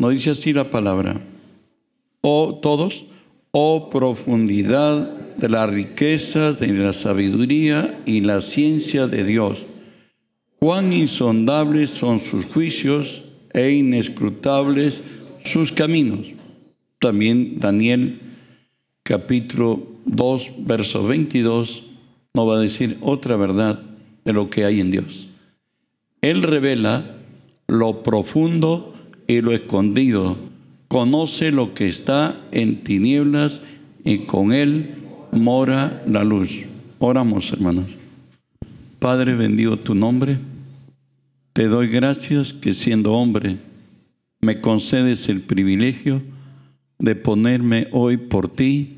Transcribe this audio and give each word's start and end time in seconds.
Nos 0.00 0.12
dice 0.12 0.30
así 0.30 0.54
la 0.54 0.70
palabra. 0.70 1.20
Oh, 2.22 2.58
todos, 2.62 3.04
oh 3.50 3.90
profundidad 3.90 5.36
de 5.36 5.50
las 5.50 5.68
riquezas, 5.68 6.58
de 6.58 6.68
la 6.68 6.94
sabiduría 6.94 8.00
y 8.06 8.22
la 8.22 8.40
ciencia 8.40 9.06
de 9.06 9.24
Dios. 9.24 9.62
Cuán 10.58 10.94
insondables 10.94 11.90
son 11.90 12.18
sus 12.18 12.46
juicios 12.46 13.24
e 13.52 13.72
inescrutables 13.72 15.02
sus 15.44 15.70
caminos. 15.70 16.28
También 16.98 17.60
Daniel 17.60 18.20
capítulo 19.02 19.86
2, 20.06 20.50
verso 20.60 21.06
22 21.06 21.82
nos 22.32 22.48
va 22.48 22.56
a 22.56 22.60
decir 22.60 22.96
otra 23.02 23.36
verdad 23.36 23.82
de 24.24 24.32
lo 24.32 24.48
que 24.48 24.64
hay 24.64 24.80
en 24.80 24.92
Dios. 24.92 25.26
Él 26.22 26.42
revela 26.42 27.04
lo 27.66 28.02
profundo 28.02 28.89
y 29.30 29.42
lo 29.42 29.52
escondido. 29.52 30.36
Conoce 30.88 31.52
lo 31.52 31.72
que 31.72 31.88
está 31.88 32.40
en 32.50 32.82
tinieblas 32.82 33.62
y 34.04 34.18
con 34.18 34.52
Él 34.52 34.94
mora 35.30 36.02
la 36.04 36.24
luz. 36.24 36.50
Oramos, 36.98 37.52
hermanos. 37.52 37.86
Padre, 38.98 39.36
bendigo 39.36 39.76
tu 39.76 39.94
nombre. 39.94 40.38
Te 41.52 41.68
doy 41.68 41.86
gracias 41.86 42.52
que 42.52 42.74
siendo 42.74 43.12
hombre 43.12 43.58
me 44.40 44.60
concedes 44.60 45.28
el 45.28 45.42
privilegio 45.42 46.22
de 46.98 47.14
ponerme 47.14 47.86
hoy 47.92 48.16
por 48.16 48.48
ti 48.48 48.96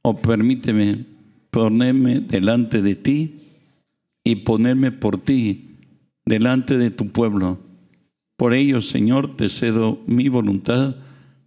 o 0.00 0.16
permíteme 0.16 1.04
ponerme 1.50 2.20
delante 2.20 2.80
de 2.80 2.94
ti 2.94 3.34
y 4.24 4.36
ponerme 4.36 4.92
por 4.92 5.18
ti 5.18 5.76
delante 6.24 6.78
de 6.78 6.90
tu 6.90 7.10
pueblo. 7.10 7.67
Por 8.38 8.54
ello, 8.54 8.80
Señor, 8.80 9.36
te 9.36 9.48
cedo 9.48 10.00
mi 10.06 10.28
voluntad, 10.28 10.94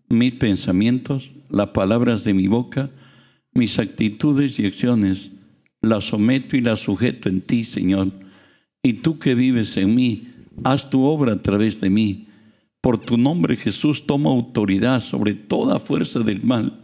mis 0.10 0.34
pensamientos, 0.34 1.32
las 1.50 1.68
palabras 1.68 2.26
de 2.26 2.34
mi 2.34 2.48
boca, 2.48 2.90
mis 3.54 3.80
actitudes 3.80 4.60
y 4.60 4.66
acciones. 4.66 5.32
Las 5.82 6.04
someto 6.10 6.58
y 6.58 6.62
las 6.62 6.82
sujeto 6.82 7.30
en 7.30 7.40
ti, 7.40 7.64
Señor. 7.64 8.12
Y 8.84 8.96
tú 8.96 9.20
que 9.20 9.36
vives 9.36 9.78
en 9.78 9.96
mí, 9.96 10.28
haz 10.66 10.90
tu 10.90 11.06
obra 11.06 11.32
a 11.32 11.42
través 11.42 11.80
de 11.80 11.90
mí. 11.90 12.28
Por 12.82 12.98
tu 12.98 13.18
nombre, 13.18 13.56
Jesús, 13.56 14.06
toma 14.06 14.30
autoridad 14.30 15.00
sobre 15.00 15.34
toda 15.34 15.80
fuerza 15.80 16.20
del 16.20 16.44
mal 16.44 16.82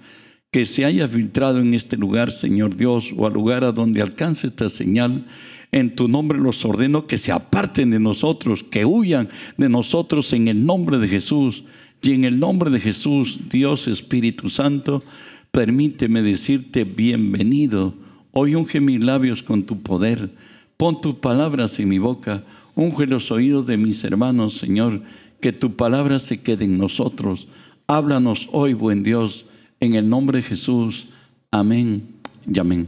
que 0.52 0.66
se 0.66 0.86
haya 0.86 1.08
filtrado 1.08 1.60
en 1.60 1.74
este 1.74 1.98
lugar, 1.98 2.32
Señor 2.32 2.78
Dios, 2.78 3.14
o 3.16 3.28
al 3.28 3.34
lugar 3.34 3.66
a 3.66 3.74
donde 3.74 4.02
alcance 4.02 4.48
esta 4.48 4.70
señal. 4.70 5.26
En 5.72 5.96
tu 5.96 6.08
nombre 6.08 6.40
los 6.40 6.64
ordeno 6.66 7.08
que 7.08 7.18
se 7.18 7.32
aparten 7.32 7.90
de 7.92 8.00
nosotros, 8.00 8.64
que 8.64 8.86
huyan 8.86 9.30
de 9.58 9.70
nosotros 9.70 10.32
en 10.34 10.48
el 10.48 10.66
nombre 10.66 10.98
de 10.98 11.08
Jesús. 11.08 11.64
Y 12.02 12.12
en 12.12 12.26
el 12.26 12.40
nombre 12.40 12.70
de 12.70 12.80
Jesús, 12.80 13.50
Dios 13.50 13.88
Espíritu 13.88 14.50
Santo, 14.50 15.04
permíteme 15.52 16.22
decirte 16.22 16.84
bienvenido. 16.84 17.96
Hoy 18.32 18.56
unge 18.56 18.80
mis 18.80 19.04
labios 19.04 19.44
con 19.44 19.64
tu 19.64 19.82
poder. 19.82 20.30
Pon 20.78 21.02
tus 21.02 21.16
palabras 21.16 21.80
en 21.80 21.90
mi 21.90 21.98
boca. 21.98 22.44
Unge 22.76 23.08
los 23.08 23.32
oídos 23.32 23.66
de 23.66 23.78
mis 23.78 24.04
hermanos, 24.04 24.54
Señor. 24.58 25.02
Que 25.42 25.52
tu 25.52 25.76
palabra 25.76 26.20
se 26.20 26.42
quede 26.42 26.66
en 26.66 26.78
nosotros. 26.78 27.48
Háblanos 27.88 28.50
hoy, 28.52 28.74
buen 28.74 29.04
Dios 29.04 29.46
en 29.80 29.96
el 29.96 30.10
nombre 30.10 30.38
de 30.40 30.44
Jesús. 30.44 31.08
Amén 31.52 32.04
y 32.52 32.60
amén. 32.60 32.88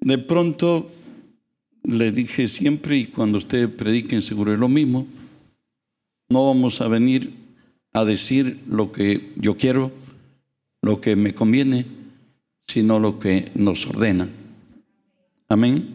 De 0.00 0.18
pronto 0.18 0.90
le 1.86 2.12
dije 2.12 2.48
siempre, 2.48 2.98
y 2.98 3.06
cuando 3.06 3.38
ustedes 3.38 3.68
prediquen 3.68 4.22
seguro 4.22 4.52
es 4.52 4.60
lo 4.60 4.68
mismo, 4.68 5.06
no 6.28 6.46
vamos 6.46 6.80
a 6.80 6.88
venir 6.88 7.32
a 7.92 8.04
decir 8.04 8.60
lo 8.68 8.92
que 8.92 9.32
yo 9.36 9.56
quiero, 9.56 9.92
lo 10.82 11.00
que 11.00 11.16
me 11.16 11.32
conviene, 11.32 11.86
sino 12.66 12.98
lo 12.98 13.18
que 13.18 13.50
nos 13.54 13.86
ordena. 13.86 14.28
Amén. 15.48 15.88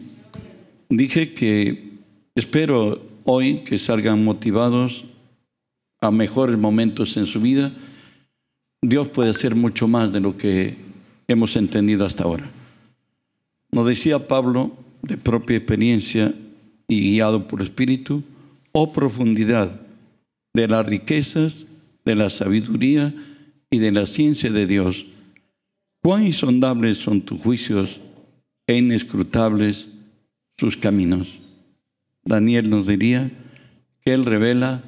Dije 0.88 1.34
que 1.34 1.92
espero 2.34 3.00
hoy 3.24 3.58
que 3.58 3.78
salgan 3.78 4.24
motivados 4.24 5.04
a 6.00 6.10
mejores 6.10 6.58
momentos 6.58 7.16
en 7.16 7.26
su 7.26 7.40
vida 7.40 7.72
Dios 8.84 9.06
puede 9.08 9.30
hacer 9.30 9.54
mucho 9.54 9.86
más 9.86 10.12
de 10.12 10.18
lo 10.18 10.36
que 10.36 10.76
hemos 11.28 11.54
entendido 11.54 12.04
hasta 12.04 12.24
ahora. 12.24 12.50
Nos 13.70 13.86
decía 13.86 14.26
Pablo, 14.26 14.72
de 15.02 15.16
propia 15.16 15.56
experiencia 15.56 16.34
y 16.88 17.00
guiado 17.00 17.48
por 17.48 17.62
Espíritu, 17.62 18.22
oh 18.72 18.92
profundidad 18.92 19.80
de 20.54 20.68
las 20.68 20.86
riquezas, 20.86 21.66
de 22.04 22.16
la 22.16 22.30
sabiduría 22.30 23.14
y 23.70 23.78
de 23.78 23.92
la 23.92 24.06
ciencia 24.06 24.50
de 24.50 24.66
Dios. 24.66 25.06
Cuán 26.02 26.26
insondables 26.26 26.98
son 26.98 27.20
tus 27.20 27.40
juicios 27.40 28.00
e 28.66 28.78
inescrutables 28.78 29.88
sus 30.56 30.76
caminos. 30.76 31.38
Daniel 32.24 32.70
nos 32.70 32.86
diría 32.86 33.30
que 34.04 34.12
Él 34.12 34.24
revela 34.24 34.82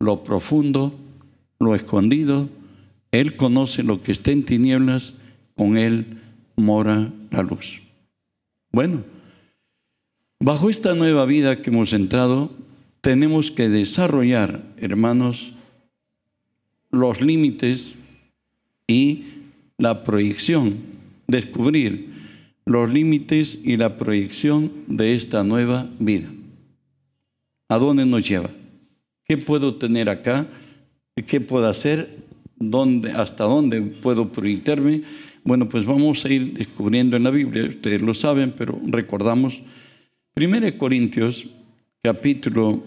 lo 0.00 0.22
profundo, 0.22 0.94
lo 1.58 1.74
escondido, 1.74 2.48
él 3.14 3.36
conoce 3.36 3.84
lo 3.84 4.02
que 4.02 4.10
está 4.10 4.32
en 4.32 4.44
tinieblas, 4.44 5.14
con 5.54 5.78
Él 5.78 6.18
mora 6.56 7.12
la 7.30 7.44
luz. 7.44 7.80
Bueno, 8.72 9.04
bajo 10.44 10.68
esta 10.68 10.94
nueva 10.94 11.24
vida 11.24 11.62
que 11.62 11.70
hemos 11.70 11.94
entrado, 11.94 12.50
tenemos 13.00 13.50
que 13.50 13.70
desarrollar, 13.70 14.62
hermanos, 14.76 15.52
los 16.90 17.22
límites 17.22 17.94
y 18.86 19.24
la 19.78 20.04
proyección, 20.04 20.80
descubrir 21.26 22.12
los 22.66 22.92
límites 22.92 23.58
y 23.64 23.78
la 23.78 23.96
proyección 23.96 24.70
de 24.86 25.14
esta 25.14 25.44
nueva 25.44 25.88
vida. 25.98 26.28
¿A 27.70 27.78
dónde 27.78 28.04
nos 28.04 28.28
lleva? 28.28 28.50
¿Qué 29.24 29.38
puedo 29.38 29.76
tener 29.76 30.10
acá? 30.10 30.46
¿Qué 31.26 31.40
puedo 31.40 31.66
hacer? 31.66 32.22
dónde, 32.58 33.12
hasta 33.12 33.44
dónde 33.44 33.80
puedo 33.80 34.30
proyectarme. 34.30 35.02
Bueno, 35.42 35.70
pues 35.70 35.86
vamos 35.86 36.24
a 36.26 36.28
ir 36.28 36.52
descubriendo 36.52 37.16
en 37.16 37.24
la 37.24 37.30
Biblia, 37.30 37.64
ustedes 37.64 38.02
lo 38.02 38.12
saben, 38.12 38.52
pero 38.56 38.78
recordamos. 38.86 39.62
1 40.36 40.78
Corintios 40.78 41.46
capítulo 42.02 42.82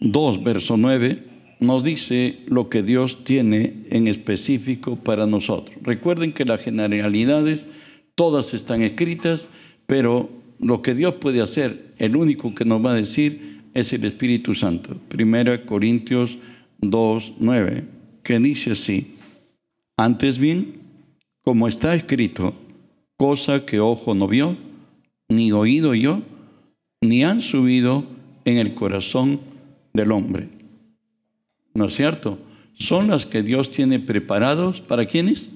2, 0.00 0.42
verso 0.42 0.76
9, 0.78 1.22
nos 1.60 1.84
dice 1.84 2.40
lo 2.46 2.70
que 2.70 2.82
Dios 2.82 3.24
tiene 3.24 3.74
en 3.90 4.08
específico 4.08 4.96
para 4.96 5.26
nosotros. 5.26 5.76
Recuerden 5.82 6.32
que 6.32 6.46
las 6.46 6.62
generalidades 6.62 7.66
todas 8.14 8.54
están 8.54 8.80
escritas, 8.80 9.48
pero 9.86 10.30
lo 10.58 10.80
que 10.80 10.94
Dios 10.94 11.16
puede 11.16 11.42
hacer, 11.42 11.92
el 11.98 12.16
único 12.16 12.54
que 12.54 12.64
nos 12.64 12.84
va 12.84 12.92
a 12.92 12.96
decir 12.96 13.60
es 13.74 13.92
el 13.92 14.04
Espíritu 14.04 14.54
Santo. 14.54 14.96
1 15.14 15.66
Corintios 15.66 16.38
2, 16.80 17.34
9 17.40 17.84
que 18.22 18.38
dice 18.38 18.72
así, 18.72 19.16
antes 19.98 20.38
bien, 20.38 20.80
como 21.42 21.68
está 21.68 21.94
escrito, 21.94 22.54
cosa 23.16 23.66
que 23.66 23.80
ojo 23.80 24.14
no 24.14 24.26
vio, 24.26 24.56
ni 25.28 25.52
oído 25.52 25.94
yo, 25.94 26.22
ni 27.00 27.24
han 27.24 27.40
subido 27.40 28.04
en 28.44 28.58
el 28.58 28.74
corazón 28.74 29.40
del 29.92 30.12
hombre. 30.12 30.48
¿No 31.74 31.86
es 31.86 31.94
cierto? 31.94 32.38
Son 32.74 33.08
las 33.08 33.26
que 33.26 33.42
Dios 33.42 33.70
tiene 33.70 34.00
preparados 34.00 34.80
para 34.80 35.06
quienes? 35.06 35.50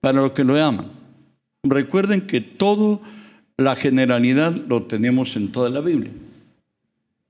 Para 0.00 0.20
los 0.20 0.32
que 0.32 0.44
lo 0.44 0.62
aman. 0.62 0.86
Recuerden 1.62 2.26
que 2.26 2.40
todo 2.40 3.00
la 3.56 3.76
generalidad 3.76 4.54
lo 4.68 4.84
tenemos 4.84 5.36
en 5.36 5.52
toda 5.52 5.68
la 5.68 5.80
Biblia. 5.80 6.10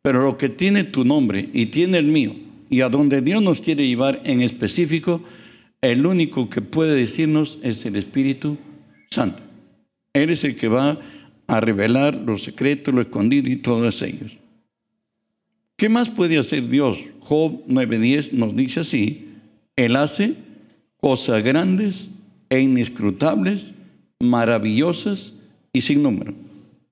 Pero 0.02 0.22
lo 0.22 0.38
que 0.38 0.48
tiene 0.48 0.84
tu 0.84 1.04
nombre 1.04 1.48
y 1.52 1.66
tiene 1.66 1.98
el 1.98 2.06
mío 2.06 2.34
y 2.70 2.82
a 2.82 2.88
donde 2.88 3.20
Dios 3.20 3.42
nos 3.42 3.60
quiere 3.60 3.86
llevar 3.86 4.20
en 4.24 4.40
específico, 4.40 5.22
el 5.80 6.06
único 6.06 6.48
que 6.48 6.62
puede 6.62 6.94
decirnos 6.94 7.58
es 7.62 7.84
el 7.84 7.96
Espíritu 7.96 8.56
Santo. 9.10 9.40
Él 10.12 10.30
es 10.30 10.44
el 10.44 10.54
que 10.56 10.68
va 10.68 10.98
a 11.50 11.60
revelar 11.60 12.14
los 12.14 12.44
secretos, 12.44 12.94
lo 12.94 13.00
escondido 13.00 13.50
y 13.50 13.56
todos 13.56 14.02
ellos. 14.02 14.36
¿Qué 15.76 15.88
más 15.88 16.08
puede 16.08 16.38
hacer 16.38 16.68
Dios? 16.68 17.00
Job 17.18 17.64
9:10 17.66 18.32
nos 18.34 18.54
dice 18.54 18.80
así, 18.80 19.30
Él 19.74 19.96
hace 19.96 20.36
cosas 21.00 21.42
grandes 21.42 22.10
e 22.50 22.60
inescrutables, 22.60 23.74
maravillosas 24.20 25.34
y 25.72 25.80
sin 25.80 26.04
número. 26.04 26.34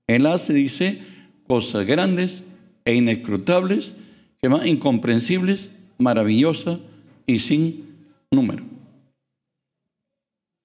Él 0.09 0.27
hace, 0.27 0.53
dice, 0.55 0.99
cosas 1.47 1.87
grandes 1.87 2.43
e 2.85 2.97
inescrutables, 2.97 3.95
que 4.43 4.49
más 4.49 4.67
incomprensibles, 4.67 5.71
maravillosas 5.99 6.81
y 7.27 7.39
sin 7.39 7.85
número. 8.33 8.65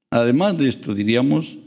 Además 0.10 0.57
de 0.57 0.68
esto, 0.68 0.96
diríamos, 0.96 1.57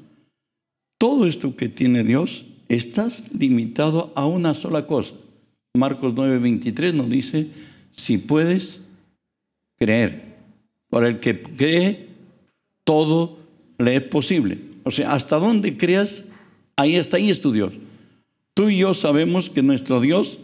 todo 0.99 1.27
esto 1.27 1.57
que 1.57 1.69
tiene 1.69 2.05
Dios, 2.05 2.47
estás 2.69 3.33
limitado 3.35 4.13
a 4.17 4.27
una 4.27 4.55
sola 4.55 4.87
cosa. 4.87 5.15
Marcos 5.75 6.15
9:23 6.15 6.95
nos 6.95 7.11
dice, 7.11 7.49
si 7.91 8.19
puedes, 8.19 8.81
creer. 9.79 10.37
Por 10.89 11.05
el 11.05 11.21
que 11.21 11.43
cree, 11.43 12.09
todo 12.85 13.39
le 13.79 13.97
es 13.97 14.03
posible. 14.03 14.59
O 14.85 14.91
sea, 14.91 15.13
hasta 15.13 15.39
donde 15.39 15.77
creas, 15.77 16.29
ahí 16.77 16.97
está, 16.97 17.17
ahí 17.17 17.31
es 17.31 17.41
tu 17.41 17.53
Dios. 17.53 17.73
Tú 18.55 18.71
y 18.71 18.79
yo 18.79 18.95
sabemos 18.95 19.51
que 19.51 19.63
nuestro 19.63 20.01
Dios 20.01 20.39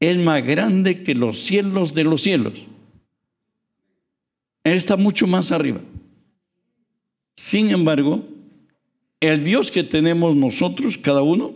es 0.00 0.18
más 0.18 0.44
grande 0.44 1.02
que 1.02 1.14
los 1.14 1.38
cielos 1.38 1.94
de 1.94 2.04
los 2.04 2.22
cielos. 2.22 2.54
Él 4.64 4.74
está 4.74 4.96
mucho 4.96 5.26
más 5.26 5.52
arriba. 5.52 5.80
Sin 7.36 7.70
embargo, 7.70 8.26
el 9.20 9.44
Dios 9.44 9.70
que 9.70 9.84
tenemos 9.84 10.34
nosotros, 10.34 10.96
cada 10.96 11.22
uno, 11.22 11.54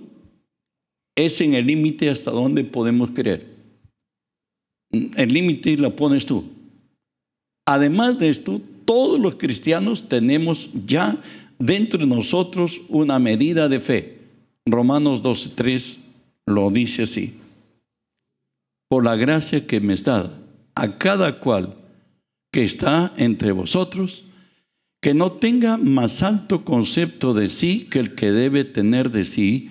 es 1.17 1.41
en 1.41 1.55
el 1.55 1.67
límite 1.67 2.11
hasta 2.11 2.31
donde 2.31 2.65
podemos 2.65 3.11
creer. 3.11 3.55
El 4.91 5.33
límite 5.33 5.77
lo 5.77 5.97
pones 5.97 6.27
tú. 6.27 6.45
Además 7.67 8.19
de 8.19 8.29
esto, 8.29 8.61
todos 8.85 9.19
los 9.19 9.37
cristianos 9.37 10.09
tenemos 10.09 10.71
ya 10.87 11.17
dentro 11.59 11.99
de 11.99 12.07
nosotros 12.07 12.83
una 12.89 13.19
medida 13.19 13.69
de 13.69 13.81
fe. 13.81 14.19
Romanos 14.67 15.23
12.3 15.23 15.99
lo 16.47 16.71
dice 16.71 17.05
así. 17.05 17.35
Por 18.89 19.05
la 19.05 19.17
gracia 19.17 19.67
que 19.67 19.81
me 19.81 19.95
está 19.95 20.31
a 20.75 20.99
cada 20.99 21.41
cual 21.41 21.75
que 22.53 22.65
está 22.65 23.13
entre 23.17 23.53
vosotros, 23.53 24.25
que 25.05 25.13
no 25.13 25.33
tenga 25.33 25.77
más 25.77 26.23
alto 26.23 26.65
concepto 26.65 27.35
de 27.35 27.51
sí 27.51 27.89
que 27.91 27.99
el 27.99 28.15
que 28.15 28.33
debe 28.33 28.65
tener 28.65 29.11
de 29.11 29.25
sí, 29.25 29.69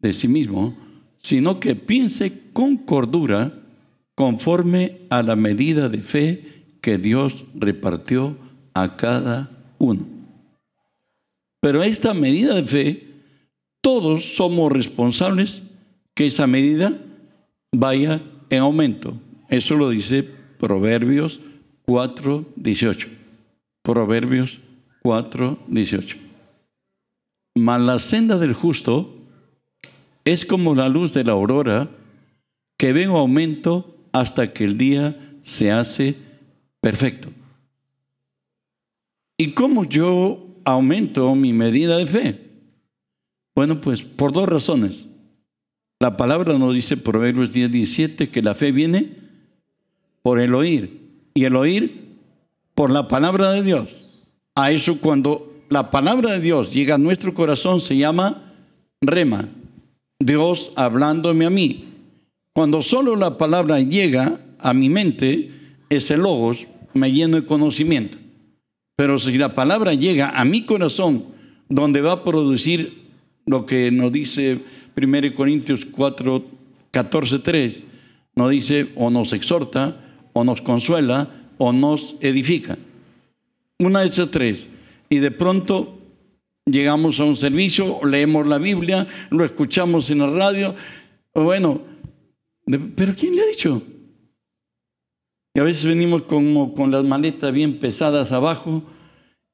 de 0.00 0.12
sí 0.12 0.26
mismo, 0.26 0.76
sino 1.18 1.60
que 1.60 1.76
piense 1.76 2.40
con 2.52 2.78
cordura 2.78 3.54
conforme 4.16 4.98
a 5.08 5.22
la 5.22 5.36
medida 5.36 5.88
de 5.88 5.98
fe 5.98 6.64
que 6.80 6.98
Dios 6.98 7.44
repartió 7.54 8.36
a 8.74 8.96
cada 8.96 9.50
uno. 9.78 10.04
Pero 11.60 11.84
esta 11.84 12.12
medida 12.12 12.56
de 12.56 12.64
fe, 12.64 13.06
todos 13.82 14.34
somos 14.34 14.72
responsables 14.72 15.62
que 16.12 16.26
esa 16.26 16.48
medida 16.48 17.00
vaya 17.70 18.20
en 18.50 18.58
aumento. 18.58 19.14
Eso 19.48 19.76
lo 19.76 19.90
dice 19.90 20.28
Proverbios 20.58 21.38
4, 21.86 22.46
18. 22.56 23.08
Proverbios 23.84 24.58
4, 25.02 25.58
18. 25.66 26.16
Mas 27.54 27.80
la 27.80 27.98
senda 27.98 28.38
del 28.38 28.54
justo 28.54 29.14
es 30.24 30.46
como 30.46 30.74
la 30.74 30.88
luz 30.88 31.12
de 31.12 31.24
la 31.24 31.32
aurora 31.32 31.90
que 32.76 32.92
ve 32.92 33.04
en 33.04 33.10
aumento 33.10 33.96
hasta 34.12 34.52
que 34.52 34.64
el 34.64 34.78
día 34.78 35.16
se 35.42 35.70
hace 35.72 36.16
perfecto. 36.80 37.30
¿Y 39.36 39.52
cómo 39.52 39.84
yo 39.84 40.46
aumento 40.64 41.34
mi 41.34 41.52
medida 41.52 41.98
de 41.98 42.06
fe? 42.06 42.50
Bueno, 43.54 43.80
pues 43.80 44.02
por 44.02 44.32
dos 44.32 44.48
razones. 44.48 45.06
La 46.00 46.16
palabra 46.16 46.58
nos 46.58 46.74
dice, 46.74 46.96
Proverbios 46.96 47.50
10, 47.52 47.70
17, 47.70 48.30
que 48.30 48.42
la 48.42 48.54
fe 48.54 48.72
viene 48.72 49.16
por 50.22 50.40
el 50.40 50.54
oír 50.54 51.00
y 51.34 51.44
el 51.44 51.56
oír 51.56 52.18
por 52.74 52.90
la 52.90 53.08
palabra 53.08 53.52
de 53.52 53.62
Dios. 53.62 54.01
A 54.54 54.70
eso 54.70 54.98
cuando 54.98 55.64
la 55.70 55.90
palabra 55.90 56.32
de 56.32 56.40
Dios 56.40 56.72
llega 56.72 56.96
a 56.96 56.98
nuestro 56.98 57.32
corazón 57.32 57.80
se 57.80 57.96
llama 57.96 58.52
rema, 59.00 59.48
Dios 60.20 60.72
hablándome 60.76 61.46
a 61.46 61.50
mí. 61.50 61.86
Cuando 62.54 62.82
solo 62.82 63.16
la 63.16 63.38
palabra 63.38 63.80
llega 63.80 64.38
a 64.60 64.74
mi 64.74 64.90
mente, 64.90 65.50
ese 65.88 66.18
logos 66.18 66.66
me 66.92 67.10
lleno 67.10 67.40
de 67.40 67.46
conocimiento. 67.46 68.18
Pero 68.96 69.18
si 69.18 69.38
la 69.38 69.54
palabra 69.54 69.94
llega 69.94 70.38
a 70.38 70.44
mi 70.44 70.66
corazón, 70.66 71.24
donde 71.68 72.02
va 72.02 72.12
a 72.12 72.24
producir 72.24 73.02
lo 73.46 73.64
que 73.64 73.90
nos 73.90 74.12
dice 74.12 74.60
1 74.94 75.34
Corintios 75.34 75.86
4, 75.86 76.44
14, 76.90 77.38
3, 77.38 77.82
nos 78.36 78.50
dice 78.50 78.88
o 78.96 79.10
nos 79.10 79.32
exhorta, 79.32 79.96
o 80.34 80.44
nos 80.44 80.60
consuela, 80.60 81.30
o 81.56 81.72
nos 81.72 82.16
edifica. 82.20 82.76
Una 83.82 84.00
de 84.00 84.06
esas 84.06 84.30
tres. 84.30 84.68
Y 85.10 85.18
de 85.18 85.32
pronto 85.32 85.98
llegamos 86.66 87.18
a 87.18 87.24
un 87.24 87.34
servicio, 87.34 87.98
leemos 88.04 88.46
la 88.46 88.58
Biblia, 88.58 89.08
lo 89.30 89.44
escuchamos 89.44 90.08
en 90.10 90.18
la 90.18 90.30
radio. 90.30 90.74
Bueno, 91.34 91.82
¿pero 92.94 93.14
quién 93.16 93.34
le 93.34 93.42
ha 93.42 93.46
dicho? 93.46 93.82
Y 95.54 95.58
a 95.58 95.64
veces 95.64 95.84
venimos 95.84 96.22
como 96.22 96.74
con 96.74 96.92
las 96.92 97.02
maletas 97.02 97.52
bien 97.52 97.80
pesadas 97.80 98.30
abajo 98.30 98.84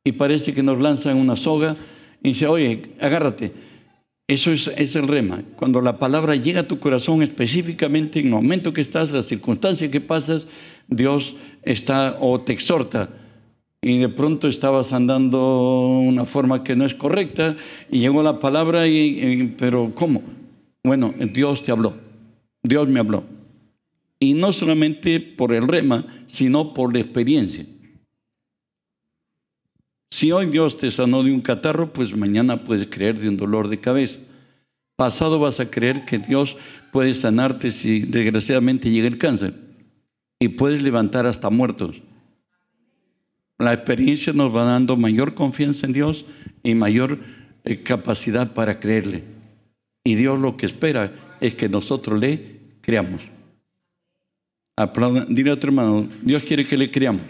y 0.05 0.13
parece 0.13 0.53
que 0.53 0.63
nos 0.63 0.79
lanzan 0.79 1.17
una 1.17 1.35
soga 1.35 1.75
y 2.23 2.29
dice, 2.29 2.47
oye, 2.47 2.83
agárrate. 3.01 3.53
Eso 4.27 4.53
es, 4.53 4.69
es, 4.69 4.95
el 4.95 5.09
rema. 5.09 5.43
Cuando 5.57 5.81
la 5.81 5.99
palabra 5.99 6.37
llega 6.37 6.61
a 6.61 6.69
tu 6.69 6.79
corazón 6.79 7.23
específicamente 7.23 8.19
en 8.19 8.27
el 8.27 8.33
momento 8.33 8.75
que 8.75 8.83
estás, 8.83 9.11
la 9.11 9.23
circunstancia 9.23 9.91
que 9.91 10.03
pasas, 10.03 10.47
Dios 10.87 11.35
está 11.63 12.19
o 12.21 12.39
te 12.43 12.53
exhorta 12.53 13.09
y 13.81 13.99
de 13.99 14.09
pronto 14.09 14.49
estabas 14.49 14.93
andando 14.93 15.89
una 16.01 16.25
forma 16.25 16.65
que 16.65 16.75
no 16.75 16.85
es 16.85 16.95
correcta 16.95 17.57
y 17.91 18.01
llegó 18.01 18.23
la 18.23 18.41
palabra 18.41 18.89
y, 18.89 19.55
pero 19.57 19.93
¿cómo? 19.95 20.23
Bueno, 20.83 21.15
Dios 21.33 21.63
te 21.63 21.71
habló. 21.71 21.95
Dios 22.63 22.89
me 22.89 23.01
habló. 23.01 23.25
Y 24.19 24.35
no 24.35 24.53
solamente 24.53 25.21
por 25.21 25.53
el 25.53 25.69
rema, 25.69 26.05
sino 26.27 26.75
por 26.75 26.93
la 26.93 27.01
experiencia. 27.01 27.67
Si 30.11 30.33
hoy 30.33 30.47
Dios 30.47 30.77
te 30.77 30.91
sanó 30.91 31.23
de 31.23 31.31
un 31.31 31.41
catarro, 31.41 31.93
pues 31.93 32.17
mañana 32.17 32.65
puedes 32.65 32.89
creer 32.89 33.21
de 33.21 33.29
un 33.29 33.37
dolor 33.37 33.69
de 33.69 33.79
cabeza. 33.79 34.19
Pasado 34.97 35.39
vas 35.39 35.61
a 35.61 35.71
creer 35.71 36.05
que 36.05 36.19
Dios 36.19 36.57
puede 36.91 37.15
sanarte 37.15 37.71
si 37.71 38.01
desgraciadamente 38.01 38.91
llega 38.91 39.07
el 39.07 39.19
cáncer. 39.19 39.55
Y 40.41 40.49
puedes 40.49 40.83
levantar 40.83 41.27
hasta 41.27 41.51
muertos. 41.51 42.03
La 43.59 43.73
experiencia 43.73 44.33
nos 44.33 44.55
va 44.55 44.63
dando 44.63 44.97
mayor 44.97 45.35
confianza 45.35 45.87
en 45.87 45.93
Dios 45.93 46.25
y 46.63 46.77
mayor 46.77 47.19
eh, 47.65 47.83
capacidad 47.83 48.53
para 48.53 48.79
creerle. 48.79 49.25
Y 50.05 50.15
Dios 50.15 50.39
lo 50.39 50.57
que 50.57 50.67
espera 50.67 51.13
es 51.41 51.55
que 51.55 51.69
nosotros 51.69 52.21
le 52.21 52.61
creamos. 52.81 53.29
dile 55.29 55.51
a 55.51 55.55
otro 55.55 55.71
hermano, 55.71 56.07
Dios 56.23 56.45
quiere 56.45 56.65
que 56.65 56.77
le 56.77 56.89
creamos. 56.89 57.23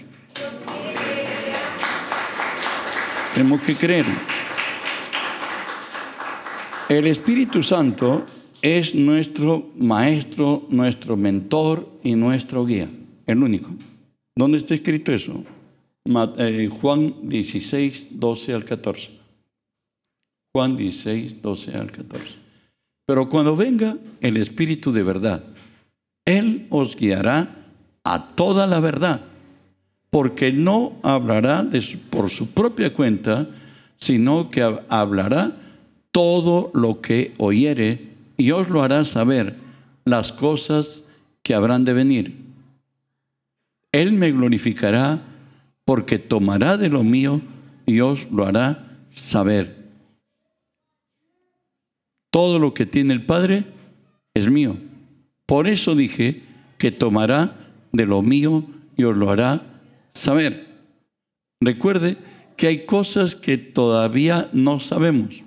Tenemos 3.32 3.62
que 3.62 3.74
creer. 3.74 4.04
El 6.90 7.06
Espíritu 7.06 7.62
Santo 7.62 8.26
es 8.60 8.94
nuestro 8.94 9.72
maestro, 9.78 10.66
nuestro 10.68 11.16
mentor 11.16 11.88
y 12.02 12.14
nuestro 12.14 12.66
guía. 12.66 12.88
El 13.26 13.42
único. 13.42 13.70
¿Dónde 14.36 14.58
está 14.58 14.74
escrito 14.74 15.12
eso? 15.12 15.44
Eh, 16.04 16.68
Juan 16.70 17.28
16, 17.28 18.18
12 18.18 18.54
al 18.54 18.64
14. 18.64 19.10
Juan 20.54 20.76
16, 20.76 21.42
12 21.42 21.76
al 21.76 21.90
14. 21.90 22.34
Pero 23.06 23.28
cuando 23.28 23.56
venga 23.56 23.96
el 24.20 24.36
Espíritu 24.36 24.92
de 24.92 25.02
verdad, 25.02 25.44
Él 26.24 26.66
os 26.70 26.96
guiará 26.96 27.54
a 28.04 28.34
toda 28.34 28.66
la 28.66 28.80
verdad, 28.80 29.22
porque 30.10 30.52
no 30.52 30.94
hablará 31.02 31.66
por 32.10 32.30
su 32.30 32.50
propia 32.50 32.92
cuenta, 32.92 33.48
sino 33.96 34.50
que 34.50 34.62
hablará 34.88 35.56
todo 36.10 36.70
lo 36.74 37.00
que 37.00 37.34
oyere 37.38 38.08
y 38.36 38.50
os 38.52 38.70
lo 38.70 38.82
hará 38.82 39.04
saber 39.04 39.56
las 40.04 40.32
cosas 40.32 41.04
que 41.42 41.54
habrán 41.54 41.84
de 41.84 41.92
venir. 41.92 42.36
Él 43.92 44.12
me 44.12 44.32
glorificará 44.32 45.20
porque 45.88 46.18
tomará 46.18 46.76
de 46.76 46.90
lo 46.90 47.02
mío 47.02 47.40
y 47.86 48.00
os 48.00 48.30
lo 48.30 48.44
hará 48.44 49.00
saber. 49.08 49.88
Todo 52.30 52.58
lo 52.58 52.74
que 52.74 52.84
tiene 52.84 53.14
el 53.14 53.24
Padre 53.24 53.64
es 54.34 54.50
mío. 54.50 54.76
Por 55.46 55.66
eso 55.66 55.94
dije 55.94 56.42
que 56.76 56.90
tomará 56.90 57.56
de 57.90 58.04
lo 58.04 58.20
mío 58.20 58.64
y 58.98 59.04
os 59.04 59.16
lo 59.16 59.30
hará 59.30 59.62
saber. 60.10 60.68
Recuerde 61.58 62.18
que 62.58 62.66
hay 62.66 62.84
cosas 62.84 63.34
que 63.34 63.56
todavía 63.56 64.50
no 64.52 64.80
sabemos. 64.80 65.42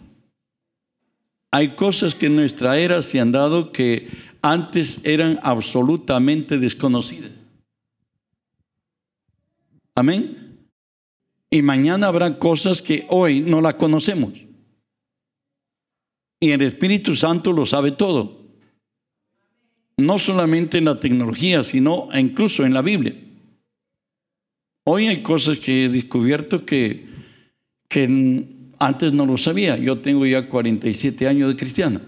Hay 1.52 1.76
cosas 1.76 2.16
que 2.16 2.26
en 2.26 2.36
nuestra 2.36 2.80
era 2.80 3.04
se 3.04 3.20
han 3.20 3.32
dado 3.32 3.72
que 3.72 4.08
antes 4.42 5.06
eran 5.06 5.40
absolutamente 5.44 6.58
desconocidas. 6.58 7.41
Amén. 9.96 10.68
Y 11.50 11.62
mañana 11.62 12.08
habrá 12.08 12.40
cosas 12.40 12.82
que 12.82 13.06
hoy 13.10 13.42
no 13.42 13.60
la 13.62 13.78
conocemos. 13.78 14.34
Y 16.40 16.52
el 16.52 16.62
Espíritu 16.62 17.16
Santo 17.16 17.52
lo 17.52 17.66
sabe 17.66 17.92
todo. 17.92 18.40
No 19.98 20.18
solamente 20.18 20.78
en 20.78 20.86
la 20.86 21.00
tecnología, 21.00 21.64
sino 21.64 22.08
incluso 22.14 22.66
en 22.66 22.74
la 22.74 22.82
Biblia. 22.82 23.16
Hoy 24.86 25.08
hay 25.08 25.22
cosas 25.22 25.60
que 25.60 25.86
he 25.86 25.90
descubierto 25.90 26.66
que, 26.66 27.06
que 27.88 28.48
antes 28.80 29.14
no 29.14 29.26
lo 29.26 29.38
sabía. 29.38 29.78
Yo 29.78 30.00
tengo 30.00 30.26
ya 30.26 30.50
47 30.50 31.28
años 31.28 31.50
de 31.50 31.58
cristiano. 31.58 32.02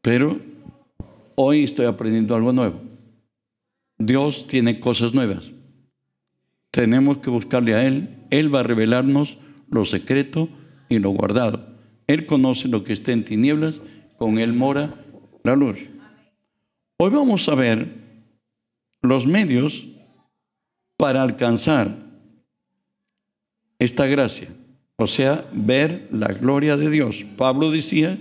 Pero 0.00 0.40
hoy 1.36 1.62
estoy 1.62 1.86
aprendiendo 1.86 2.34
algo 2.34 2.52
nuevo. 2.52 2.80
Dios 3.98 4.48
tiene 4.48 4.80
cosas 4.80 5.14
nuevas. 5.14 5.52
Tenemos 6.72 7.18
que 7.18 7.30
buscarle 7.30 7.74
a 7.74 7.86
Él. 7.86 8.08
Él 8.30 8.52
va 8.52 8.60
a 8.60 8.64
revelarnos 8.64 9.38
lo 9.70 9.84
secreto 9.84 10.48
y 10.88 10.98
lo 10.98 11.10
guardado. 11.10 11.64
Él 12.06 12.26
conoce 12.26 12.66
lo 12.66 12.82
que 12.82 12.94
está 12.94 13.12
en 13.12 13.24
tinieblas, 13.24 13.80
con 14.16 14.38
Él 14.38 14.54
mora 14.54 14.94
la 15.44 15.54
luz. 15.54 15.78
Hoy 16.98 17.10
vamos 17.10 17.48
a 17.48 17.54
ver 17.54 17.88
los 19.02 19.26
medios 19.26 19.86
para 20.96 21.22
alcanzar 21.22 21.94
esta 23.78 24.06
gracia, 24.06 24.48
o 24.96 25.06
sea, 25.06 25.44
ver 25.52 26.06
la 26.10 26.28
gloria 26.28 26.76
de 26.76 26.88
Dios. 26.88 27.26
Pablo 27.36 27.70
decía 27.70 28.16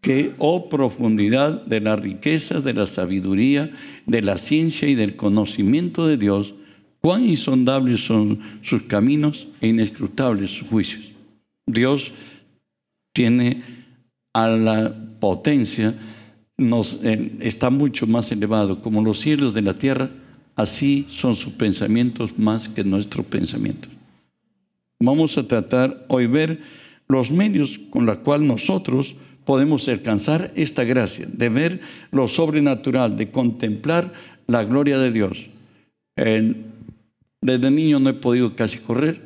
que, 0.00 0.34
oh 0.38 0.68
profundidad 0.68 1.64
de 1.64 1.80
la 1.80 1.96
riqueza, 1.96 2.60
de 2.60 2.74
la 2.74 2.86
sabiduría, 2.86 3.72
de 4.06 4.22
la 4.22 4.36
ciencia 4.36 4.88
y 4.88 4.94
del 4.94 5.16
conocimiento 5.16 6.06
de 6.06 6.16
Dios, 6.16 6.54
cuán 7.00 7.28
insondables 7.28 8.04
son 8.04 8.38
sus 8.62 8.82
caminos 8.82 9.48
e 9.60 9.68
inescrutables 9.68 10.50
sus 10.50 10.68
juicios. 10.68 11.10
Dios 11.66 12.12
tiene 13.12 13.62
a 14.32 14.48
la 14.48 14.94
potencia, 15.18 15.94
eh, 16.58 17.36
está 17.40 17.70
mucho 17.70 18.06
más 18.06 18.30
elevado, 18.32 18.80
como 18.80 19.02
los 19.02 19.18
cielos 19.18 19.54
de 19.54 19.62
la 19.62 19.74
tierra, 19.74 20.10
así 20.56 21.06
son 21.08 21.34
sus 21.34 21.54
pensamientos 21.54 22.38
más 22.38 22.68
que 22.68 22.84
nuestros 22.84 23.26
pensamientos. 23.26 23.90
Vamos 25.00 25.38
a 25.38 25.48
tratar 25.48 26.04
hoy 26.08 26.26
ver 26.26 26.60
los 27.08 27.30
medios 27.30 27.80
con 27.90 28.06
los 28.06 28.18
cuales 28.18 28.46
nosotros 28.46 29.16
podemos 29.44 29.88
alcanzar 29.88 30.52
esta 30.54 30.84
gracia, 30.84 31.26
de 31.32 31.48
ver 31.48 31.80
lo 32.12 32.28
sobrenatural, 32.28 33.16
de 33.16 33.30
contemplar 33.30 34.12
la 34.46 34.64
gloria 34.64 34.98
de 34.98 35.10
Dios. 35.10 35.48
Desde 37.40 37.70
niño 37.70 37.98
no 38.00 38.10
he 38.10 38.14
podido 38.14 38.54
casi 38.54 38.78
correr, 38.78 39.22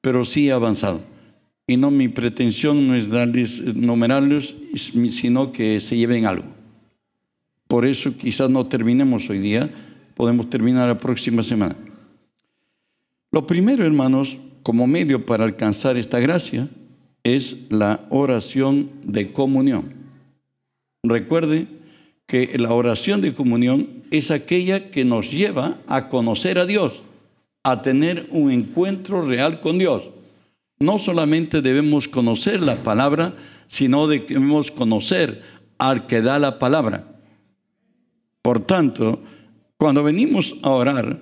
pero 0.00 0.24
sí 0.24 0.48
he 0.48 0.52
avanzado. 0.52 1.00
Y 1.66 1.76
no 1.76 1.90
mi 1.90 2.08
pretensión 2.08 2.86
no 2.86 2.94
es 2.94 3.08
darles 3.08 3.74
numerales, 3.74 4.54
sino 4.76 5.50
que 5.52 5.80
se 5.80 5.96
lleven 5.96 6.26
algo. 6.26 6.44
Por 7.68 7.86
eso 7.86 8.16
quizás 8.16 8.50
no 8.50 8.66
terminemos 8.66 9.30
hoy 9.30 9.38
día, 9.38 9.70
podemos 10.14 10.50
terminar 10.50 10.88
la 10.88 10.98
próxima 10.98 11.42
semana. 11.42 11.76
Lo 13.32 13.46
primero, 13.46 13.84
hermanos, 13.84 14.36
como 14.62 14.86
medio 14.86 15.24
para 15.26 15.44
alcanzar 15.44 15.96
esta 15.96 16.20
gracia, 16.20 16.68
es 17.24 17.70
la 17.70 18.00
oración 18.10 18.90
de 19.02 19.32
comunión. 19.32 19.94
Recuerde 21.02 21.66
que 22.26 22.56
la 22.58 22.72
oración 22.72 23.20
de 23.22 23.32
comunión 23.32 24.04
es 24.10 24.30
aquella 24.30 24.90
que 24.90 25.04
nos 25.04 25.30
lleva 25.32 25.78
a 25.86 26.08
conocer 26.08 26.58
a 26.58 26.66
Dios, 26.66 27.02
a 27.64 27.82
tener 27.82 28.26
un 28.30 28.52
encuentro 28.52 29.22
real 29.22 29.60
con 29.60 29.78
Dios. 29.78 30.10
No 30.78 30.98
solamente 30.98 31.62
debemos 31.62 32.08
conocer 32.08 32.62
la 32.62 32.76
palabra, 32.76 33.34
sino 33.66 34.06
debemos 34.06 34.70
conocer 34.70 35.42
al 35.78 36.06
que 36.06 36.20
da 36.20 36.38
la 36.38 36.58
palabra. 36.58 37.04
Por 38.42 38.60
tanto, 38.60 39.22
cuando 39.78 40.02
venimos 40.04 40.56
a 40.62 40.70
orar, 40.70 41.20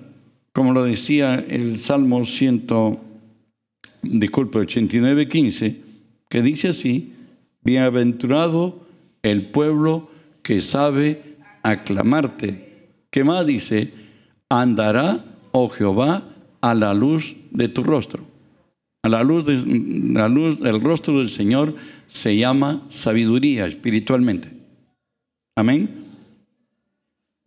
como 0.51 0.73
lo 0.73 0.83
decía 0.83 1.35
el 1.35 1.79
Salmo 1.79 2.25
100, 2.25 2.67
disculpe, 4.03 4.59
89, 4.59 5.27
15, 5.27 5.81
que 6.29 6.41
dice 6.41 6.69
así, 6.69 7.13
bienaventurado 7.61 8.85
el 9.21 9.49
pueblo 9.49 10.09
que 10.43 10.59
sabe 10.59 11.37
aclamarte. 11.63 12.89
¿Qué 13.09 13.23
más 13.23 13.45
dice? 13.45 13.93
Andará, 14.49 15.23
oh 15.53 15.69
Jehová, 15.69 16.32
a 16.63 16.73
la 16.73 16.93
luz 16.93 17.35
de 17.51 17.67
tu 17.67 17.83
rostro. 17.83 18.23
A 19.03 19.09
la 19.09 19.21
luz, 19.21 19.45
de, 19.45 19.61
la 20.13 20.29
luz 20.29 20.61
del 20.61 20.79
rostro 20.79 21.19
del 21.19 21.29
Señor 21.29 21.75
se 22.07 22.37
llama 22.37 22.85
sabiduría 22.87 23.67
espiritualmente. 23.67 24.47
Amén. 25.57 26.05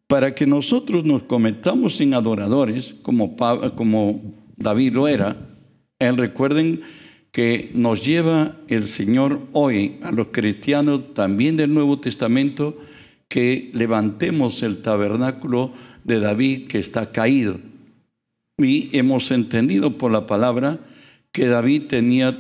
Para 0.06 0.34
que 0.34 0.46
nosotros 0.46 1.04
nos 1.04 1.22
cometamos 1.22 1.98
en 2.02 2.12
adoradores, 2.12 2.94
como, 3.00 3.36
como 3.74 4.20
David 4.56 4.92
lo 4.92 5.08
era, 5.08 5.34
él 5.98 6.18
recuerden 6.18 6.82
que 7.32 7.70
nos 7.72 8.04
lleva 8.04 8.58
el 8.68 8.84
Señor 8.84 9.40
hoy 9.52 9.96
a 10.02 10.12
los 10.12 10.28
cristianos 10.28 11.14
también 11.14 11.56
del 11.56 11.72
Nuevo 11.72 11.98
Testamento 11.98 12.78
que 13.28 13.70
levantemos 13.72 14.62
el 14.62 14.82
tabernáculo 14.82 15.72
de 16.04 16.20
David 16.20 16.68
que 16.68 16.78
está 16.78 17.12
caído. 17.12 17.58
Y 18.58 18.96
hemos 18.96 19.30
entendido 19.30 19.98
por 19.98 20.10
la 20.10 20.26
palabra 20.26 20.78
que 21.32 21.46
David 21.46 21.84
tenía 21.88 22.38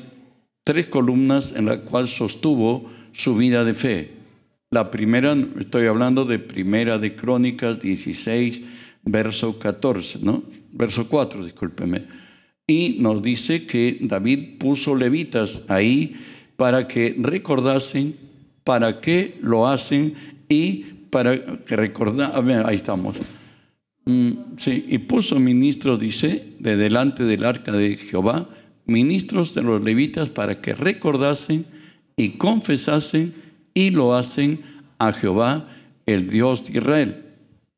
tres 0.64 0.88
columnas 0.88 1.52
en 1.52 1.66
las 1.66 1.78
cuales 1.78 2.10
sostuvo 2.10 2.90
su 3.12 3.36
vida 3.36 3.64
de 3.64 3.74
fe. 3.74 4.10
La 4.70 4.90
primera, 4.90 5.36
estoy 5.58 5.86
hablando 5.86 6.24
de 6.24 6.38
Primera 6.38 6.98
de 6.98 7.14
Crónicas 7.14 7.80
16, 7.80 8.62
verso 9.04 9.58
14, 9.58 10.20
¿no? 10.22 10.42
Verso 10.72 11.08
4, 11.08 11.44
discúlpeme 11.44 12.26
y 12.66 12.96
nos 12.98 13.22
dice 13.22 13.64
que 13.64 13.98
David 14.00 14.58
puso 14.58 14.96
levitas 14.96 15.62
ahí 15.68 16.16
para 16.56 16.88
que 16.88 17.14
recordasen 17.18 18.16
para 18.64 19.00
qué 19.00 19.38
lo 19.40 19.68
hacen 19.68 20.14
y 20.48 20.84
para 21.10 21.40
que 21.64 21.76
recordasen, 21.76 22.66
ahí 22.66 22.76
estamos. 22.76 23.16
Mm, 24.06 24.56
sí, 24.56 24.86
y 24.88 24.98
puso 24.98 25.38
ministros, 25.38 26.00
dice, 26.00 26.54
de 26.58 26.76
delante 26.76 27.24
del 27.24 27.44
arca 27.44 27.72
de 27.72 27.96
Jehová, 27.96 28.48
ministros 28.86 29.54
de 29.54 29.62
los 29.62 29.82
levitas 29.82 30.30
para 30.30 30.60
que 30.60 30.74
recordasen 30.74 31.66
y 32.16 32.30
confesasen 32.30 33.34
y 33.74 33.90
lo 33.90 34.14
hacen 34.14 34.60
a 34.98 35.12
Jehová, 35.12 35.68
el 36.06 36.28
Dios 36.28 36.66
de 36.66 36.78
Israel. 36.78 37.24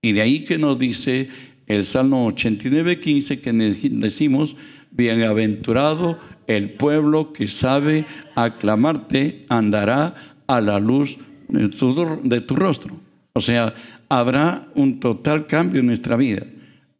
Y 0.02 0.12
de 0.12 0.22
ahí 0.22 0.44
que 0.44 0.58
nos 0.58 0.78
dice 0.78 1.28
el 1.66 1.84
Salmo 1.84 2.26
89, 2.26 3.00
15, 3.00 3.40
que 3.40 3.52
decimos, 3.52 4.54
Bienaventurado 4.90 6.18
el 6.48 6.70
pueblo 6.70 7.32
que 7.32 7.46
sabe 7.46 8.04
aclamarte, 8.34 9.44
andará 9.48 10.14
a 10.46 10.60
la 10.60 10.80
luz 10.80 11.18
de 11.48 12.40
tu, 12.40 12.56
rostro. 12.56 12.96
O 13.34 13.40
sea, 13.40 13.74
habrá 14.08 14.68
un 14.74 15.00
total 15.00 15.46
cambio 15.46 15.80
en 15.80 15.86
nuestra 15.86 16.16
vida. 16.16 16.46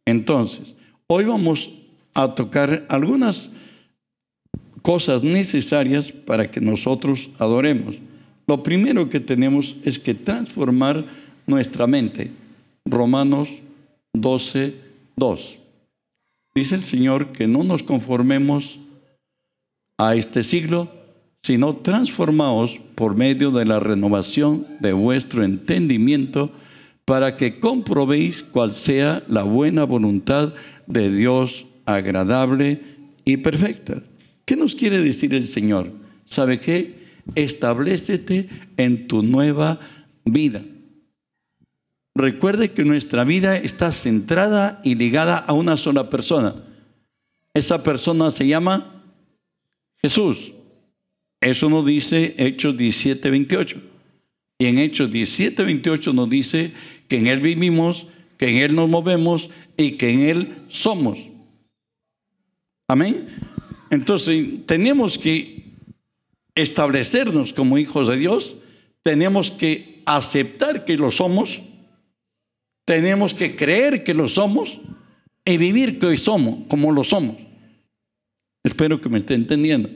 Entonces, 0.05 0.75
hoy 1.07 1.25
vamos 1.25 1.71
a 2.13 2.35
tocar 2.35 2.85
algunas 2.89 3.51
cosas 4.81 5.23
necesarias 5.23 6.11
para 6.11 6.49
que 6.49 6.61
nosotros 6.61 7.29
adoremos. 7.39 7.97
Lo 8.47 8.63
primero 8.63 9.09
que 9.09 9.19
tenemos 9.19 9.75
es 9.83 9.99
que 9.99 10.13
transformar 10.15 11.05
nuestra 11.45 11.87
mente. 11.87 12.31
Romanos 12.85 13.59
12, 14.13 14.73
2. 15.15 15.57
Dice 16.55 16.75
el 16.75 16.81
Señor 16.81 17.31
que 17.31 17.47
no 17.47 17.63
nos 17.63 17.83
conformemos 17.83 18.79
a 19.97 20.15
este 20.15 20.43
siglo, 20.43 20.91
sino 21.43 21.75
transformaos 21.75 22.79
por 22.95 23.15
medio 23.15 23.51
de 23.51 23.65
la 23.65 23.79
renovación 23.79 24.65
de 24.79 24.93
vuestro 24.93 25.43
entendimiento 25.43 26.51
para 27.09 27.35
que 27.35 27.59
comprobéis 27.59 28.43
cuál 28.43 28.71
sea 28.71 29.23
la 29.27 29.41
buena 29.41 29.83
voluntad 29.83 30.53
de 30.85 31.09
Dios 31.09 31.65
agradable 31.87 32.81
y 33.25 33.37
perfecta. 33.37 33.99
¿Qué 34.45 34.55
nos 34.55 34.75
quiere 34.75 35.01
decir 35.01 35.33
el 35.33 35.47
Señor? 35.47 35.91
¿Sabe 36.25 36.59
qué? 36.59 36.99
Establecete 37.33 38.47
en 38.77 39.07
tu 39.07 39.23
nueva 39.23 39.79
vida. 40.23 40.63
Recuerde 42.13 42.73
que 42.73 42.85
nuestra 42.85 43.23
vida 43.23 43.57
está 43.57 43.91
centrada 43.91 44.79
y 44.83 44.93
ligada 44.93 45.39
a 45.39 45.53
una 45.53 45.77
sola 45.77 46.11
persona. 46.11 46.53
Esa 47.55 47.81
persona 47.81 48.29
se 48.29 48.45
llama 48.45 49.03
Jesús. 49.99 50.53
Eso 51.41 51.71
nos 51.71 51.87
dice 51.87 52.35
Hechos 52.37 52.77
17, 52.77 53.31
28. 53.31 53.81
Y 54.59 54.65
en 54.65 54.77
Hechos 54.77 55.09
17, 55.09 55.63
28 55.63 56.13
nos 56.13 56.29
dice 56.29 56.73
que 57.09 57.17
en 57.17 57.27
Él 57.27 57.41
vivimos, 57.41 58.07
que 58.37 58.49
en 58.49 58.57
Él 58.57 58.75
nos 58.75 58.87
movemos 58.87 59.49
y 59.75 59.91
que 59.91 60.09
en 60.11 60.21
Él 60.21 60.55
somos. 60.69 61.19
Amén. 62.87 63.27
Entonces, 63.89 64.65
tenemos 64.65 65.17
que 65.17 65.73
establecernos 66.55 67.51
como 67.51 67.77
hijos 67.77 68.07
de 68.07 68.15
Dios, 68.15 68.55
tenemos 69.03 69.51
que 69.51 70.01
aceptar 70.05 70.85
que 70.85 70.95
lo 70.95 71.11
somos 71.11 71.61
tenemos 72.89 73.35
que 73.35 73.55
creer 73.55 74.03
que 74.03 74.15
lo 74.15 74.27
somos 74.27 74.79
y 75.45 75.57
vivir 75.57 75.99
que 75.99 76.07
hoy 76.07 76.17
somos, 76.17 76.65
como 76.67 76.91
lo 76.91 77.03
somos. 77.03 77.35
Espero 78.63 78.99
que 78.99 79.09
me 79.09 79.19
esté 79.19 79.35
entendiendo. 79.35 79.91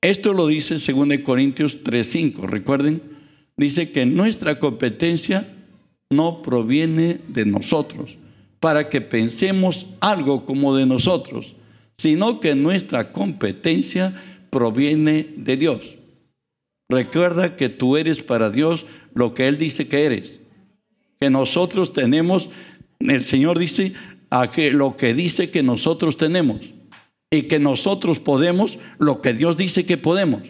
Esto 0.00 0.32
lo 0.32 0.48
dice 0.48 0.78
2 0.78 1.20
Corintios 1.20 1.84
3:5. 1.84 2.48
Recuerden, 2.48 3.00
dice 3.56 3.92
que 3.92 4.04
nuestra 4.04 4.58
competencia 4.58 5.46
no 6.10 6.42
proviene 6.42 7.20
de 7.28 7.46
nosotros, 7.46 8.18
para 8.58 8.88
que 8.88 9.00
pensemos 9.00 9.86
algo 10.00 10.44
como 10.44 10.76
de 10.76 10.84
nosotros, 10.84 11.54
sino 11.96 12.40
que 12.40 12.54
nuestra 12.54 13.12
competencia 13.12 14.14
proviene 14.50 15.26
de 15.36 15.56
Dios. 15.56 15.96
Recuerda 16.88 17.56
que 17.56 17.68
tú 17.68 17.96
eres 17.96 18.20
para 18.20 18.50
Dios 18.50 18.84
lo 19.14 19.32
que 19.32 19.46
Él 19.46 19.58
dice 19.58 19.86
que 19.86 20.04
eres. 20.04 20.40
Que 21.20 21.30
nosotros 21.30 21.92
tenemos, 21.92 22.50
el 22.98 23.22
Señor 23.22 23.58
dice, 23.58 23.94
a 24.30 24.50
que 24.50 24.72
lo 24.72 24.96
que 24.96 25.14
dice 25.14 25.50
que 25.50 25.62
nosotros 25.62 26.16
tenemos. 26.16 26.74
Y 27.30 27.42
que 27.42 27.60
nosotros 27.60 28.18
podemos 28.18 28.78
lo 28.98 29.22
que 29.22 29.34
Dios 29.34 29.56
dice 29.56 29.86
que 29.86 29.96
podemos. 29.96 30.42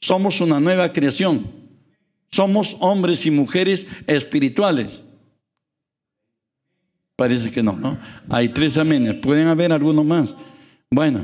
Somos 0.00 0.40
una 0.40 0.58
nueva 0.58 0.92
creación. 0.92 1.63
Somos 2.34 2.76
hombres 2.80 3.26
y 3.26 3.30
mujeres 3.30 3.86
espirituales. 4.08 5.02
Parece 7.14 7.52
que 7.52 7.62
no, 7.62 7.74
¿no? 7.74 7.96
Hay 8.28 8.48
tres 8.48 8.76
amenes. 8.76 9.14
Pueden 9.14 9.46
haber 9.46 9.70
algunos 9.70 10.04
más. 10.04 10.34
Bueno, 10.90 11.20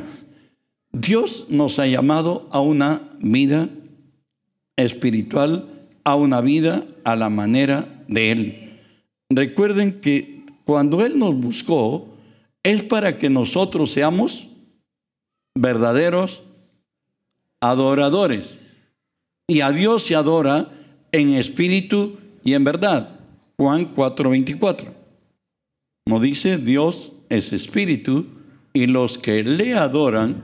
Dios 0.93 1.47
nos 1.49 1.81
ha 1.81 1.88
llamado 1.88 2.49
a 2.52 2.61
una 2.61 3.11
vida 3.19 3.69
espiritual 4.76 5.67
a 6.05 6.14
una 6.14 6.40
vida 6.43 6.85
a 7.02 7.17
la 7.17 7.29
manera 7.29 8.05
de 8.07 8.31
Él. 8.31 8.81
Recuerden 9.31 10.00
que 10.00 10.45
cuando 10.64 11.05
Él 11.05 11.19
nos 11.19 11.35
buscó, 11.35 12.14
es 12.62 12.85
para 12.85 13.19
que 13.19 13.29
nosotros 13.31 13.90
seamos 13.90 14.47
verdaderos 15.57 16.45
adoradores. 17.61 18.59
Y 19.49 19.61
a 19.61 19.73
Dios 19.73 20.05
se 20.05 20.14
adora 20.14 20.71
en 21.12 21.35
espíritu 21.35 22.19
y 22.45 22.55
en 22.55 22.64
verdad. 22.64 23.21
Juan 23.57 23.95
4:24. 23.95 24.87
Nos 26.07 26.23
dice, 26.23 26.59
Dios 26.59 27.12
es 27.29 27.52
espíritu 27.52 28.26
y 28.73 28.87
los 28.87 29.19
que 29.19 29.45
le 29.45 29.75
adoran 29.75 30.43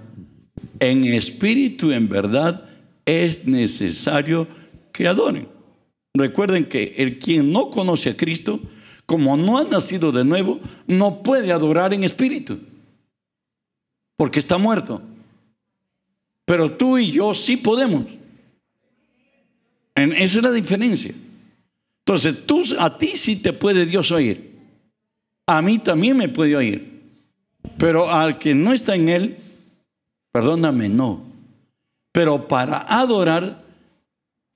en 0.81 1.05
espíritu 1.05 1.91
y 1.91 1.95
en 1.95 2.09
verdad 2.09 2.69
es 3.05 3.47
necesario 3.47 4.47
que 4.93 5.09
adoren. 5.09 5.49
Recuerden 6.15 6.67
que 6.67 6.95
el 6.99 7.19
quien 7.19 7.53
no 7.53 7.71
conoce 7.71 8.11
a 8.11 8.17
Cristo, 8.17 8.61
como 9.05 9.37
no 9.37 9.59
ha 9.59 9.65
nacido 9.65 10.13
de 10.13 10.25
nuevo, 10.25 10.61
no 10.87 11.23
puede 11.23 11.53
adorar 11.53 11.95
en 11.95 12.05
espíritu, 12.05 12.59
porque 14.17 14.41
está 14.41 14.59
muerto. 14.59 15.03
Pero 16.45 16.73
tú 16.73 16.99
y 16.99 17.13
yo 17.13 17.35
sí 17.35 17.57
podemos. 17.57 18.07
Esa 19.97 20.39
es 20.39 20.43
la 20.43 20.53
diferencia. 20.53 21.13
Entonces, 22.05 22.47
tú, 22.47 22.63
a 22.79 22.99
ti 22.99 23.13
sí 23.15 23.37
te 23.37 23.53
puede 23.53 23.87
Dios 23.87 24.11
oír. 24.13 24.55
A 25.47 25.63
mí 25.63 25.79
también 25.79 26.17
me 26.17 26.29
puede 26.29 26.55
oír. 26.57 27.03
Pero 27.79 28.11
al 28.11 28.39
que 28.39 28.55
no 28.55 28.73
está 28.73 28.95
en 28.95 29.09
Él, 29.09 29.37
perdóname, 30.33 30.89
no. 30.89 31.25
Pero 32.13 32.47
para 32.47 32.79
adorar, 32.79 33.65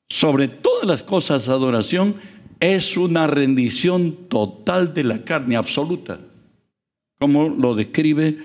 sobre 0.08 0.48
todas 0.48 0.86
las 0.86 1.02
cosas, 1.02 1.48
adoración 1.48 2.16
es 2.58 2.96
una 2.96 3.26
rendición 3.26 4.28
total 4.28 4.92
de 4.92 5.04
la 5.04 5.24
carne, 5.24 5.56
absoluta, 5.56 6.20
como 7.18 7.48
lo 7.48 7.74
describe 7.74 8.38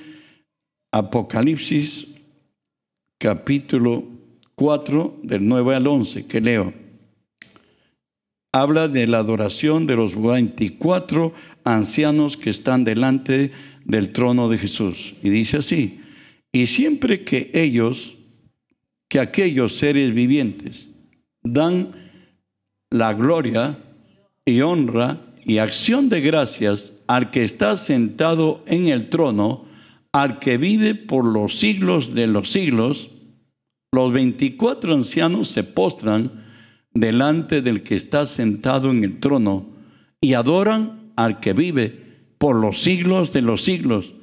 Apocalipsis 0.91 2.07
capítulo 3.17 4.03
4 4.55 5.19
del 5.23 5.47
9 5.47 5.75
al 5.75 5.87
11, 5.87 6.25
que 6.25 6.41
leo. 6.41 6.84
Habla 8.55 8.87
de 8.87 9.05
la 9.05 9.17
adoración 9.17 9.85
de 9.85 9.97
los 9.97 10.15
24 10.15 11.33
ancianos 11.65 12.37
que 12.37 12.49
están 12.49 12.85
delante 12.85 13.51
del 13.83 14.13
trono 14.13 14.47
de 14.47 14.57
Jesús. 14.57 15.15
Y 15.21 15.29
dice 15.29 15.57
así, 15.57 15.99
y 16.53 16.67
siempre 16.67 17.25
que 17.25 17.51
ellos 17.53 18.15
que 19.09 19.19
aquellos 19.19 19.75
seres 19.75 20.13
vivientes 20.13 20.87
dan 21.43 21.91
la 22.89 23.13
gloria 23.13 23.77
y 24.45 24.61
honra 24.61 25.19
y 25.43 25.57
acción 25.57 26.07
de 26.07 26.21
gracias 26.21 26.99
al 27.07 27.31
que 27.31 27.43
está 27.43 27.75
sentado 27.75 28.63
en 28.67 28.87
el 28.87 29.09
trono, 29.09 29.65
al 30.13 30.39
que 30.39 30.57
vive 30.57 30.95
por 30.95 31.25
los 31.25 31.59
siglos 31.59 32.15
de 32.15 32.27
los 32.27 32.53
siglos, 32.53 33.09
los 33.91 34.13
veinticuatro 34.13 34.93
ancianos 34.93 35.49
se 35.49 35.65
postran 35.65 36.44
delante 36.95 37.61
del 37.61 37.83
que 37.83 37.95
está 37.95 38.25
sentado 38.25 38.89
en 38.89 39.03
el 39.03 39.19
trono 39.19 39.67
y 40.21 40.33
adoran 40.33 41.11
al 41.15 41.39
que 41.39 41.53
vive 41.53 42.05
por 42.39 42.55
los 42.55 42.81
siglos 42.81 43.31
de 43.31 43.41
los 43.41 43.63
siglos 43.63 44.13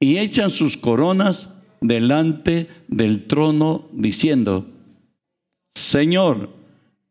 y 0.00 0.18
echan 0.18 0.50
sus 0.50 0.76
coronas 0.76 1.50
delante 1.80 2.68
del 2.88 3.26
trono 3.26 3.88
diciendo, 3.92 4.66
Señor, 5.74 6.50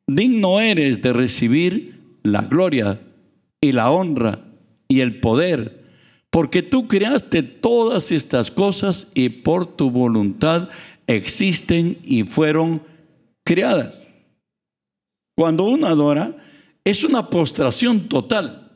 digno 0.07 0.59
eres 0.59 1.01
de 1.01 1.13
recibir 1.13 1.99
la 2.23 2.41
gloria 2.41 2.99
y 3.59 3.73
la 3.73 3.91
honra 3.91 4.39
y 4.87 5.01
el 5.01 5.19
poder, 5.19 5.83
porque 6.29 6.61
tú 6.61 6.87
creaste 6.87 7.43
todas 7.43 8.11
estas 8.11 8.49
cosas 8.49 9.07
y 9.13 9.29
por 9.29 9.65
tu 9.65 9.91
voluntad 9.91 10.69
existen 11.07 11.97
y 12.03 12.23
fueron 12.23 12.81
creadas. 13.43 14.00
Cuando 15.41 15.63
uno 15.63 15.87
adora, 15.87 16.37
es 16.83 17.03
una 17.03 17.27
postración 17.27 18.07
total, 18.07 18.69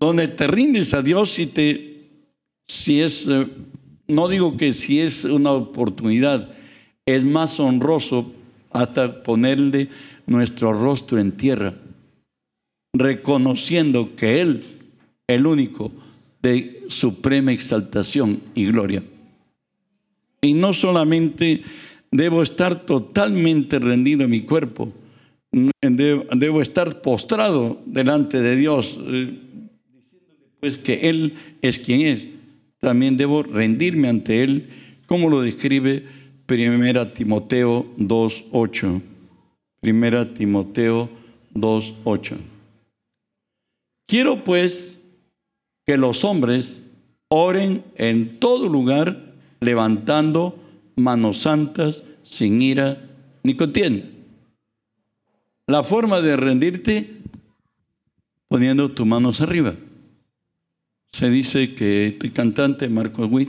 donde 0.00 0.26
te 0.26 0.48
rindes 0.48 0.92
a 0.92 1.02
Dios 1.02 1.38
y 1.38 1.46
te, 1.46 2.08
si 2.66 3.00
es 3.00 3.28
eh, 3.28 3.46
no 4.08 4.26
digo 4.26 4.56
que 4.56 4.72
si 4.72 4.98
es 4.98 5.24
una 5.24 5.52
oportunidad, 5.52 6.52
es 7.06 7.22
más 7.22 7.60
honroso 7.60 8.32
hasta 8.72 9.22
ponerle 9.22 9.88
nuestro 10.26 10.72
rostro 10.72 11.20
en 11.20 11.30
tierra, 11.30 11.76
reconociendo 12.92 14.16
que 14.16 14.40
Él, 14.40 14.64
el 15.28 15.46
único 15.46 15.92
de 16.42 16.82
suprema 16.88 17.52
exaltación 17.52 18.42
y 18.56 18.66
gloria. 18.66 19.04
Y 20.40 20.54
no 20.54 20.74
solamente 20.74 21.62
debo 22.10 22.42
estar 22.42 22.84
totalmente 22.84 23.78
rendido 23.78 24.24
en 24.24 24.30
mi 24.30 24.40
cuerpo, 24.40 24.92
debo, 25.52 26.62
estar 26.62 27.02
postrado 27.02 27.80
delante 27.86 28.40
de 28.40 28.56
Dios, 28.56 28.98
eh, 29.00 29.38
pues 30.60 30.78
que 30.78 31.08
Él 31.08 31.34
es 31.60 31.78
quien 31.78 32.00
es 32.02 32.28
también 32.82 33.16
debo 33.16 33.44
rendirme 33.44 34.08
ante 34.08 34.42
Él, 34.42 34.68
como 35.06 35.30
lo 35.30 35.40
describe 35.40 36.04
Primera 36.46 37.14
Timoteo 37.14 37.86
2.8. 37.96 39.00
Primera 39.80 40.34
Timoteo 40.34 41.08
2.8. 41.54 42.36
Quiero 44.08 44.42
pues 44.42 45.00
que 45.86 45.96
los 45.96 46.24
hombres 46.24 46.90
oren 47.28 47.84
en 47.94 48.40
todo 48.40 48.68
lugar 48.68 49.32
levantando 49.60 50.58
manos 50.96 51.38
santas 51.38 52.02
sin 52.24 52.62
ira 52.62 53.00
ni 53.44 53.54
contienda. 53.54 54.06
La 55.72 55.82
forma 55.82 56.20
de 56.20 56.36
rendirte 56.36 57.08
poniendo 58.46 58.90
tus 58.90 59.06
manos 59.06 59.40
arriba. 59.40 59.74
Se 61.10 61.30
dice 61.30 61.74
que 61.74 62.08
este 62.08 62.30
cantante, 62.30 62.90
Marco 62.90 63.24
Witt, 63.24 63.48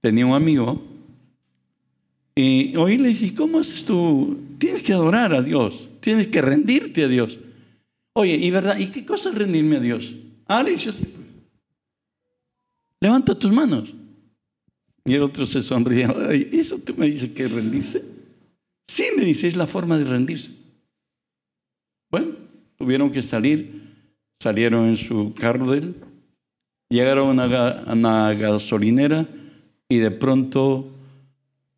tenía 0.00 0.24
un 0.24 0.32
amigo 0.32 0.82
y 2.34 2.74
hoy 2.76 2.96
le 2.96 3.10
dice, 3.10 3.34
¿cómo 3.34 3.58
haces 3.58 3.84
tú? 3.84 4.40
Tienes 4.56 4.82
que 4.82 4.94
adorar 4.94 5.34
a 5.34 5.42
Dios, 5.42 5.90
tienes 6.00 6.28
que 6.28 6.40
rendirte 6.40 7.04
a 7.04 7.08
Dios. 7.08 7.38
Oye, 8.14 8.34
¿y 8.34 8.50
verdad? 8.50 8.78
¿Y 8.78 8.86
qué 8.86 9.04
cosa 9.04 9.28
es 9.28 9.34
rendirme 9.34 9.76
a 9.76 9.80
Dios? 9.80 10.14
Alex, 10.46 10.84
yo. 10.84 10.92
Pues. 10.92 11.06
Levanta 12.98 13.38
tus 13.38 13.52
manos. 13.52 13.92
Y 15.04 15.12
el 15.12 15.22
otro 15.22 15.44
se 15.44 15.60
sonríe. 15.60 16.08
¿Eso 16.50 16.78
tú 16.78 16.94
me 16.96 17.10
dices 17.10 17.32
que 17.32 17.46
rendirse? 17.46 18.02
Sí, 18.86 19.04
me 19.18 19.26
dice, 19.26 19.48
es 19.48 19.56
la 19.56 19.66
forma 19.66 19.98
de 19.98 20.04
rendirse. 20.04 20.61
Bueno, 22.12 22.28
tuvieron 22.76 23.10
que 23.10 23.22
salir, 23.22 23.82
salieron 24.38 24.86
en 24.86 24.96
su 24.96 25.34
carro 25.34 25.72
de 25.72 25.78
él, 25.78 25.96
Llegaron 26.92 27.40
a 27.40 27.86
una, 27.90 28.34
gasolinera 28.34 29.26
y 29.88 29.96
de 29.96 30.10
pronto 30.10 30.90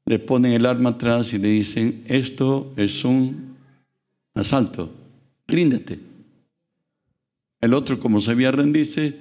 le 0.07 0.19
ponen 0.19 0.51
el 0.51 0.67
arma 0.67 0.91
atrás 0.91 1.33
y 1.33 1.39
le 1.39 1.47
dicen, 1.51 2.03
esto 2.09 2.73
es 2.77 3.05
un 3.05 3.57
asalto, 4.35 4.91
ríndete. 5.47 6.01
El 7.61 7.75
otro, 7.75 8.01
como 8.01 8.21
sabía 8.21 8.51
rendirse, 8.51 9.17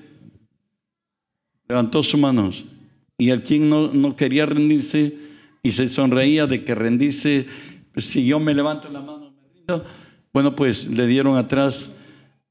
Levantó 1.68 2.04
sus 2.04 2.20
manos. 2.20 2.66
Y 3.18 3.30
el 3.30 3.44
quien 3.44 3.70
no, 3.70 3.94
no 3.94 4.16
quería 4.16 4.46
rendirse 4.46 5.18
y 5.62 5.72
se 5.72 5.88
sonreía 5.88 6.46
de 6.46 6.64
que 6.64 6.76
rendirse, 6.76 7.48
pues, 7.94 8.06
si 8.06 8.26
yo 8.26 8.40
me 8.40 8.54
levanto 8.54 8.90
la 8.90 9.00
mano, 9.00 9.32
me 9.32 9.54
rindo. 9.54 9.86
Bueno, 10.34 10.56
pues 10.56 10.88
le 10.88 11.06
dieron 11.06 11.38
atrás 11.38 11.94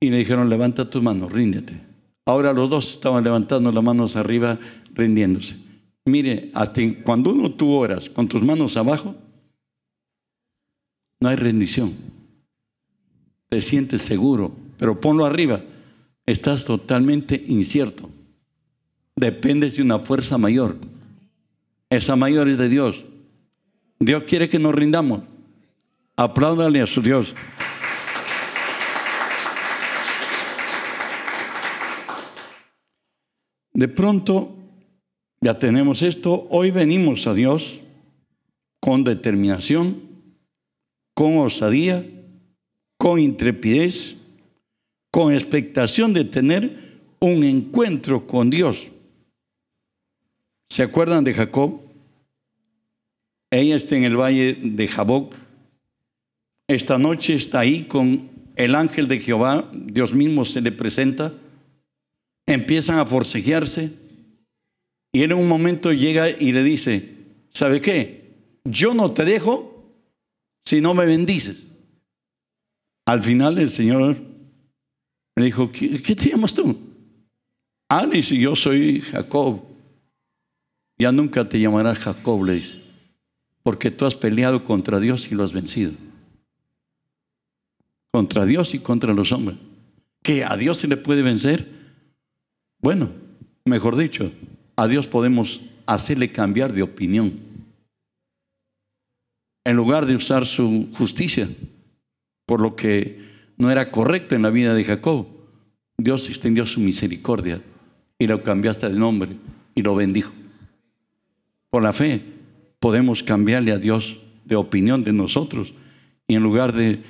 y 0.01 0.11
le 0.11 0.19
dijeron, 0.19 0.49
levanta 0.49 0.89
tus 0.89 1.03
manos, 1.03 1.33
ríndete. 1.33 1.81
Ahora 2.25 2.53
los 2.53 2.71
dos 2.71 2.93
estaban 2.93 3.25
levantando 3.25 3.73
las 3.73 3.83
manos 3.83 4.15
arriba, 4.15 4.59
rindiéndose. 4.95 5.57
Mire, 6.05 6.51
hasta 6.55 6.81
cuando 7.05 7.33
uno 7.33 7.51
tú 7.51 7.73
oras 7.73 8.09
con 8.09 8.29
tus 8.29 8.43
manos 8.43 8.77
abajo, 8.77 9.15
no 11.21 11.29
hay 11.29 11.37
rendición. 11.37 11.93
Te 13.49 13.61
sientes 13.61 14.03
seguro, 14.03 14.55
pero 14.79 15.01
ponlo 15.01 15.25
arriba. 15.25 15.61
Estás 16.27 16.65
totalmente 16.65 17.45
incierto. 17.49 18.09
Dependes 19.17 19.77
de 19.77 19.83
una 19.83 19.99
fuerza 19.99 20.39
mayor. 20.39 20.77
Esa 21.91 22.17
mayor 22.17 22.49
es 22.49 22.59
de 22.59 22.69
Dios. 22.69 23.05
Dios 24.01 24.25
quiere 24.25 24.49
que 24.49 24.59
nos 24.59 24.75
rindamos. 24.75 25.23
Apláudale 26.17 26.81
a 26.81 26.87
su 26.87 27.03
Dios. 27.03 27.35
De 33.75 33.89
pronto, 33.89 34.55
ya 35.41 35.59
tenemos 35.59 36.03
esto, 36.03 36.47
hoy 36.51 36.71
venimos 36.71 37.27
a 37.27 37.35
Dios 37.35 37.81
con 38.81 39.03
determinación, 39.03 40.01
con 41.15 41.39
osadía, 41.39 42.05
con 42.99 43.19
intrepidez, 43.19 44.17
con 45.11 45.33
expectación 45.33 46.13
de 46.13 46.25
tener 46.25 47.01
un 47.21 47.45
encuentro 47.45 48.27
con 48.27 48.51
Dios. 48.51 48.93
¿Se 50.69 50.83
acuerdan 50.83 51.25
de 51.25 51.35
Jacob? 51.35 51.81
Ella 53.51 53.77
está 53.77 53.97
en 53.97 54.05
el 54.05 54.17
valle 54.17 54.55
de 54.55 54.89
Jaboc. 54.89 55.35
Esta 56.69 56.99
noche 56.99 57.35
está 57.35 57.61
ahí 57.61 57.85
con 57.85 58.31
el 58.57 58.75
ángel 58.75 59.09
de 59.09 59.19
Jehová, 59.19 59.69
Dios 59.73 60.15
mismo 60.15 60.45
se 60.45 60.61
le 60.61 60.73
presenta 60.73 61.33
empiezan 62.47 62.99
a 62.99 63.07
forcejearse 63.07 63.93
y 65.13 65.23
en 65.23 65.33
un 65.35 65.47
momento 65.49 65.93
llega 65.93 66.29
y 66.31 66.53
le 66.53 66.63
dice, 66.63 67.17
¿sabe 67.51 67.81
qué? 67.81 68.23
Yo 68.65 68.95
no 68.95 69.11
te 69.13 69.25
dejo 69.25 69.85
si 70.65 70.81
no 70.81 70.95
me 70.95 71.05
bendices. 71.05 71.59
Al 73.07 73.23
final 73.23 73.59
el 73.59 73.71
Señor 73.71 74.17
me 75.37 75.45
dijo, 75.45 75.71
¿qué, 75.71 75.99
te 75.99 76.31
llamas 76.31 76.55
tú? 76.55 76.79
Ah, 77.89 78.07
le 78.07 78.17
dice, 78.17 78.37
yo 78.37 78.57
soy 78.57 79.01
Jacob. 79.01 79.63
Ya 80.99 81.13
nunca 81.13 81.49
te 81.49 81.61
llamarás 81.61 81.99
Jacob, 81.99 82.45
le 82.45 82.55
dice, 82.55 82.81
porque 83.63 83.91
tú 83.91 84.07
has 84.07 84.15
peleado 84.15 84.63
contra 84.63 85.01
Dios 85.01 85.31
y 85.31 85.35
lo 85.35 85.43
has 85.43 85.53
vencido. 85.53 85.93
Contra 88.13 88.47
Dios 88.47 88.75
y 88.75 88.79
contra 88.79 89.13
los 89.13 89.33
hombres. 89.33 89.59
¿Que 90.23 90.45
a 90.45 90.57
Dios 90.57 90.79
se 90.79 90.89
le 90.89 90.97
puede 90.97 91.23
vencer? 91.23 91.82
Bueno, 92.83 93.11
mejor 93.65 93.97
dicho, 93.97 94.33
a 94.75 94.89
Dios 94.89 95.07
podemos 95.07 95.61
hacerle 95.87 96.33
cambiar 96.33 96.73
de 96.73 96.83
opinión. 96.83 97.39
En 99.65 99.77
lugar 99.77 100.05
de 100.05 100.17
usar 100.17 100.45
su 100.45 100.89
justicia 100.93 101.49
por 102.45 102.61
lo 102.61 102.75
que 102.75 103.23
no 103.57 103.71
era 103.71 103.93
correcto 103.93 104.35
en 104.35 104.43
la 104.43 104.51
vida 104.51 104.75
de 104.75 104.83
Jacob, 104.83 105.29
Dios 105.97 106.29
extendió 106.29 106.67
su 106.67 106.81
misericordia 106.81 107.63
y 108.19 108.27
lo 108.27 108.43
cambiaste 108.43 108.89
de 108.89 108.99
nombre 108.99 109.31
y 109.77 109.83
lo 109.83 109.95
bendijo. 109.95 110.33
Por 111.71 111.85
la 111.85 111.93
fe 111.93 112.21
podemos 112.81 113.23
cambiarle 113.23 113.71
a 113.71 113.79
Dios 113.79 114.19
de 114.45 114.57
opinión 114.57 115.05
de 115.05 115.13
nosotros 115.13 115.73
y 116.27 116.35
en 116.35 116.43
lugar 116.43 116.73
de 116.73 117.01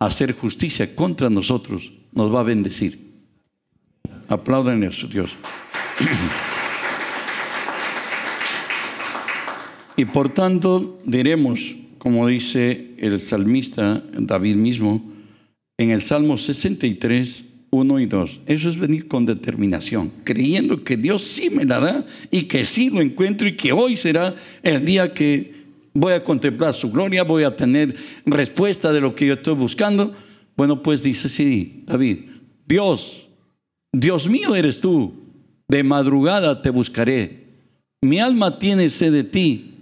hacer 0.00 0.32
justicia 0.32 0.96
contra 0.96 1.30
nosotros, 1.30 1.92
nos 2.10 2.34
va 2.34 2.40
a 2.40 2.44
bendecir. 2.44 3.01
Aplaudan 4.32 4.90
su 4.92 5.08
Dios. 5.08 5.32
y 9.96 10.06
por 10.06 10.30
tanto 10.30 10.98
diremos, 11.04 11.76
como 11.98 12.26
dice 12.26 12.92
el 12.96 13.20
salmista 13.20 14.02
David 14.18 14.56
mismo, 14.56 15.12
en 15.76 15.90
el 15.90 16.00
Salmo 16.00 16.38
63, 16.38 17.44
1 17.68 18.00
y 18.00 18.06
2. 18.06 18.40
Eso 18.46 18.70
es 18.70 18.78
venir 18.78 19.06
con 19.06 19.26
determinación, 19.26 20.10
creyendo 20.24 20.82
que 20.82 20.96
Dios 20.96 21.24
sí 21.24 21.50
me 21.50 21.66
la 21.66 21.80
da 21.80 22.06
y 22.30 22.44
que 22.44 22.64
sí 22.64 22.88
lo 22.88 23.02
encuentro 23.02 23.46
y 23.46 23.54
que 23.54 23.72
hoy 23.72 23.98
será 23.98 24.34
el 24.62 24.82
día 24.82 25.12
que 25.12 25.52
voy 25.92 26.14
a 26.14 26.24
contemplar 26.24 26.72
su 26.72 26.90
gloria, 26.90 27.24
voy 27.24 27.42
a 27.42 27.54
tener 27.54 27.94
respuesta 28.24 28.94
de 28.94 29.02
lo 29.02 29.14
que 29.14 29.26
yo 29.26 29.34
estoy 29.34 29.56
buscando. 29.56 30.14
Bueno, 30.56 30.82
pues 30.82 31.02
dice 31.02 31.28
sí, 31.28 31.84
David, 31.86 32.20
Dios 32.66 33.21
Dios 33.92 34.26
mío 34.26 34.54
eres 34.54 34.80
tú, 34.80 35.12
de 35.68 35.82
madrugada 35.82 36.62
te 36.62 36.70
buscaré. 36.70 37.42
Mi 38.00 38.20
alma 38.20 38.58
tiene 38.58 38.88
sed 38.88 39.12
de 39.12 39.24
ti, 39.24 39.74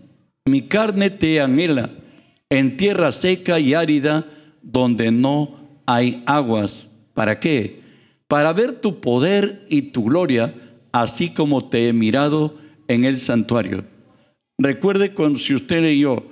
mi 0.44 0.62
carne 0.62 1.10
te 1.10 1.40
anhela, 1.40 1.90
en 2.50 2.76
tierra 2.76 3.12
seca 3.12 3.60
y 3.60 3.74
árida, 3.74 4.26
donde 4.62 5.12
no 5.12 5.54
hay 5.86 6.22
aguas. 6.26 6.88
¿Para 7.14 7.38
qué? 7.38 7.80
Para 8.26 8.52
ver 8.52 8.76
tu 8.76 9.00
poder 9.00 9.64
y 9.68 9.82
tu 9.82 10.04
gloria, 10.04 10.52
así 10.92 11.30
como 11.30 11.68
te 11.68 11.88
he 11.88 11.92
mirado 11.92 12.56
en 12.88 13.04
el 13.04 13.18
santuario. 13.18 13.84
Recuerde 14.58 15.14
cuando 15.14 15.38
si 15.38 15.54
usted 15.54 15.82
leyó 15.82 16.24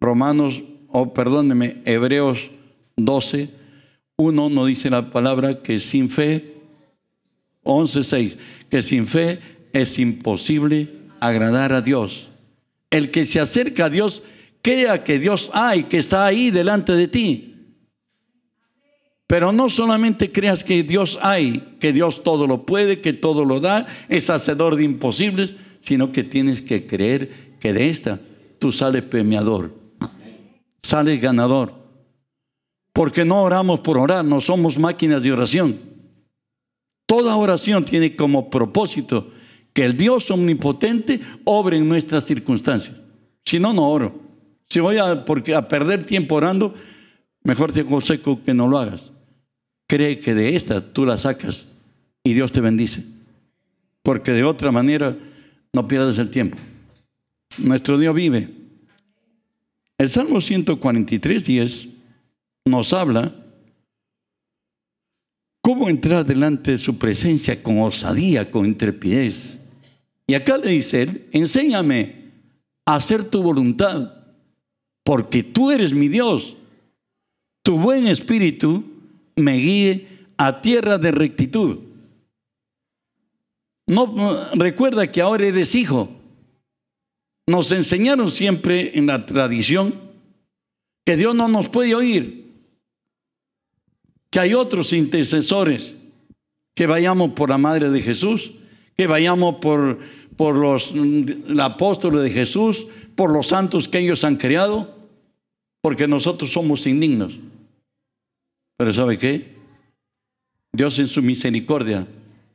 Romanos, 0.00 0.62
o 0.88 1.12
perdóneme, 1.12 1.82
Hebreos 1.84 2.50
12, 2.96 3.50
uno 4.16 4.48
no 4.48 4.64
dice 4.64 4.88
la 4.90 5.10
palabra 5.10 5.62
que 5.62 5.78
sin 5.78 6.08
fe 6.08 6.59
11.6, 7.70 8.36
que 8.70 8.82
sin 8.82 9.06
fe 9.06 9.40
es 9.72 9.98
imposible 9.98 10.88
agradar 11.20 11.72
a 11.72 11.80
Dios. 11.80 12.28
El 12.90 13.10
que 13.10 13.24
se 13.24 13.40
acerca 13.40 13.86
a 13.86 13.90
Dios, 13.90 14.22
crea 14.62 15.04
que 15.04 15.18
Dios 15.18 15.50
hay, 15.54 15.84
que 15.84 15.98
está 15.98 16.26
ahí 16.26 16.50
delante 16.50 16.92
de 16.92 17.08
ti. 17.08 17.46
Pero 19.26 19.52
no 19.52 19.70
solamente 19.70 20.32
creas 20.32 20.64
que 20.64 20.82
Dios 20.82 21.18
hay, 21.22 21.76
que 21.78 21.92
Dios 21.92 22.24
todo 22.24 22.48
lo 22.48 22.66
puede, 22.66 23.00
que 23.00 23.12
todo 23.12 23.44
lo 23.44 23.60
da, 23.60 23.86
es 24.08 24.28
hacedor 24.28 24.74
de 24.74 24.82
imposibles, 24.82 25.54
sino 25.80 26.10
que 26.10 26.24
tienes 26.24 26.62
que 26.62 26.86
creer 26.86 27.30
que 27.60 27.72
de 27.72 27.90
esta 27.90 28.20
tú 28.58 28.72
sales 28.72 29.02
premiador, 29.02 29.72
sales 30.82 31.20
ganador. 31.20 31.74
Porque 32.92 33.24
no 33.24 33.42
oramos 33.42 33.80
por 33.80 33.98
orar, 33.98 34.24
no 34.24 34.40
somos 34.40 34.78
máquinas 34.78 35.22
de 35.22 35.32
oración. 35.32 35.89
Toda 37.10 37.34
oración 37.34 37.84
tiene 37.84 38.14
como 38.14 38.50
propósito 38.50 39.32
que 39.72 39.82
el 39.82 39.96
Dios 39.96 40.30
omnipotente 40.30 41.20
obre 41.42 41.76
en 41.76 41.88
nuestras 41.88 42.24
circunstancias. 42.24 42.94
Si 43.44 43.58
no, 43.58 43.72
no 43.72 43.90
oro. 43.90 44.20
Si 44.68 44.78
voy 44.78 44.98
a, 44.98 45.24
porque 45.24 45.56
a 45.56 45.66
perder 45.66 46.06
tiempo 46.06 46.36
orando, 46.36 46.72
mejor 47.42 47.72
te 47.72 47.80
aconsejo 47.80 48.44
que 48.44 48.54
no 48.54 48.68
lo 48.68 48.78
hagas. 48.78 49.10
Cree 49.88 50.20
que 50.20 50.34
de 50.34 50.54
esta 50.54 50.92
tú 50.92 51.04
la 51.04 51.18
sacas 51.18 51.66
y 52.22 52.32
Dios 52.32 52.52
te 52.52 52.60
bendice. 52.60 53.02
Porque 54.04 54.30
de 54.30 54.44
otra 54.44 54.70
manera 54.70 55.16
no 55.72 55.88
pierdas 55.88 56.16
el 56.18 56.30
tiempo. 56.30 56.58
Nuestro 57.58 57.98
Dios 57.98 58.14
vive. 58.14 58.50
El 59.98 60.08
Salmo 60.10 60.40
143, 60.40 61.44
10 61.44 61.88
nos 62.66 62.92
habla 62.92 63.34
¿Cómo 65.70 65.88
entrar 65.88 66.26
delante 66.26 66.72
de 66.72 66.78
su 66.78 66.98
presencia 66.98 67.62
con 67.62 67.78
osadía, 67.78 68.50
con 68.50 68.66
intrepidez? 68.66 69.68
Y 70.26 70.34
acá 70.34 70.58
le 70.58 70.72
dice 70.72 71.02
él, 71.02 71.28
enséñame 71.30 72.32
a 72.84 72.96
hacer 72.96 73.22
tu 73.22 73.40
voluntad, 73.40 74.12
porque 75.04 75.44
tú 75.44 75.70
eres 75.70 75.92
mi 75.92 76.08
Dios. 76.08 76.56
Tu 77.62 77.78
buen 77.78 78.08
espíritu 78.08 78.82
me 79.36 79.58
guíe 79.58 80.08
a 80.36 80.60
tierra 80.60 80.98
de 80.98 81.12
rectitud. 81.12 81.78
No, 83.86 84.12
recuerda 84.54 85.08
que 85.08 85.20
ahora 85.20 85.46
eres 85.46 85.76
hijo. 85.76 86.10
Nos 87.46 87.70
enseñaron 87.70 88.32
siempre 88.32 88.98
en 88.98 89.06
la 89.06 89.24
tradición 89.24 89.94
que 91.06 91.16
Dios 91.16 91.32
no 91.36 91.46
nos 91.46 91.68
puede 91.68 91.94
oír, 91.94 92.39
que 94.30 94.38
hay 94.38 94.54
otros 94.54 94.92
intercesores, 94.92 95.94
que 96.74 96.86
vayamos 96.86 97.32
por 97.32 97.50
la 97.50 97.58
Madre 97.58 97.90
de 97.90 98.00
Jesús, 98.00 98.52
que 98.96 99.06
vayamos 99.06 99.56
por, 99.56 99.98
por 100.36 100.56
los 100.56 100.92
apóstoles 101.60 102.22
de 102.22 102.30
Jesús, 102.30 102.86
por 103.16 103.30
los 103.30 103.48
santos 103.48 103.88
que 103.88 103.98
ellos 103.98 104.24
han 104.24 104.36
creado, 104.36 104.96
porque 105.82 106.06
nosotros 106.06 106.52
somos 106.52 106.86
indignos. 106.86 107.38
Pero 108.76 108.94
¿sabe 108.94 109.18
qué? 109.18 109.56
Dios 110.72 110.98
en 110.98 111.08
su 111.08 111.22
misericordia 111.22 112.06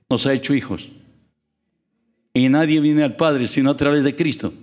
nos 0.10 0.26
ha 0.26 0.34
hecho 0.34 0.54
hijos. 0.54 0.90
Y 2.34 2.50
nadie 2.50 2.80
viene 2.80 3.04
al 3.04 3.16
Padre 3.16 3.48
sino 3.48 3.70
a 3.70 3.78
través 3.78 4.04
de 4.04 4.16
Cristo. 4.16 4.54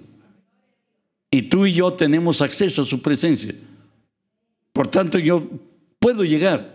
Y 1.31 1.43
tú 1.43 1.67
y 1.67 1.73
yo 1.73 1.93
tenemos 1.95 2.43
acceso 2.43 2.83
a 2.83 2.85
su 2.85 3.01
presencia. 3.01 3.55
Por 4.73 4.89
tanto, 4.89 5.19
yo 5.19 5.49
puedo 5.99 6.25
llegar. 6.25 6.72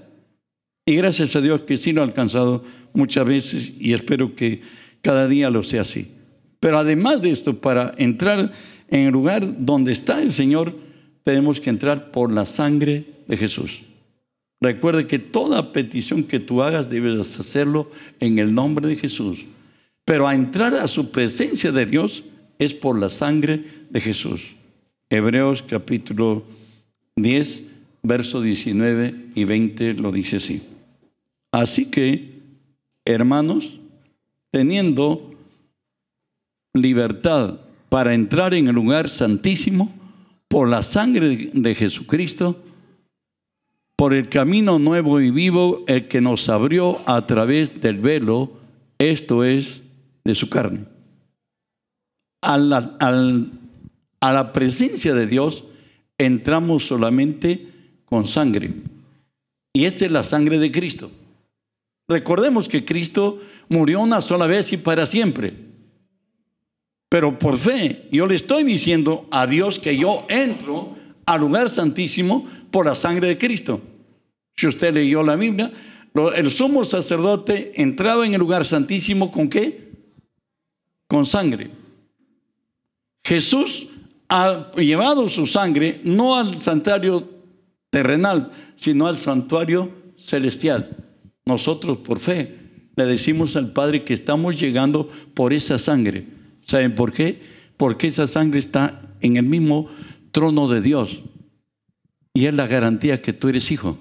Y 0.88 0.95
gracias 0.95 1.36
a 1.36 1.41
Dios 1.41 1.63
que 1.63 1.76
sí 1.76 1.91
lo 1.91 2.00
he 2.00 2.06
alcanzado 2.06 2.63
muchas 2.93 3.26
veces 3.26 3.73
y 3.78 3.91
espero 3.91 4.38
que 4.38 4.62
cada 5.02 5.28
día 5.28 5.50
lo 5.50 5.62
sea 5.62 5.82
así. 5.82 6.08
Pero 6.62 6.78
además 6.78 7.21
de 7.21 7.30
esto, 7.30 7.60
para 7.60 7.93
entrar 7.97 8.54
en 8.88 9.08
el 9.08 9.12
lugar 9.12 9.65
donde 9.65 9.91
está 9.91 10.21
el 10.21 10.32
Señor, 10.32 10.73
tenemos 11.26 11.60
que 11.60 11.71
entrar 11.71 12.10
por 12.12 12.32
la 12.32 12.45
sangre 12.45 13.04
de 13.28 13.36
Jesús. 13.36 13.82
Recuerde 14.62 15.08
que 15.08 15.19
toda 15.19 15.73
petición 15.73 16.23
que 16.23 16.39
tú 16.39 16.63
hagas 16.63 16.89
debes 16.89 17.38
hacerlo 17.38 17.91
en 18.21 18.39
el 18.39 18.54
nombre 18.54 18.88
de 18.88 18.95
Jesús. 18.95 19.43
Pero 20.06 20.26
a 20.26 20.36
entrar 20.36 20.73
a 20.73 20.88
su 20.88 21.12
presencia 21.12 21.73
de 21.73 21.86
Dios 21.86 22.23
es 22.60 22.73
por 22.73 22.97
la 22.97 23.10
sangre 23.10 23.62
de 23.89 24.00
Jesús. 24.00 24.56
Hebreos 25.10 25.65
capítulo 25.67 26.45
10, 27.17 27.63
verso 28.04 28.41
19 28.41 29.15
y 29.36 29.43
20 29.43 29.95
lo 29.95 30.13
dice 30.13 30.38
así. 30.38 30.62
Así 31.58 31.88
que, 31.88 32.39
hermanos, 33.04 33.80
teniendo 34.52 35.34
libertad 36.76 37.60
para 37.89 38.13
entrar 38.13 38.54
en 38.54 38.67
el 38.67 38.76
lugar 38.76 39.10
santísimo 39.10 39.91
por 40.48 40.70
la 40.70 40.84
sangre 40.84 41.50
de 41.52 41.74
Jesucristo, 41.74 42.63
por 43.96 44.13
el 44.13 44.30
camino 44.30 44.78
nuevo 44.78 45.20
y 45.20 45.32
vivo, 45.32 45.84
el 45.88 46.08
que 46.08 46.22
nos 46.22 46.48
abrió 46.48 47.02
a 47.08 47.26
través 47.26 47.82
del 47.82 47.98
velo, 47.98 48.52
esto 49.00 49.43
es, 49.43 49.82
de 50.26 50.36
su 50.36 50.50
carne. 50.50 50.86
a 52.43 52.60
la 54.22 54.54
presencia 54.54 55.15
de 55.15 55.26
Dios 55.26 55.63
entramos 56.20 56.86
solamente 56.86 57.67
con 58.06 58.28
sangre. 58.28 58.76
Y 59.74 59.86
esta 59.86 60.06
es 60.06 60.12
la 60.12 60.24
sangre 60.24 60.60
de 60.60 60.72
Cristo. 60.72 61.10
Recordemos 62.08 62.70
que 62.70 62.86
Cristo 62.86 63.39
murió 63.67 64.00
una 64.00 64.22
sola 64.22 64.48
vez 64.48 64.72
y 64.72 64.78
para 64.78 65.06
siempre. 65.06 65.54
Pero 67.10 67.38
por 67.38 67.58
fe, 67.58 68.08
yo 68.12 68.28
le 68.28 68.36
estoy 68.36 68.63
diciendo 68.63 69.28
a 69.32 69.48
Dios 69.48 69.80
que 69.80 69.98
yo 69.98 70.26
entro 70.30 70.96
al 71.26 71.41
lugar 71.41 71.70
santísimo 71.70 72.46
por 72.72 72.86
la 72.86 72.96
sangre 72.96 73.28
de 73.28 73.38
Cristo. 73.38 73.82
Si 74.56 74.67
usted 74.67 74.93
leyó 74.93 75.24
la 75.24 75.36
Biblia, 75.36 75.72
el 76.36 76.50
sumo 76.50 76.84
sacerdote 76.84 77.74
entraba 77.76 78.26
en 78.26 78.34
el 78.34 78.39
lugar 78.39 78.65
santísimo 78.65 79.32
con 79.32 79.50
qué? 79.50 79.91
Con 81.08 81.26
sangre. 81.26 81.72
Jesús 83.24 83.89
ha 84.30 84.72
llevado 84.76 85.28
su 85.30 85.46
sangre 85.46 86.02
no 86.04 86.36
al 86.36 86.58
santuario 86.58 87.30
terrenal, 87.89 88.52
sino 88.76 89.08
al 89.08 89.17
santuario 89.17 89.91
celestial. 90.17 91.07
Nosotros 91.47 91.99
por 91.99 92.19
fe 92.19 92.57
le 92.97 93.05
decimos 93.05 93.55
al 93.55 93.71
Padre 93.71 94.03
que 94.03 94.13
estamos 94.13 94.60
llegando 94.60 95.07
por 95.33 95.53
esa 95.53 95.77
sangre. 95.77 96.25
¿Saben 96.62 96.93
por 96.93 97.13
qué? 97.13 97.39
Porque 97.77 98.07
esa 98.07 98.27
sangre 98.27 98.60
está 98.60 99.01
en 99.21 99.38
el 99.38 99.45
mismo 99.45 99.88
trono 100.31 100.67
de 100.67 100.81
Dios. 100.81 101.21
Y 102.33 102.47
es 102.47 102.53
la 102.53 102.67
garantía 102.67 103.21
que 103.21 103.31
tú 103.31 103.47
eres 103.47 103.71
hijo. 103.71 103.97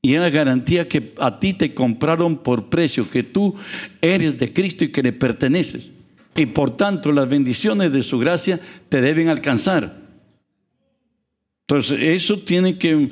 Y 0.00 0.14
es 0.14 0.20
la 0.20 0.30
garantía 0.30 0.88
que 0.88 1.14
a 1.18 1.38
ti 1.40 1.52
te 1.52 1.74
compraron 1.74 2.38
por 2.38 2.70
precio, 2.70 3.10
que 3.10 3.22
tú 3.22 3.54
eres 4.00 4.38
de 4.38 4.52
Cristo 4.52 4.84
y 4.84 4.88
que 4.88 5.02
le 5.02 5.12
perteneces. 5.12 5.90
Y 6.36 6.46
por 6.46 6.76
tanto 6.76 7.12
las 7.12 7.28
bendiciones 7.28 7.92
de 7.92 8.02
su 8.02 8.18
gracia 8.18 8.58
te 8.88 9.02
deben 9.02 9.28
alcanzar. 9.28 10.03
Entonces, 11.66 12.02
eso 12.02 12.38
tiene 12.40 12.76
que 12.76 13.10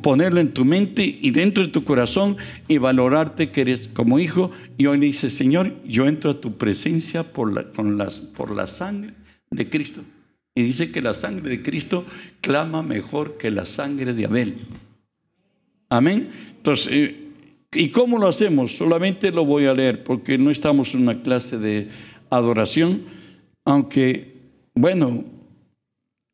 ponerlo 0.00 0.40
en 0.40 0.52
tu 0.52 0.64
mente 0.64 1.04
y 1.20 1.32
dentro 1.32 1.62
de 1.62 1.68
tu 1.68 1.84
corazón 1.84 2.38
y 2.66 2.78
valorarte 2.78 3.50
que 3.50 3.60
eres 3.60 3.88
como 3.92 4.18
hijo. 4.18 4.50
Y 4.78 4.86
hoy 4.86 4.98
le 4.98 5.06
dices, 5.06 5.34
Señor, 5.34 5.74
yo 5.84 6.06
entro 6.06 6.30
a 6.30 6.40
tu 6.40 6.56
presencia 6.56 7.24
por 7.24 7.52
la, 7.52 7.64
con 7.64 7.98
las, 7.98 8.20
por 8.20 8.56
la 8.56 8.66
sangre 8.66 9.12
de 9.50 9.68
Cristo. 9.68 10.00
Y 10.54 10.62
dice 10.62 10.90
que 10.90 11.02
la 11.02 11.12
sangre 11.12 11.50
de 11.50 11.62
Cristo 11.62 12.06
clama 12.40 12.82
mejor 12.82 13.36
que 13.36 13.50
la 13.50 13.66
sangre 13.66 14.14
de 14.14 14.24
Abel. 14.24 14.56
Amén. 15.90 16.30
Entonces, 16.56 16.88
eh, 16.90 17.28
¿y 17.72 17.90
cómo 17.90 18.18
lo 18.18 18.28
hacemos? 18.28 18.76
Solamente 18.76 19.30
lo 19.30 19.44
voy 19.44 19.66
a 19.66 19.74
leer 19.74 20.04
porque 20.04 20.38
no 20.38 20.50
estamos 20.50 20.94
en 20.94 21.02
una 21.02 21.20
clase 21.20 21.58
de 21.58 21.88
adoración, 22.30 23.02
aunque, 23.66 24.36
bueno, 24.74 25.24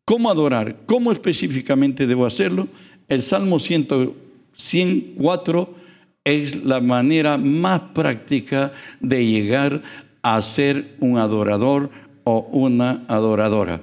¿Cómo 0.06 0.30
adorar? 0.30 0.86
¿Cómo 0.86 1.10
específicamente 1.10 2.06
debo 2.06 2.26
hacerlo? 2.26 2.68
El 3.08 3.22
Salmo 3.22 3.58
104 3.58 5.74
es 6.22 6.64
la 6.64 6.80
manera 6.80 7.38
más 7.38 7.80
práctica 7.92 8.72
de 9.00 9.26
llegar 9.26 9.82
a 10.22 10.40
ser 10.42 10.94
un 11.00 11.18
adorador 11.18 11.90
o 12.22 12.46
una 12.52 13.04
adoradora. 13.08 13.82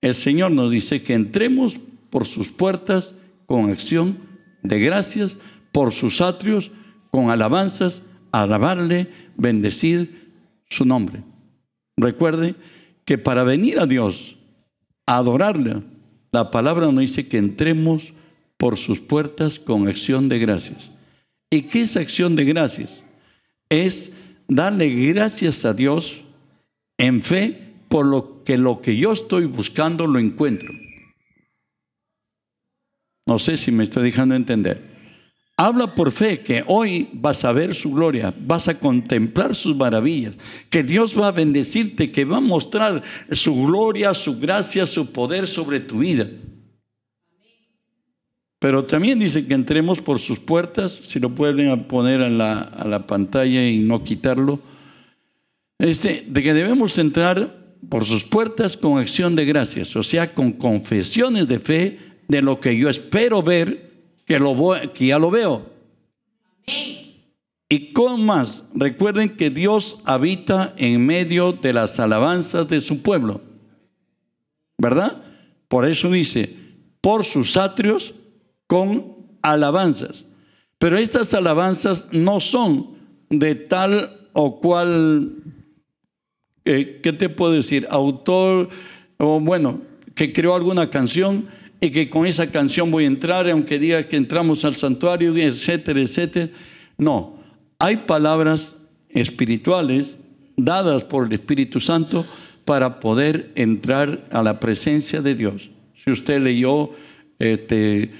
El 0.00 0.14
Señor 0.14 0.52
nos 0.52 0.70
dice 0.70 1.02
que 1.02 1.14
entremos 1.14 1.76
por 2.08 2.24
sus 2.24 2.52
puertas 2.52 3.16
con 3.46 3.70
acción 3.70 4.18
de 4.62 4.78
gracias, 4.78 5.40
por 5.72 5.92
sus 5.92 6.20
atrios 6.20 6.70
con 7.10 7.30
alabanzas, 7.30 8.02
alabarle, 8.30 9.08
bendecir 9.36 10.30
su 10.70 10.84
nombre. 10.84 11.24
Recuerde 11.96 12.54
que 13.04 13.18
para 13.18 13.42
venir 13.42 13.80
a 13.80 13.86
Dios 13.86 14.35
adorarle. 15.06 15.82
La 16.32 16.50
palabra 16.50 16.86
nos 16.86 17.00
dice 17.00 17.28
que 17.28 17.38
entremos 17.38 18.12
por 18.56 18.76
sus 18.76 19.00
puertas 19.00 19.58
con 19.58 19.88
acción 19.88 20.28
de 20.28 20.38
gracias. 20.38 20.90
¿Y 21.50 21.62
qué 21.62 21.82
es 21.82 21.96
acción 21.96 22.36
de 22.36 22.44
gracias? 22.44 23.04
Es 23.68 24.12
darle 24.48 24.88
gracias 25.12 25.64
a 25.64 25.74
Dios 25.74 26.22
en 26.98 27.22
fe 27.22 27.74
por 27.88 28.06
lo 28.06 28.42
que 28.44 28.56
lo 28.56 28.80
que 28.80 28.96
yo 28.96 29.12
estoy 29.12 29.46
buscando 29.46 30.06
lo 30.06 30.18
encuentro. 30.18 30.72
No 33.26 33.38
sé 33.38 33.56
si 33.56 33.72
me 33.72 33.84
estoy 33.84 34.04
dejando 34.04 34.34
entender. 34.34 34.95
Habla 35.58 35.94
por 35.94 36.12
fe 36.12 36.40
que 36.40 36.62
hoy 36.66 37.08
vas 37.14 37.42
a 37.46 37.52
ver 37.52 37.74
su 37.74 37.92
gloria, 37.92 38.34
vas 38.38 38.68
a 38.68 38.78
contemplar 38.78 39.54
sus 39.54 39.74
maravillas, 39.74 40.34
que 40.68 40.82
Dios 40.82 41.18
va 41.18 41.28
a 41.28 41.32
bendecirte, 41.32 42.12
que 42.12 42.26
va 42.26 42.36
a 42.36 42.40
mostrar 42.40 43.02
su 43.32 43.66
gloria, 43.66 44.12
su 44.12 44.38
gracia, 44.38 44.84
su 44.84 45.12
poder 45.12 45.46
sobre 45.46 45.80
tu 45.80 46.00
vida. 46.00 46.28
Pero 48.58 48.84
también 48.84 49.18
dice 49.18 49.46
que 49.46 49.54
entremos 49.54 50.02
por 50.02 50.18
sus 50.18 50.38
puertas, 50.38 50.92
si 50.92 51.20
lo 51.20 51.30
pueden 51.30 51.84
poner 51.84 52.20
a 52.20 52.28
la, 52.28 52.60
a 52.60 52.86
la 52.86 53.06
pantalla 53.06 53.66
y 53.66 53.78
no 53.78 54.04
quitarlo, 54.04 54.60
este, 55.78 56.26
de 56.28 56.42
que 56.42 56.52
debemos 56.52 56.98
entrar 56.98 57.64
por 57.88 58.04
sus 58.04 58.24
puertas 58.24 58.76
con 58.76 58.98
acción 58.98 59.34
de 59.36 59.46
gracias, 59.46 59.96
o 59.96 60.02
sea, 60.02 60.34
con 60.34 60.52
confesiones 60.52 61.48
de 61.48 61.60
fe 61.60 61.98
de 62.28 62.42
lo 62.42 62.60
que 62.60 62.76
yo 62.76 62.90
espero 62.90 63.42
ver 63.42 63.85
que, 64.26 64.38
lo 64.38 64.54
que 64.92 65.06
ya 65.06 65.18
lo 65.18 65.30
veo. 65.30 65.64
Y 67.68 67.92
con 67.92 68.24
más, 68.24 68.64
recuerden 68.74 69.36
que 69.36 69.50
Dios 69.50 69.98
habita 70.04 70.74
en 70.76 71.04
medio 71.04 71.52
de 71.52 71.72
las 71.72 71.98
alabanzas 71.98 72.68
de 72.68 72.80
su 72.80 73.02
pueblo. 73.02 73.40
¿Verdad? 74.78 75.16
Por 75.68 75.86
eso 75.86 76.10
dice, 76.10 76.54
por 77.00 77.24
sus 77.24 77.56
atrios 77.56 78.14
con 78.66 79.16
alabanzas. 79.42 80.24
Pero 80.78 80.98
estas 80.98 81.32
alabanzas 81.34 82.06
no 82.12 82.40
son 82.40 82.96
de 83.30 83.54
tal 83.54 84.28
o 84.32 84.60
cual, 84.60 85.32
eh, 86.64 87.00
¿qué 87.02 87.12
te 87.12 87.28
puedo 87.28 87.52
decir? 87.52 87.86
Autor, 87.90 88.68
o 89.16 89.40
bueno, 89.40 89.80
que 90.14 90.32
creó 90.32 90.54
alguna 90.54 90.90
canción 90.90 91.48
y 91.86 91.90
que 91.90 92.10
con 92.10 92.26
esa 92.26 92.50
canción 92.50 92.90
voy 92.90 93.04
a 93.04 93.06
entrar, 93.06 93.48
aunque 93.48 93.78
diga 93.78 94.08
que 94.08 94.16
entramos 94.16 94.64
al 94.64 94.74
santuario, 94.74 95.36
etcétera, 95.36 96.00
etcétera. 96.00 96.50
No, 96.98 97.38
hay 97.78 97.98
palabras 97.98 98.78
espirituales 99.08 100.18
dadas 100.56 101.04
por 101.04 101.26
el 101.26 101.32
Espíritu 101.32 101.78
Santo 101.78 102.26
para 102.64 102.98
poder 102.98 103.52
entrar 103.54 104.24
a 104.32 104.42
la 104.42 104.58
presencia 104.58 105.20
de 105.20 105.36
Dios. 105.36 105.70
Si 105.94 106.10
usted 106.10 106.40
leyó 106.42 106.90
este, 107.38 108.10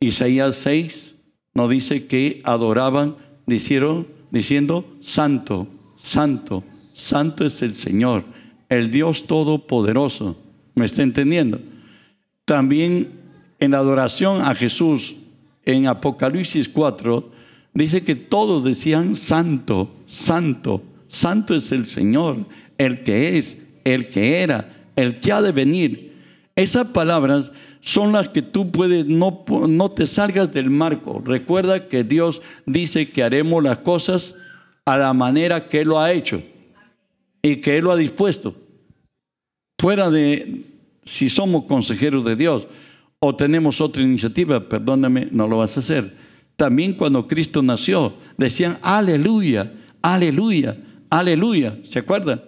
Isaías 0.00 0.56
6, 0.56 1.14
nos 1.54 1.70
dice 1.70 2.06
que 2.06 2.42
adoraban, 2.44 3.16
diciendo, 3.46 4.06
diciendo, 4.30 4.84
Santo, 5.00 5.66
Santo, 5.98 6.62
Santo 6.92 7.46
es 7.46 7.62
el 7.62 7.74
Señor, 7.74 8.24
el 8.68 8.90
Dios 8.90 9.26
Todopoderoso. 9.26 10.36
¿Me 10.74 10.84
está 10.84 11.02
entendiendo? 11.02 11.60
También 12.44 13.10
en 13.58 13.70
la 13.70 13.78
adoración 13.78 14.42
a 14.42 14.54
Jesús 14.54 15.16
en 15.64 15.86
Apocalipsis 15.86 16.68
4 16.68 17.32
dice 17.72 18.04
que 18.04 18.14
todos 18.14 18.64
decían 18.64 19.14
santo, 19.14 19.90
santo, 20.06 20.82
santo 21.08 21.54
es 21.54 21.72
el 21.72 21.86
Señor, 21.86 22.36
el 22.78 23.02
que 23.02 23.38
es, 23.38 23.62
el 23.84 24.08
que 24.08 24.42
era, 24.42 24.70
el 24.96 25.20
que 25.20 25.32
ha 25.32 25.42
de 25.42 25.52
venir. 25.52 26.12
Esas 26.56 26.86
palabras 26.88 27.50
son 27.80 28.12
las 28.12 28.28
que 28.28 28.42
tú 28.42 28.70
puedes, 28.70 29.06
no, 29.06 29.44
no 29.68 29.90
te 29.90 30.06
salgas 30.06 30.52
del 30.52 30.70
marco. 30.70 31.22
Recuerda 31.24 31.88
que 31.88 32.04
Dios 32.04 32.42
dice 32.66 33.10
que 33.10 33.22
haremos 33.22 33.62
las 33.62 33.78
cosas 33.78 34.36
a 34.84 34.96
la 34.96 35.12
manera 35.14 35.68
que 35.68 35.80
Él 35.80 35.88
lo 35.88 35.98
ha 35.98 36.12
hecho 36.12 36.42
y 37.42 37.56
que 37.56 37.78
Él 37.78 37.84
lo 37.84 37.92
ha 37.92 37.96
dispuesto. 37.96 38.54
Fuera 39.78 40.10
de 40.10 40.62
si 41.04 41.28
somos 41.28 41.64
consejeros 41.64 42.24
de 42.24 42.36
Dios 42.36 42.66
o 43.18 43.34
tenemos 43.34 43.80
otra 43.80 44.02
iniciativa, 44.02 44.68
perdóname, 44.68 45.28
no 45.30 45.48
lo 45.48 45.58
vas 45.58 45.76
a 45.76 45.80
hacer. 45.80 46.14
También 46.56 46.94
cuando 46.94 47.26
Cristo 47.26 47.62
nació, 47.62 48.14
decían 48.36 48.78
aleluya, 48.82 49.72
aleluya, 50.02 50.76
aleluya. 51.10 51.78
¿Se 51.82 52.00
acuerda? 52.00 52.42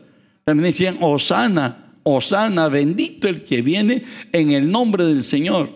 También 0.44 0.70
decían 0.70 0.96
Osana, 1.00 1.92
Osana, 2.02 2.68
bendito 2.68 3.28
el 3.28 3.42
que 3.42 3.62
viene 3.62 4.04
en 4.32 4.52
el 4.52 4.70
nombre 4.70 5.04
del 5.04 5.24
Señor. 5.24 5.70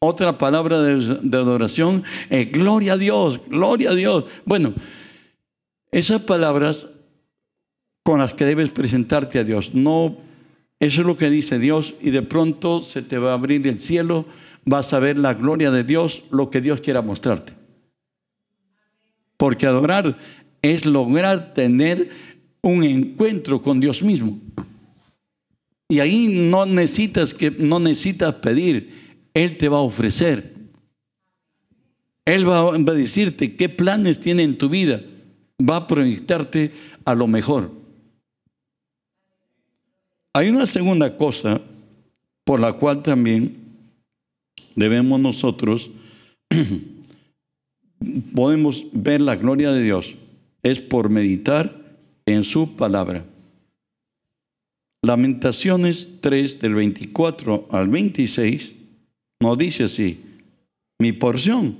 Otra 0.00 0.38
palabra 0.38 0.80
de, 0.80 1.36
adoración 1.36 2.04
es 2.30 2.50
gloria 2.52 2.94
a 2.94 2.96
Dios, 2.96 3.40
gloria 3.48 3.90
a 3.90 3.94
Dios. 3.94 4.24
Bueno, 4.44 4.74
esas 5.90 6.22
palabras 6.22 6.88
con 8.04 8.20
las 8.20 8.34
que 8.34 8.44
debes 8.44 8.70
presentarte 8.70 9.38
a 9.38 9.44
Dios, 9.44 9.74
no, 9.74 10.16
eso 10.80 11.00
es 11.00 11.06
lo 11.06 11.16
que 11.16 11.30
dice 11.30 11.58
Dios 11.58 11.94
y 12.00 12.10
de 12.10 12.22
pronto 12.22 12.82
se 12.82 13.02
te 13.02 13.18
va 13.18 13.30
a 13.30 13.34
abrir 13.34 13.66
el 13.66 13.80
cielo, 13.80 14.26
vas 14.64 14.92
a 14.92 15.00
ver 15.00 15.18
la 15.18 15.34
gloria 15.34 15.70
de 15.70 15.82
Dios, 15.82 16.24
lo 16.30 16.50
que 16.50 16.60
Dios 16.60 16.80
quiera 16.80 17.02
mostrarte. 17.02 17.52
Porque 19.36 19.66
adorar 19.66 20.16
es 20.62 20.86
lograr 20.86 21.54
tener 21.54 22.10
un 22.60 22.84
encuentro 22.84 23.62
con 23.62 23.80
Dios 23.80 24.02
mismo. 24.02 24.38
Y 25.88 26.00
ahí 26.00 26.48
no 26.50 26.66
necesitas 26.66 27.34
que 27.34 27.50
no 27.50 27.80
necesitas 27.80 28.34
pedir, 28.36 29.18
él 29.34 29.56
te 29.56 29.68
va 29.68 29.78
a 29.78 29.82
ofrecer. 29.82 30.54
Él 32.24 32.48
va 32.48 32.68
a 32.68 32.94
decirte 32.94 33.56
qué 33.56 33.68
planes 33.68 34.20
tiene 34.20 34.42
en 34.42 34.58
tu 34.58 34.68
vida. 34.68 35.02
Va 35.58 35.76
a 35.76 35.86
proyectarte 35.86 36.72
a 37.04 37.14
lo 37.14 37.26
mejor. 37.26 37.72
Hay 40.38 40.50
una 40.50 40.68
segunda 40.68 41.16
cosa 41.16 41.60
por 42.44 42.60
la 42.60 42.74
cual 42.74 43.02
también 43.02 43.56
debemos 44.76 45.18
nosotros, 45.18 45.90
podemos 48.36 48.86
ver 48.92 49.20
la 49.20 49.34
gloria 49.34 49.72
de 49.72 49.82
Dios, 49.82 50.14
es 50.62 50.80
por 50.80 51.10
meditar 51.10 51.76
en 52.24 52.44
su 52.44 52.76
palabra. 52.76 53.24
Lamentaciones 55.02 56.08
3 56.20 56.60
del 56.60 56.74
24 56.76 57.66
al 57.72 57.88
26 57.88 58.74
nos 59.42 59.58
dice 59.58 59.82
así, 59.82 60.20
mi 61.00 61.10
porción 61.10 61.76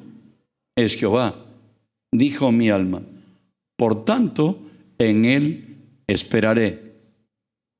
es 0.76 0.96
Jehová, 0.96 1.46
dijo 2.10 2.50
mi 2.50 2.70
alma, 2.70 3.02
por 3.76 4.04
tanto 4.04 4.58
en 4.98 5.26
él 5.26 5.76
esperaré. 6.08 6.88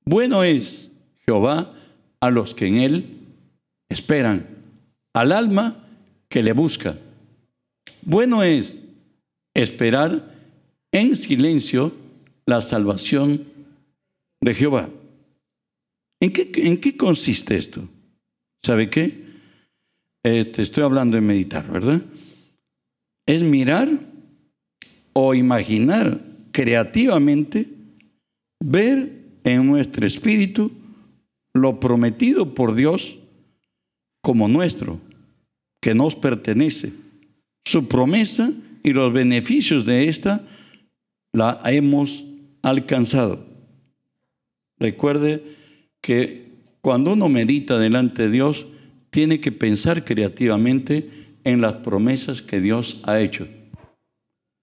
Bueno 0.09 0.43
es 0.43 0.89
Jehová 1.27 1.75
a 2.21 2.31
los 2.31 2.55
que 2.55 2.67
en 2.67 2.77
él 2.77 3.27
esperan, 3.91 4.47
al 5.13 5.33
alma 5.33 5.85
que 6.31 6.43
le 6.43 6.55
busca. 6.55 6.97
Bueno 8.01 8.43
es 8.43 8.81
esperar 9.53 10.35
en 10.93 11.15
silencio 11.15 11.93
la 12.47 12.63
salvación 12.63 13.45
de 14.41 14.55
Jehová. 14.55 14.89
¿En 16.21 16.33
qué, 16.33 16.97
consiste 16.97 17.59
esto? 17.59 17.87
¿Sabe 18.65 18.89
qué? 18.89 19.27
Eh, 20.25 20.47
te 20.47 20.63
estoy 20.63 20.85
hablando 20.85 21.17
de 21.17 21.21
meditar, 21.21 21.71
¿verdad? 21.71 22.01
Es 23.27 23.43
mirar 23.43 23.91
o 25.13 25.35
imaginar 25.35 26.19
creativamente, 26.51 27.69
ver 28.59 29.18
en 29.45 29.67
nuestro 29.67 30.07
espíritu 30.07 30.71
lo 31.55 31.81
prometido 31.81 32.55
por 32.55 32.75
Dios 32.75 33.19
como 34.21 34.49
nuestro, 34.49 35.01
que 35.81 35.95
nos 35.95 36.15
pertenece. 36.15 36.93
Su 37.65 37.89
promesa 37.89 38.53
y 38.83 38.93
los 38.93 39.13
beneficios 39.13 39.85
de 39.85 40.09
esta 40.09 40.45
la 41.33 41.61
hemos 41.67 42.25
alcanzado. 42.63 43.47
Recuerde 44.79 45.43
que 46.01 46.49
cuando 46.81 47.13
uno 47.13 47.29
medita 47.29 47.79
delante 47.79 48.23
de 48.25 48.31
Dios, 48.31 48.67
tiene 49.11 49.41
que 49.41 49.53
pensar 49.53 50.05
creativamente 50.05 51.11
en 51.45 51.61
las 51.61 51.75
promesas 51.75 52.43
que 52.43 52.61
Dios 52.61 53.03
ha 53.05 53.21
hecho. 53.21 53.49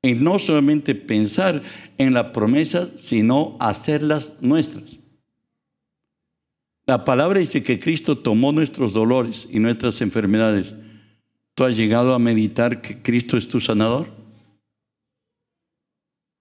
Y 0.05 0.13
no 0.13 0.37
solamente 0.37 0.93
pensar 0.93 1.63
en 1.97 2.13
las 2.13 2.25
promesas, 2.25 2.89
sino 2.95 3.57
hacerlas 3.59 4.33
nuestras. 4.39 4.99
La 6.85 7.03
palabra 7.03 7.39
dice 7.39 7.63
que 7.63 7.79
Cristo 7.79 8.15
tomó 8.15 8.51
nuestros 8.51 8.93
dolores 8.93 9.47
y 9.49 9.57
nuestras 9.57 9.99
enfermedades. 10.01 10.75
¿Tú 11.55 11.63
has 11.63 11.75
llegado 11.75 12.13
a 12.13 12.19
meditar 12.19 12.83
que 12.83 13.01
Cristo 13.01 13.35
es 13.35 13.47
tu 13.47 13.59
sanador? 13.59 14.11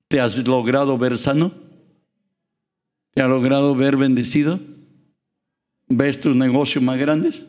¿Te 0.08 0.20
has 0.20 0.36
logrado 0.46 0.98
ver 0.98 1.16
sano? 1.16 1.54
¿Te 3.14 3.22
has 3.22 3.30
logrado 3.30 3.74
ver 3.74 3.96
bendecido? 3.96 4.60
¿Ves 5.88 6.20
tus 6.20 6.36
negocios 6.36 6.84
más 6.84 6.98
grandes? 6.98 7.46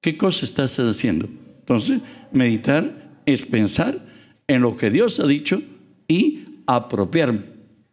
¿Qué 0.00 0.16
cosa 0.16 0.46
estás 0.46 0.80
haciendo? 0.80 1.28
Entonces, 1.58 2.00
meditar 2.32 3.20
es 3.26 3.44
pensar 3.44 4.08
en 4.50 4.62
lo 4.62 4.74
que 4.74 4.90
Dios 4.90 5.20
ha 5.20 5.28
dicho 5.28 5.62
y 6.08 6.40
apropiarme, 6.66 7.42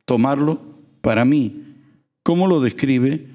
tomarlo 0.05 0.59
para 1.01 1.23
mí. 1.23 1.65
¿Cómo 2.23 2.47
lo 2.47 2.59
describe 2.59 3.27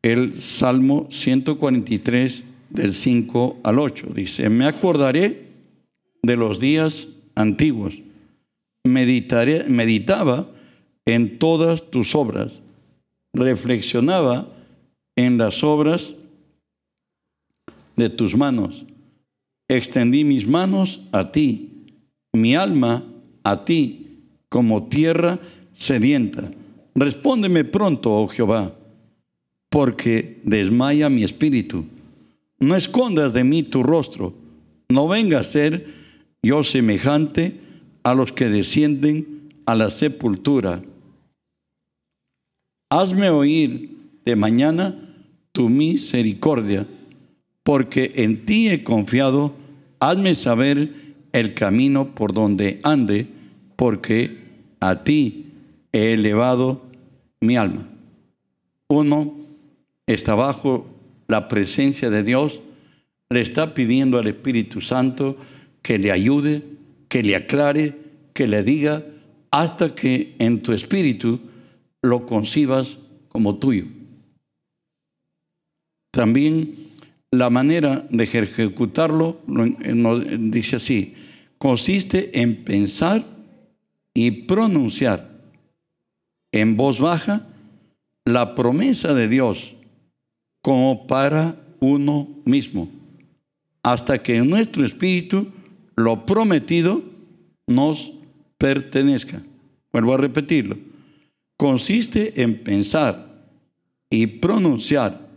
el 0.00 0.36
Salmo 0.36 1.08
143 1.10 2.44
del 2.70 2.94
5 2.94 3.58
al 3.64 3.80
8? 3.80 4.12
Dice, 4.14 4.48
me 4.48 4.64
acordaré 4.64 5.42
de 6.22 6.36
los 6.36 6.60
días 6.60 7.08
antiguos, 7.34 7.98
meditaré, 8.84 9.64
meditaba 9.64 10.48
en 11.04 11.40
todas 11.40 11.90
tus 11.90 12.14
obras, 12.14 12.60
reflexionaba 13.34 14.48
en 15.16 15.36
las 15.36 15.64
obras 15.64 16.14
de 17.96 18.08
tus 18.08 18.36
manos. 18.36 18.84
Extendí 19.66 20.22
mis 20.22 20.46
manos 20.46 21.00
a 21.10 21.32
ti, 21.32 21.67
mi 22.40 22.54
alma 22.54 23.04
a 23.44 23.64
ti, 23.64 24.06
como 24.48 24.88
tierra 24.88 25.38
sedienta. 25.72 26.50
Respóndeme 26.94 27.64
pronto, 27.64 28.12
oh 28.12 28.28
Jehová, 28.28 28.74
porque 29.68 30.40
desmaya 30.42 31.08
mi 31.08 31.22
espíritu. 31.22 31.84
No 32.58 32.74
escondas 32.74 33.32
de 33.32 33.44
mí 33.44 33.62
tu 33.62 33.82
rostro, 33.82 34.34
no 34.88 35.06
venga 35.06 35.38
a 35.38 35.44
ser 35.44 35.86
yo 36.42 36.64
semejante 36.64 37.60
a 38.02 38.14
los 38.14 38.32
que 38.32 38.48
descienden 38.48 39.52
a 39.66 39.74
la 39.74 39.90
sepultura. 39.90 40.82
Hazme 42.90 43.28
oír 43.30 43.90
de 44.24 44.34
mañana 44.34 44.98
tu 45.52 45.68
misericordia, 45.68 46.86
porque 47.62 48.12
en 48.16 48.46
ti 48.46 48.68
he 48.70 48.82
confiado, 48.82 49.52
hazme 50.00 50.34
saber 50.34 51.07
el 51.32 51.54
camino 51.54 52.14
por 52.14 52.32
donde 52.32 52.80
ande, 52.82 53.26
porque 53.76 54.36
a 54.80 55.04
ti 55.04 55.46
he 55.92 56.12
elevado 56.12 56.82
mi 57.40 57.56
alma. 57.56 57.86
Uno 58.88 59.34
está 60.06 60.34
bajo 60.34 60.86
la 61.28 61.48
presencia 61.48 62.10
de 62.10 62.22
Dios, 62.22 62.60
le 63.30 63.40
está 63.40 63.74
pidiendo 63.74 64.18
al 64.18 64.26
Espíritu 64.26 64.80
Santo 64.80 65.36
que 65.82 65.98
le 65.98 66.10
ayude, 66.10 66.62
que 67.08 67.22
le 67.22 67.36
aclare, 67.36 67.96
que 68.32 68.46
le 68.46 68.62
diga, 68.62 69.04
hasta 69.50 69.94
que 69.94 70.34
en 70.38 70.62
tu 70.62 70.72
espíritu 70.72 71.40
lo 72.02 72.26
concibas 72.26 72.98
como 73.28 73.56
tuyo. 73.56 73.84
También 76.10 76.87
la 77.30 77.50
manera 77.50 78.06
de 78.10 78.24
ejecutarlo 78.24 79.40
dice 80.38 80.76
así, 80.76 81.14
consiste 81.58 82.40
en 82.40 82.64
pensar 82.64 83.24
y 84.14 84.30
pronunciar 84.30 85.28
en 86.52 86.76
voz 86.76 87.00
baja 87.00 87.46
la 88.24 88.54
promesa 88.54 89.14
de 89.14 89.28
Dios 89.28 89.74
como 90.62 91.06
para 91.06 91.56
uno 91.80 92.28
mismo, 92.44 92.88
hasta 93.82 94.22
que 94.22 94.36
en 94.36 94.50
nuestro 94.50 94.84
espíritu 94.84 95.48
lo 95.96 96.26
prometido 96.26 97.02
nos 97.66 98.12
pertenezca. 98.56 99.42
Vuelvo 99.92 100.14
a 100.14 100.18
repetirlo. 100.18 100.76
consiste 101.56 102.40
en 102.40 102.62
pensar 102.62 103.26
y 104.10 104.26
pronunciar 104.26 105.28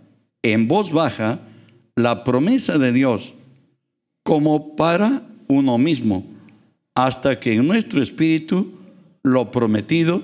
en 0.43 0.67
voz 0.67 0.91
baja 0.91 1.39
la 1.95 2.23
promesa 2.23 2.77
de 2.77 2.91
Dios 2.91 3.33
como 4.23 4.75
para 4.75 5.23
uno 5.47 5.77
mismo, 5.77 6.25
hasta 6.95 7.39
que 7.39 7.55
en 7.55 7.67
nuestro 7.67 8.01
espíritu 8.01 8.71
lo 9.23 9.51
prometido 9.51 10.23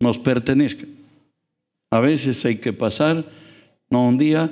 nos 0.00 0.18
pertenezca. 0.18 0.86
A 1.90 2.00
veces 2.00 2.44
hay 2.44 2.56
que 2.56 2.72
pasar, 2.72 3.24
no 3.90 4.06
un 4.06 4.18
día, 4.18 4.50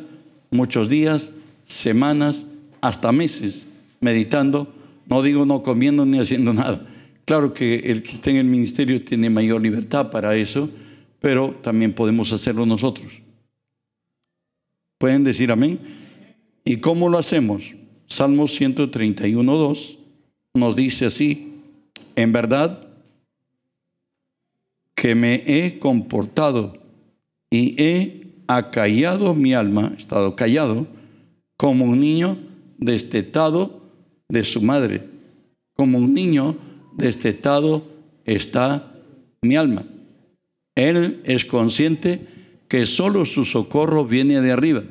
muchos 0.51 0.89
días, 0.89 1.33
semanas, 1.65 2.47
hasta 2.81 3.13
meses 3.13 3.67
meditando, 4.01 4.73
no 5.07 5.23
digo 5.23 5.45
no 5.45 5.63
comiendo 5.63 6.05
ni 6.05 6.19
haciendo 6.19 6.53
nada. 6.53 6.87
Claro 7.25 7.55
que 7.55 7.77
el 7.77 8.03
que 8.03 8.13
esté 8.13 8.31
en 8.31 8.37
el 8.39 8.47
ministerio 8.47 9.05
tiene 9.05 9.31
mayor 9.31 9.63
libertad 9.63 10.11
para 10.11 10.35
eso, 10.37 10.69
pero 11.21 11.51
también 11.63 11.93
podemos 11.93 12.33
hacerlo 12.33 12.67
nosotros. 12.67 13.21
¿Pueden 14.99 15.25
decir 15.25 15.53
amén? 15.53 15.79
¿Y 16.65 16.77
cómo 16.77 17.09
lo 17.09 17.19
hacemos? 17.19 17.75
Salmo 18.07 18.47
131, 18.47 19.57
2 19.57 19.99
nos 20.55 20.77
dice 20.77 21.07
así, 21.07 21.63
en 22.17 22.33
verdad 22.33 22.89
que 24.95 25.15
me 25.15 25.43
he 25.47 25.79
comportado 25.79 26.77
y 27.51 27.81
he 27.81 28.27
acallado 28.49 29.35
mi 29.35 29.55
alma, 29.55 29.93
he 29.95 29.97
estado 29.97 30.35
callado, 30.35 30.87
como 31.57 31.85
un 31.85 32.01
niño 32.01 32.37
destetado 32.79 33.81
de 34.29 34.45
su 34.45 34.61
madre, 34.61 35.07
como 35.75 35.99
un 35.99 36.15
niño 36.15 36.57
destetado 36.97 37.85
está 38.25 38.93
mi 39.43 39.57
alma. 39.57 39.85
Él 40.75 41.21
es 41.25 41.45
consciente 41.45 42.27
que 42.69 42.87
solo 42.87 43.25
su 43.25 43.45
socorro 43.45 44.05
viene 44.05 44.41
de 44.41 44.53
arriba. 44.53 44.83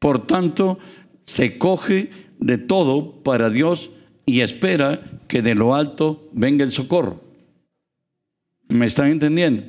Por 0.00 0.26
tanto, 0.26 0.80
se 1.22 1.58
coge 1.58 2.10
de 2.40 2.58
todo 2.58 3.22
para 3.22 3.50
Dios 3.50 3.90
y 4.26 4.40
espera 4.40 5.00
que 5.28 5.42
de 5.42 5.54
lo 5.54 5.76
alto 5.76 6.28
venga 6.32 6.64
el 6.64 6.72
socorro. 6.72 7.20
¿Me 8.68 8.86
están 8.86 9.10
entendiendo? 9.10 9.62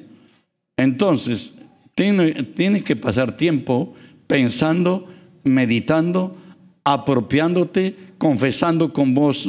Entonces, 0.78 1.52
tiene, 1.94 2.32
tiene 2.44 2.84
que 2.84 2.96
pasar 2.96 3.38
tiempo 3.38 3.94
pensando, 4.26 5.08
meditando, 5.44 6.38
apropiándote, 6.84 7.96
confesando 8.18 8.94
con 8.94 9.14
voz 9.14 9.48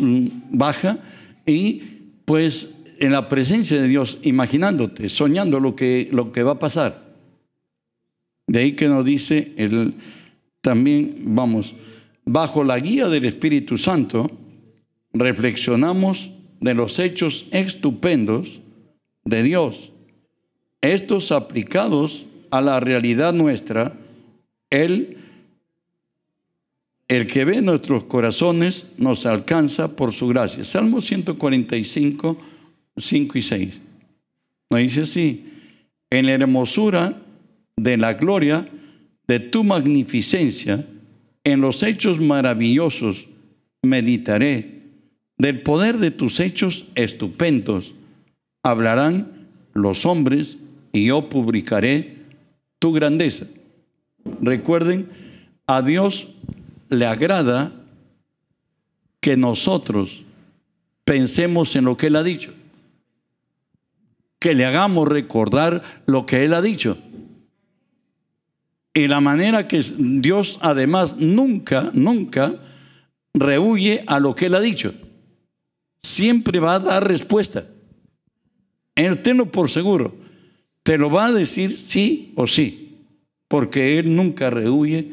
baja 0.51 0.99
y 1.47 1.83
pues 2.25 2.71
en 2.99 3.13
la 3.13 3.29
presencia 3.29 3.81
de 3.81 3.89
Dios, 3.89 4.19
imaginándote, 4.23 5.09
soñando 5.09 5.61
lo 5.61 5.77
que, 5.77 6.09
lo 6.13 6.33
que 6.33 6.43
va 6.43 6.53
a 6.53 6.59
pasar. 6.59 7.15
De 8.47 8.61
ahí 8.61 8.73
que 8.73 8.89
nos 8.89 9.05
dice 9.05 9.53
el, 9.57 9.95
también, 10.63 11.17
vamos, 11.35 11.75
bajo 12.25 12.65
la 12.65 12.79
guía 12.79 13.09
del 13.09 13.27
Espíritu 13.27 13.77
Santo, 13.77 14.31
reflexionamos 15.13 16.31
de 16.61 16.75
los 16.75 16.99
hechos 16.99 17.47
estupendos 17.51 18.61
de 19.25 19.43
Dios, 19.43 19.91
estos 20.81 21.33
aplicados 21.33 22.27
a 22.51 22.61
la 22.61 22.81
realidad 22.81 23.33
nuestra, 23.33 23.93
Él, 24.71 25.19
el 27.09 27.27
que 27.27 27.45
ve 27.45 27.61
nuestros 27.61 28.05
corazones, 28.05 28.87
nos 28.97 29.27
alcanza 29.27 29.97
por 29.97 30.13
su 30.13 30.29
gracia. 30.29 30.65
Salmo 30.65 31.01
145, 31.01 32.39
5 32.97 33.39
y 33.39 33.43
6. 33.43 33.81
Nos 34.71 34.81
dice 34.81 35.03
así, 35.03 35.47
en 36.11 36.27
la 36.27 36.33
hermosura 36.33 37.21
de 37.77 37.97
la 37.97 38.15
gloria 38.15 38.69
de 39.33 39.41
tu 39.41 39.65
magnificencia, 39.65 40.85
en 41.43 41.63
los 41.63 41.83
hechos 41.83 42.21
maravillosos 42.21 43.29
meditaré, 43.81 44.83
del 45.39 45.63
poder 45.63 45.97
de 45.97 46.11
tus 46.11 46.39
hechos 46.39 46.85
estupendos 46.97 47.95
hablarán 48.63 49.49
los 49.73 50.05
hombres 50.05 50.59
y 50.93 51.07
yo 51.07 51.31
publicaré 51.31 52.19
tu 52.79 52.93
grandeza. 52.93 53.47
Recuerden, 54.43 55.09
a 55.67 55.81
Dios 55.81 56.29
le 56.91 57.07
agrada 57.07 57.73
que 59.23 59.39
nosotros 59.39 60.25
pensemos 61.07 61.75
en 61.75 61.87
lo 61.87 61.97
que 61.97 62.09
Él 62.09 62.17
ha 62.17 62.23
dicho, 62.23 62.53
que 64.39 64.55
le 64.55 64.67
hagamos 64.67 65.09
recordar 65.09 65.83
lo 66.05 66.27
que 66.27 66.45
Él 66.45 66.53
ha 66.53 66.61
dicho. 66.61 66.99
Y 68.95 69.09
la 69.09 69.21
manera 69.21 69.69
que 69.69 69.83
Dios 69.99 70.59
además 70.61 71.17
nunca, 71.17 71.91
nunca 71.95 72.61
rehuye 73.33 74.05
a 74.07 74.21
lo 74.21 74.35
que 74.35 74.47
Él 74.47 74.55
ha 74.55 74.61
dicho. 74.61 74.93
Siempre 76.03 76.61
va 76.61 76.75
a 76.75 76.79
dar 76.79 77.09
respuesta. 77.09 77.65
Él 78.95 79.23
tenlo 79.23 79.51
por 79.51 79.71
seguro. 79.71 80.15
Te 80.83 80.99
lo 80.99 81.11
va 81.11 81.27
a 81.27 81.33
decir 81.33 81.79
sí 81.79 82.33
o 82.37 82.47
sí. 82.47 82.99
Porque 83.49 83.99
Él 83.99 84.15
nunca 84.15 84.51
rehuye 84.51 85.13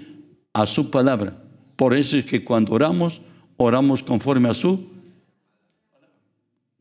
a 0.54 0.66
su 0.66 0.90
palabra. 0.90 1.38
Por 1.76 1.94
eso 1.94 2.18
es 2.18 2.26
que 2.26 2.44
cuando 2.44 2.74
oramos, 2.74 3.22
oramos 3.56 4.04
conforme 4.04 4.50
a 4.50 4.54
su. 4.54 4.90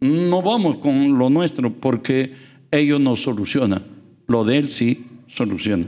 No 0.01 0.43
vamos 0.43 0.79
con 0.79 1.19
lo 1.19 1.31
nuestro 1.31 1.73
porque 1.73 2.33
ellos 2.71 3.01
no 3.01 3.15
solucionan. 3.15 3.85
Lo 4.27 4.45
de 4.45 4.59
Él 4.59 4.69
sí 4.69 5.07
soluciona. 5.29 5.87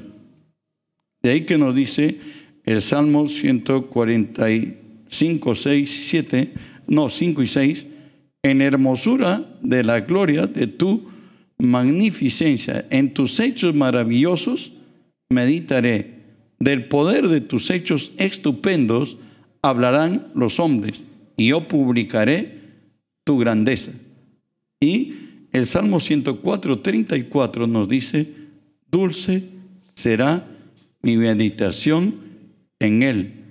De 1.23 1.31
ahí 1.31 1.43
que 1.43 1.59
nos 1.59 1.75
dice 1.75 2.19
el 2.65 2.81
Salmo 2.83 3.29
145, 3.29 5.55
6 5.55 5.83
y 5.83 5.87
7, 6.03 6.53
no, 6.87 7.09
5 7.09 7.43
y 7.43 7.47
6, 7.47 7.87
en 8.43 8.63
hermosura 8.63 9.45
de 9.61 9.85
la 9.85 10.01
gloria 10.01 10.47
de 10.47 10.67
tu 10.67 11.09
magnificencia, 11.59 12.87
en 12.91 13.13
tus 13.13 13.39
hechos 13.41 13.75
maravillosos 13.75 14.73
meditaré. 15.29 16.21
Del 16.59 16.87
poder 16.87 17.29
de 17.29 17.41
tus 17.41 17.71
hechos 17.71 18.13
estupendos 18.19 19.17
hablarán 19.63 20.29
los 20.35 20.61
hombres, 20.61 21.03
y 21.37 21.49
yo 21.49 21.69
publicaré 21.69 22.61
tu 23.25 23.39
grandeza. 23.39 23.93
Y 24.81 25.15
el 25.53 25.67
Salmo 25.67 26.01
104, 26.01 26.81
34 26.81 27.67
nos 27.67 27.89
dice, 27.89 28.27
dulce 28.91 29.43
será 29.83 30.47
mi 31.03 31.17
meditación 31.17 32.15
en 32.79 33.03
Él. 33.03 33.45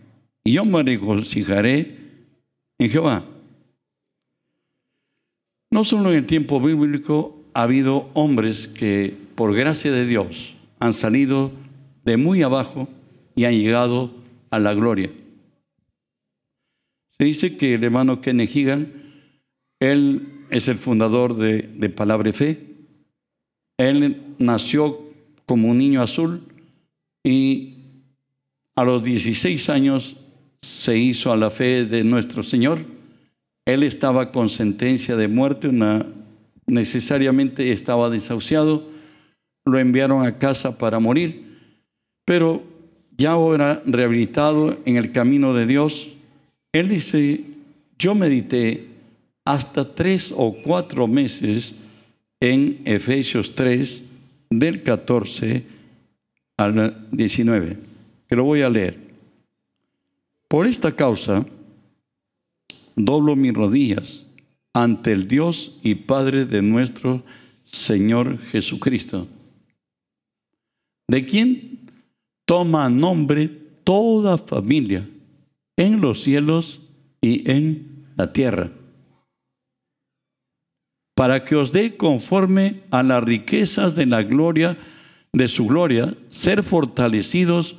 Y 0.44 0.54
yo 0.54 0.66
me 0.66 0.84
regocijaré 0.84 1.98
en 2.78 2.90
Jehová. 2.90 3.24
No 5.72 5.84
solo 5.84 6.12
en 6.12 6.18
el 6.18 6.26
tiempo 6.26 6.60
bíblico 6.60 7.44
ha 7.54 7.64
habido 7.64 8.10
hombres 8.14 8.68
que, 8.68 9.16
por 9.36 9.56
gracia 9.56 9.92
de 9.92 10.06
Dios, 10.06 10.56
han 10.80 10.94
salido 10.94 11.52
de 12.04 12.18
muy 12.18 12.42
abajo 12.42 12.88
y 13.36 13.46
han 13.46 13.54
llegado 13.54 14.12
a 14.50 14.60
la 14.60 14.74
gloria. 14.74 15.12
Se 17.18 17.26
dice 17.26 17.58
que 17.58 17.76
el 17.76 17.84
hermano 17.84 18.22
Kenneth 18.22 19.00
él 19.80 20.28
es 20.50 20.68
el 20.68 20.78
fundador 20.78 21.36
de, 21.36 21.62
de 21.62 21.90
Palabra 21.90 22.34
Fe. 22.34 22.60
Él 23.78 24.22
nació 24.40 25.00
como 25.46 25.70
un 25.70 25.78
niño 25.78 26.02
azul 26.02 26.49
y 27.24 27.76
a 28.76 28.84
los 28.84 29.04
16 29.04 29.70
años 29.70 30.16
se 30.62 30.98
hizo 30.98 31.32
a 31.32 31.38
la 31.38 31.50
fe 31.50 31.86
de 31.86 32.04
nuestro 32.04 32.44
Señor. 32.44 32.86
Él 33.66 33.84
estaba 33.84 34.32
con 34.32 34.50
sentencia 34.50 35.16
de 35.16 35.28
muerte, 35.28 35.68
una, 35.68 36.06
necesariamente 36.66 37.72
estaba 37.72 38.10
desahuciado, 38.10 38.88
lo 39.66 39.80
enviaron 39.80 40.26
a 40.26 40.38
casa 40.38 40.78
para 40.78 41.00
morir, 41.00 41.58
pero 42.26 42.64
ya 43.18 43.32
ahora 43.32 43.84
rehabilitado 43.86 44.80
en 44.86 44.96
el 44.96 45.12
camino 45.12 45.54
de 45.54 45.66
Dios, 45.66 46.10
él 46.72 46.88
dice, 46.88 47.44
yo 47.98 48.16
medité 48.16 48.88
hasta 49.46 49.94
tres 49.94 50.34
o 50.36 50.54
cuatro 50.54 51.08
meses 51.08 51.76
en 52.40 52.80
Efesios 52.86 53.56
3, 53.56 54.04
del 54.52 54.84
14 54.84 55.79
al 56.60 57.08
19, 57.12 57.78
que 58.28 58.36
lo 58.36 58.44
voy 58.44 58.62
a 58.64 58.70
leer. 58.70 59.00
Por 60.50 60.68
esta 60.68 60.94
causa, 60.94 61.46
doblo 62.98 63.38
mis 63.38 63.54
rodillas 63.54 64.26
ante 64.74 65.14
el 65.14 65.28
Dios 65.28 65.78
y 65.84 65.96
Padre 65.96 66.46
de 66.46 66.62
nuestro 66.62 67.24
Señor 67.64 68.38
Jesucristo, 68.40 69.28
de 71.08 71.26
quien 71.26 71.80
toma 72.46 72.90
nombre 72.90 73.48
toda 73.86 74.38
familia 74.38 75.08
en 75.78 76.02
los 76.02 76.22
cielos 76.22 76.82
y 77.22 77.50
en 77.50 78.06
la 78.18 78.34
tierra. 78.34 78.72
para 81.16 81.44
que 81.44 81.58
os 81.58 81.74
dé 81.74 81.98
conforme 81.98 82.80
a 82.92 83.04
las 83.04 83.22
riquezas 83.22 83.94
de 83.94 84.06
la 84.06 84.24
gloria 84.24 84.70
de 84.70 84.99
su 85.48 85.68
gloria, 85.68 86.16
ser 86.30 86.64
fortalecidos 86.64 87.76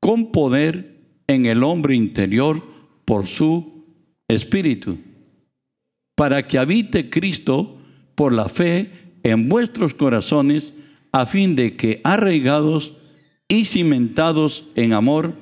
con 0.00 0.32
poder 0.32 0.96
en 1.26 1.46
el 1.46 1.62
hombre 1.62 1.94
interior 1.94 2.62
por 3.04 3.26
su 3.26 3.84
espíritu, 4.28 4.98
para 6.14 6.46
que 6.46 6.58
habite 6.58 7.10
Cristo 7.10 7.78
por 8.14 8.32
la 8.32 8.48
fe 8.48 8.90
en 9.22 9.48
vuestros 9.48 9.94
corazones, 9.94 10.72
a 11.12 11.26
fin 11.26 11.56
de 11.56 11.76
que 11.76 12.00
arraigados 12.04 12.94
y 13.48 13.64
cimentados 13.64 14.64
en 14.74 14.92
amor, 14.92 15.34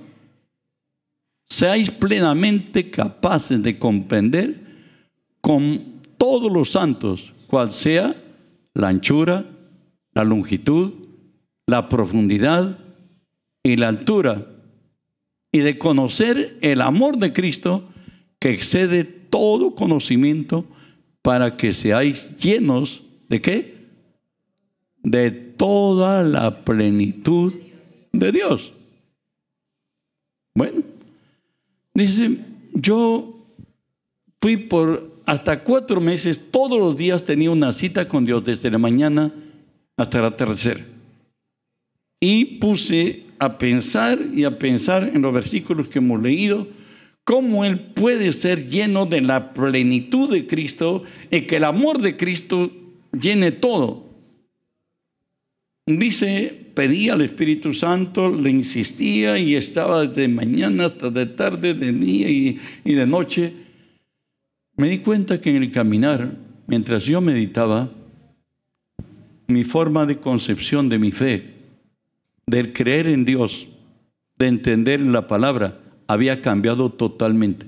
seáis 1.49 1.91
plenamente 1.91 2.91
capaces 2.91 3.63
de 3.63 3.79
comprender 3.79 4.61
con 5.41 5.97
todos 6.19 6.53
los 6.53 6.71
santos 6.71 7.33
cual 7.47 7.71
sea 7.71 8.15
la 8.75 8.89
anchura, 8.89 9.47
la 10.13 10.25
longitud, 10.25 10.93
la 11.67 11.89
profundidad 11.89 12.79
y 13.63 13.77
la 13.77 13.89
altura, 13.89 14.47
y 15.53 15.61
de 15.61 15.79
conocer 15.79 16.59
el 16.61 16.81
amor 16.81 17.19
de 17.19 17.33
Cristo 17.33 17.89
que 18.39 18.51
excede 18.51 19.05
todo 19.05 19.75
conocimiento 19.75 20.67
para 21.23 21.57
que 21.57 21.73
seáis 21.73 22.37
llenos 22.37 23.03
de 23.29 23.41
qué? 23.41 23.75
De 25.03 25.31
toda 25.31 26.23
la 26.23 26.65
plenitud 26.65 27.55
de 28.13 28.33
Dios. 28.33 28.73
Bueno, 30.55 30.83
dice, 31.95 32.39
yo 32.75 33.47
fui 34.41 34.57
por 34.57 35.17
hasta 35.27 35.65
cuatro 35.65 36.01
meses, 36.01 36.51
todos 36.53 36.79
los 36.79 36.97
días 36.97 37.25
tenía 37.25 37.51
una 37.51 37.73
cita 37.73 38.07
con 38.07 38.25
Dios, 38.25 38.45
desde 38.45 38.71
la 38.71 38.79
mañana 38.79 39.33
hasta 39.97 40.19
el 40.19 40.25
atardecer. 40.27 40.96
Y 42.21 42.59
puse 42.59 43.27
a 43.39 43.59
pensar 43.59 44.19
y 44.35 44.45
a 44.45 44.59
pensar 44.59 45.11
en 45.13 45.23
los 45.23 45.33
versículos 45.33 45.89
que 45.89 45.99
hemos 45.99 46.23
leído, 46.23 46.67
cómo 47.25 47.65
Él 47.65 47.81
puede 47.81 48.33
ser 48.33 48.69
lleno 48.69 49.05
de 49.07 49.21
la 49.21 49.53
plenitud 49.53 50.31
de 50.31 50.47
Cristo 50.47 51.03
y 51.31 51.43
que 51.43 51.57
el 51.57 51.65
amor 51.65 52.01
de 52.01 52.17
Cristo 52.17 52.71
llene 53.13 53.53
todo. 53.53 54.07
Dice, 55.87 56.71
pedía 56.75 57.15
al 57.15 57.23
Espíritu 57.23 57.73
Santo, 57.73 58.31
le 58.31 58.51
insistía 58.51 59.39
y 59.39 59.55
estaba 59.55 60.07
de 60.07 60.29
mañana 60.29 60.87
hasta 60.87 61.11
de 61.11 61.27
tarde, 61.27 61.75
de 61.75 61.93
día 61.93 62.29
y 62.29 62.93
de 62.93 63.07
noche. 63.07 63.53
Me 64.77 64.89
di 64.89 64.99
cuenta 64.99 65.41
que 65.41 65.51
en 65.51 65.63
el 65.63 65.71
caminar, 65.71 66.37
mientras 66.67 67.05
yo 67.05 67.21
meditaba, 67.21 67.91
mi 69.49 69.63
forma 69.63 70.07
de 70.07 70.19
concepción 70.19 70.89
de 70.89 70.99
mi 70.99 71.13
fe 71.13 71.56
del 72.47 72.73
creer 72.73 73.09
en 73.09 73.25
Dios, 73.25 73.69
de 74.39 74.47
entender 74.47 75.01
la 75.01 75.27
palabra, 75.27 75.81
había 76.07 76.43
cambiado 76.43 76.91
totalmente. 76.91 77.67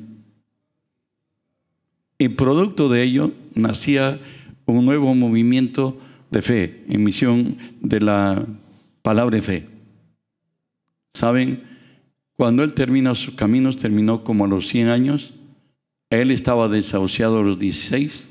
Y 2.19 2.29
producto 2.31 2.89
de 2.89 3.03
ello 3.03 3.33
nacía 3.55 4.21
un 4.67 4.85
nuevo 4.85 5.15
movimiento 5.15 5.99
de 6.31 6.43
fe, 6.43 6.85
en 6.89 7.05
misión 7.05 7.57
de 7.81 8.01
la 8.01 8.47
palabra 9.03 9.41
fe. 9.41 9.67
¿Saben? 11.13 11.65
Cuando 12.37 12.63
él 12.63 12.75
termina 12.75 13.15
sus 13.15 13.35
caminos, 13.35 13.77
terminó 13.77 14.23
como 14.23 14.45
a 14.45 14.49
los 14.49 14.69
100 14.69 14.89
años, 14.89 15.33
él 16.11 16.31
estaba 16.31 16.69
desahuciado 16.69 17.41
a 17.41 17.43
los 17.43 17.59
16 17.59 18.29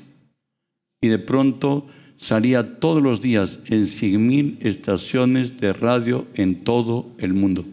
y 1.00 1.08
de 1.08 1.18
pronto 1.18 1.86
salía 2.18 2.80
todos 2.80 3.02
los 3.02 3.22
días 3.22 3.60
en 3.66 3.86
100 3.86 4.26
mil 4.26 4.58
estaciones 4.60 5.56
de 5.56 5.72
radio 5.72 6.26
en 6.34 6.64
todo 6.64 7.06
el 7.18 7.32
mundo. 7.32 7.64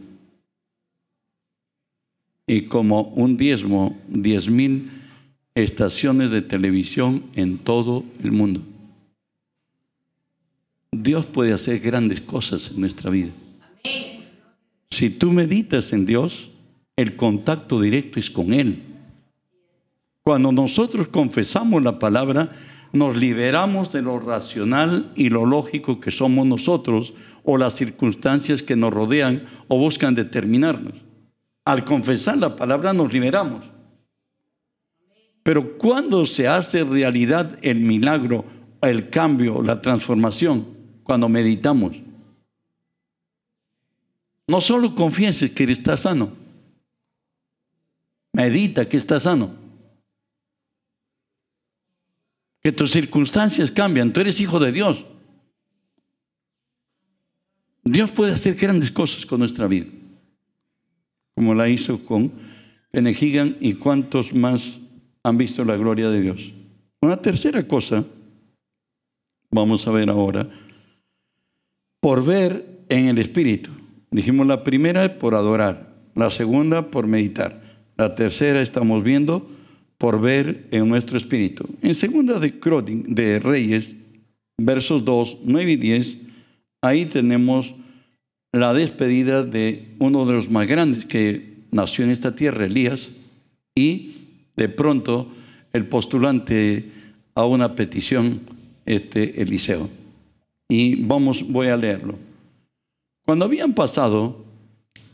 Y 2.48 2.62
como 2.62 3.02
un 3.02 3.38
diezmo, 3.38 3.98
10 4.08 4.50
mil 4.50 4.92
estaciones 5.56 6.30
de 6.30 6.44
televisión 6.44 7.24
en 7.34 7.58
todo 7.58 8.06
el 8.24 8.32
mundo. 8.32 8.62
Dios 10.92 11.26
puede 11.26 11.52
hacer 11.52 11.80
grandes 11.80 12.22
cosas 12.22 12.72
en 12.72 12.82
nuestra 12.82 13.10
vida. 13.10 13.32
Si 14.92 15.10
tú 15.10 15.32
meditas 15.32 15.92
en 15.92 16.06
Dios, 16.06 16.52
el 16.96 17.16
contacto 17.16 17.82
directo 17.82 18.20
es 18.20 18.30
con 18.30 18.54
Él. 18.54 18.84
Cuando 20.24 20.52
nosotros 20.52 21.08
confesamos 21.08 21.82
la 21.84 22.00
palabra, 22.00 22.52
nos 22.96 23.18
liberamos 23.18 23.92
de 23.92 24.02
lo 24.02 24.20
racional 24.20 25.12
y 25.16 25.30
lo 25.30 25.46
lógico 25.46 26.00
que 26.00 26.12
somos 26.12 26.48
nosotros 26.48 27.14
o 27.44 27.58
las 27.58 27.76
circunstancias 27.76 28.64
que 28.64 28.76
nos 28.76 28.94
rodean 28.94 29.46
o 29.68 29.78
buscan 29.78 30.16
determinarnos. 30.16 30.94
Al 31.66 31.84
confesar 31.84 32.38
la 32.38 32.56
palabra 32.56 32.94
nos 32.94 33.12
liberamos. 33.12 33.66
Pero 35.44 35.78
cuando 35.78 36.26
se 36.26 36.48
hace 36.48 36.84
realidad 36.84 37.60
el 37.62 37.82
milagro, 37.82 38.46
el 38.82 39.10
cambio, 39.10 39.62
la 39.62 39.82
transformación, 39.82 40.66
cuando 41.04 41.28
meditamos, 41.28 42.02
no 44.48 44.62
solo 44.62 44.96
confieses 44.96 45.52
que 45.52 45.66
estás 45.66 46.02
sano, 46.02 46.32
medita 48.32 48.88
que 48.88 48.98
estás 48.98 49.24
sano 49.24 49.65
que 52.66 52.72
tus 52.72 52.94
circunstancias 52.94 53.70
cambian, 53.70 54.12
tú 54.12 54.22
eres 54.22 54.40
hijo 54.40 54.60
de 54.60 54.72
Dios. 54.72 55.06
Dios 57.84 58.10
puede 58.10 58.32
hacer 58.32 58.56
grandes 58.56 58.90
cosas 58.90 59.24
con 59.28 59.38
nuestra 59.38 59.68
vida, 59.68 59.86
como 61.36 61.54
la 61.54 61.70
hizo 61.70 62.02
con 62.02 62.32
Penejigan 62.90 63.56
y 63.60 63.74
cuantos 63.74 64.34
más 64.34 64.80
han 65.22 65.38
visto 65.38 65.64
la 65.64 65.78
gloria 65.78 66.10
de 66.10 66.22
Dios. 66.24 66.54
Una 67.02 67.18
tercera 67.18 67.68
cosa, 67.68 68.04
vamos 69.52 69.88
a 69.88 69.92
ver 69.92 70.10
ahora, 70.10 70.50
por 72.00 72.26
ver 72.26 72.66
en 72.90 73.10
el 73.10 73.20
Espíritu. 73.20 73.70
Dijimos 74.10 74.48
la 74.48 74.64
primera 74.64 75.20
por 75.20 75.36
adorar, 75.36 75.94
la 76.16 76.32
segunda 76.32 76.90
por 76.90 77.06
meditar, 77.06 77.62
la 77.96 78.16
tercera 78.16 78.60
estamos 78.60 79.04
viendo 79.04 79.55
por 79.98 80.22
ver 80.22 80.68
en 80.72 80.88
nuestro 80.88 81.18
espíritu. 81.18 81.68
En 81.82 81.96
segunda 81.96 82.40
de, 82.40 82.54
de 83.08 83.40
Reyes, 83.40 83.96
versos 84.58 85.06
2, 85.06 85.40
9 85.44 85.72
y 85.72 85.76
10, 85.78 86.18
ahí 86.82 87.06
tenemos 87.06 87.74
la 88.52 88.74
despedida 88.74 89.44
de 89.44 89.90
uno 90.00 90.26
de 90.26 90.34
los 90.34 90.50
más 90.50 90.68
grandes 90.68 91.06
que 91.06 91.56
nació 91.72 92.06
en 92.06 92.12
esta 92.12 92.36
tierra, 92.36 92.66
Elías, 92.66 93.12
y 93.76 94.14
de 94.56 94.70
pronto 94.70 95.30
el 95.74 95.88
postulante 95.88 96.90
a 97.36 97.46
una 97.46 97.76
petición, 97.76 98.42
este 98.86 99.42
Eliseo. 99.42 99.90
Y 100.70 100.96
vamos, 100.96 101.46
voy 101.48 101.68
a 101.68 101.78
leerlo. 101.78 102.18
Cuando 103.26 103.46
habían 103.46 103.74
pasado, 103.74 104.46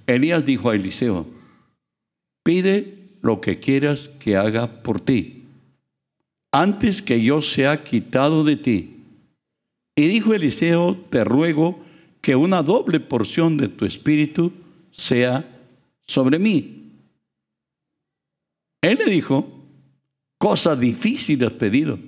Elías 0.06 0.46
dijo 0.46 0.70
a 0.70 0.76
Eliseo, 0.76 1.26
pide 2.44 3.01
lo 3.22 3.42
que 3.42 3.60
quieras 3.60 4.10
que 4.20 4.36
haga 4.36 4.82
por 4.84 5.00
ti, 5.00 5.44
antes 6.52 7.02
que 7.02 7.22
yo 7.22 7.42
sea 7.42 7.84
quitado 7.84 8.44
de 8.44 8.56
ti. 8.56 8.98
Y 9.96 10.08
dijo 10.08 10.34
Eliseo, 10.34 10.98
te 11.10 11.24
ruego 11.24 11.80
que 12.22 12.36
una 12.36 12.64
doble 12.64 13.00
porción 13.00 13.58
de 13.58 13.68
tu 13.68 13.86
espíritu 13.86 14.52
sea 14.92 15.48
sobre 16.06 16.40
mí. 16.40 16.92
Él 18.82 19.00
le 19.04 19.12
dijo, 19.12 19.48
cosa 20.38 20.76
difícil 20.76 21.44
has 21.46 21.54
pedido. 21.54 22.00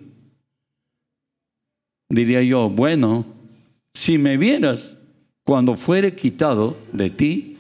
Diría 2.10 2.42
yo, 2.42 2.70
bueno, 2.70 3.26
si 3.94 4.18
me 4.18 4.38
vieras 4.38 4.98
cuando 5.44 5.76
fuere 5.76 6.16
quitado 6.16 6.78
de 6.92 7.10
ti, 7.10 7.58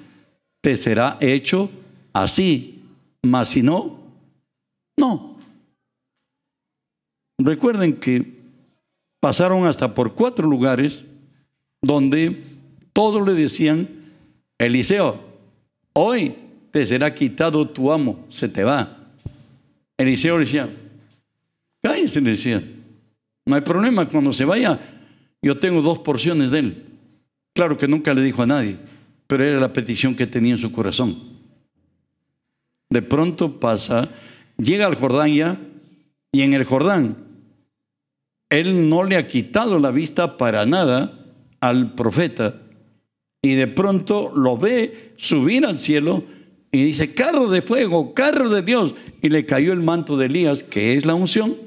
te 0.61 0.77
será 0.77 1.17
hecho 1.21 1.69
así 2.13 2.72
mas 3.23 3.49
si 3.49 3.63
no, 3.63 3.99
no. 4.97 5.37
Recuerden 7.39 7.99
que 7.99 8.41
pasaron 9.19 9.65
hasta 9.65 9.93
por 9.93 10.13
cuatro 10.13 10.47
lugares 10.47 11.05
donde 11.81 12.43
todos 12.91 13.25
le 13.25 13.33
decían, 13.33 13.89
Eliseo, 14.57 15.19
hoy 15.93 16.35
te 16.71 16.85
será 16.85 17.13
quitado 17.13 17.67
tu 17.69 17.91
amo, 17.91 18.25
se 18.29 18.47
te 18.49 18.63
va. 18.63 18.97
Eliseo 19.97 20.37
le 20.37 20.45
decía, 20.45 20.69
cállese, 21.81 22.21
le 22.21 22.31
decía, 22.31 22.63
no 23.45 23.55
hay 23.55 23.61
problema, 23.61 24.07
cuando 24.07 24.31
se 24.31 24.45
vaya, 24.45 24.79
yo 25.41 25.59
tengo 25.59 25.81
dos 25.81 25.99
porciones 25.99 26.51
de 26.51 26.59
él. 26.59 26.85
Claro 27.53 27.77
que 27.77 27.87
nunca 27.87 28.13
le 28.13 28.21
dijo 28.21 28.41
a 28.41 28.47
nadie, 28.47 28.77
pero 29.27 29.43
era 29.43 29.59
la 29.59 29.73
petición 29.73 30.15
que 30.15 30.27
tenía 30.27 30.53
en 30.53 30.57
su 30.57 30.71
corazón. 30.71 31.32
De 32.93 33.01
pronto 33.01 33.59
pasa, 33.59 34.07
llega 34.59 34.85
al 34.85 34.93
Jordán 34.93 35.33
ya, 35.33 35.59
y 36.31 36.43
en 36.43 36.53
el 36.53 36.63
Jordán, 36.63 37.17
Él 38.51 38.87
no 38.87 39.03
le 39.03 39.15
ha 39.15 39.27
quitado 39.27 39.79
la 39.79 39.89
vista 39.89 40.37
para 40.37 40.67
nada 40.67 41.11
al 41.59 41.95
profeta. 41.95 42.61
Y 43.41 43.55
de 43.55 43.65
pronto 43.65 44.31
lo 44.35 44.59
ve 44.59 45.15
subir 45.17 45.65
al 45.65 45.79
cielo 45.79 46.23
y 46.71 46.83
dice, 46.83 47.15
carro 47.15 47.49
de 47.49 47.63
fuego, 47.63 48.13
carro 48.13 48.49
de 48.49 48.61
Dios. 48.61 48.93
Y 49.23 49.29
le 49.29 49.47
cayó 49.47 49.73
el 49.73 49.81
manto 49.81 50.15
de 50.15 50.27
Elías, 50.27 50.61
que 50.61 50.93
es 50.93 51.03
la 51.03 51.15
unción. 51.15 51.57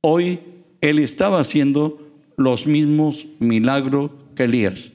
Hoy 0.00 0.40
él 0.80 1.00
estaba 1.00 1.38
haciendo 1.38 2.00
los 2.38 2.66
mismos 2.66 3.26
milagros 3.40 4.10
que 4.34 4.44
Elías. 4.44 4.90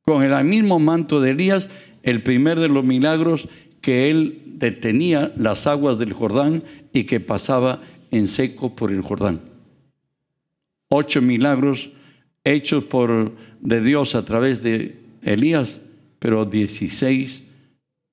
Con 0.00 0.22
el 0.22 0.44
mismo 0.46 0.78
manto 0.78 1.20
de 1.20 1.32
Elías, 1.32 1.68
el 2.02 2.22
primer 2.22 2.58
de 2.58 2.70
los 2.70 2.84
milagros 2.84 3.48
que 3.82 4.08
él 4.08 4.41
detenía 4.62 5.32
las 5.36 5.66
aguas 5.66 5.98
del 5.98 6.12
Jordán 6.12 6.62
y 6.92 7.02
que 7.02 7.18
pasaba 7.18 7.82
en 8.12 8.28
seco 8.28 8.76
por 8.76 8.92
el 8.92 9.00
Jordán. 9.02 9.40
Ocho 10.88 11.20
milagros 11.20 11.90
hechos 12.44 12.84
por 12.84 13.34
de 13.60 13.80
Dios 13.80 14.14
a 14.14 14.24
través 14.24 14.62
de 14.62 15.00
Elías, 15.22 15.80
pero 16.20 16.44
16 16.44 17.42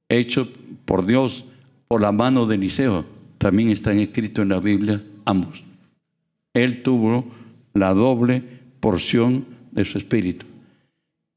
hechos 0.10 0.48
por 0.86 1.06
Dios 1.06 1.46
por 1.88 2.02
la 2.02 2.12
mano 2.12 2.48
de 2.48 2.56
Eliseo. 2.56 3.06
También 3.38 3.70
están 3.70 4.00
escritos 4.00 4.42
en 4.42 4.50
la 4.50 4.60
Biblia 4.60 5.04
ambos. 5.26 5.64
Él 6.56 6.82
tuvo 6.82 7.26
la 7.76 7.94
doble 7.94 8.42
porción 8.80 9.46
de 9.72 9.86
su 9.86 10.00
espíritu. 10.00 10.48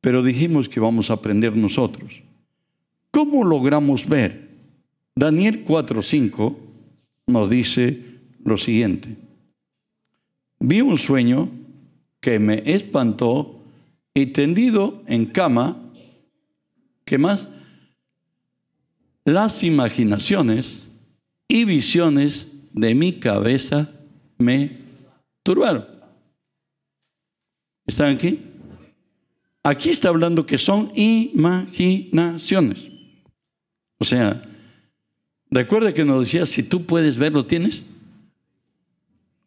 Pero 0.01 0.23
dijimos 0.23 0.71
que 0.71 0.81
vamos 0.81 1.11
a 1.11 1.15
aprender 1.15 1.55
nosotros. 1.55 2.23
¿Cómo 3.11 3.45
logramos 3.45 4.09
ver? 4.09 4.42
Daniel 5.15 5.65
4:5 5.65 6.57
nos 7.27 7.51
dice 7.51 8.21
lo 8.45 8.59
siguiente. 8.59 9.17
Vi 10.59 10.81
un 10.81 10.97
sueño 10.99 11.51
que 12.21 12.39
me 12.39 12.63
espantó 12.65 13.63
y 14.15 14.27
tendido 14.27 15.03
en 15.07 15.27
cama, 15.27 15.77
¿qué 17.05 17.19
más? 17.19 17.49
Las 19.25 19.63
imaginaciones 19.63 20.83
y 21.49 21.65
visiones 21.65 22.49
de 22.73 22.95
mi 22.95 23.15
cabeza 23.15 23.91
me 24.39 24.79
turbaron. 25.43 25.87
¿Están 27.87 28.15
aquí? 28.15 28.41
Aquí 29.65 29.91
está 29.91 30.09
hablando 30.09 30.47
que 30.47 30.59
son 30.59 30.91
imaginaciones. 30.95 32.89
O 33.99 34.05
sea, 34.05 34.43
recuerda 35.53 35.93
que 35.93 36.05
nos 36.05 36.23
decía, 36.23 36.47
si 36.47 36.65
tú 36.65 36.85
puedes 36.85 37.17
ver, 37.17 37.33
¿lo 37.33 37.47
tienes? 37.47 37.85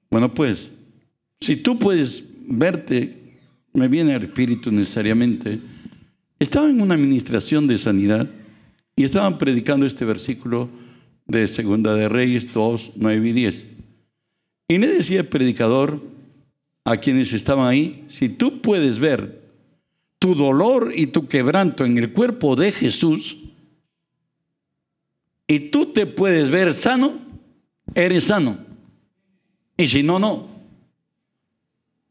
Bueno, 0.10 0.34
pues, 0.34 0.72
si 1.41 1.58
tú 1.58 1.78
puedes 1.78 2.24
verte, 2.47 3.18
me 3.74 3.89
viene 3.89 4.14
al 4.14 4.24
espíritu 4.24 4.72
necesariamente. 4.72 5.60
Estaba 6.39 6.70
en 6.70 6.80
una 6.80 6.95
administración 6.95 7.68
de 7.68 7.78
sanidad 7.78 8.30
y 8.95 9.03
estaban 9.03 9.38
predicando 9.38 9.86
este 9.86 10.06
versículo 10.06 10.70
de 11.28 11.47
Segunda 11.47 11.95
de 11.95 12.08
Reyes 12.08 12.53
2, 12.53 12.93
9 12.95 13.28
y 13.28 13.34
10. 13.34 13.64
Y 14.70 14.78
le 14.78 14.88
decía 14.88 15.20
el 15.20 15.28
predicador 15.28 16.01
a 16.86 16.97
quienes 16.97 17.34
estaban 17.34 17.68
ahí, 17.68 18.06
si 18.08 18.30
tú 18.30 18.62
puedes 18.62 18.99
ver 18.99 19.41
tu 20.20 20.36
dolor 20.36 20.93
y 20.95 21.08
tu 21.08 21.28
quebranto 21.28 21.84
en 21.84 21.97
el 21.97 22.14
cuerpo 22.14 22.56
de 22.56 22.72
Jesús, 22.72 23.38
y 25.48 25.60
tú 25.72 25.88
te 25.88 26.06
puedes 26.06 26.50
ver 26.50 26.74
sano, 26.74 27.20
eres 27.93 28.26
sano. 28.26 28.58
Y 29.78 29.88
si 29.88 30.04
no, 30.04 30.20
no. 30.20 30.48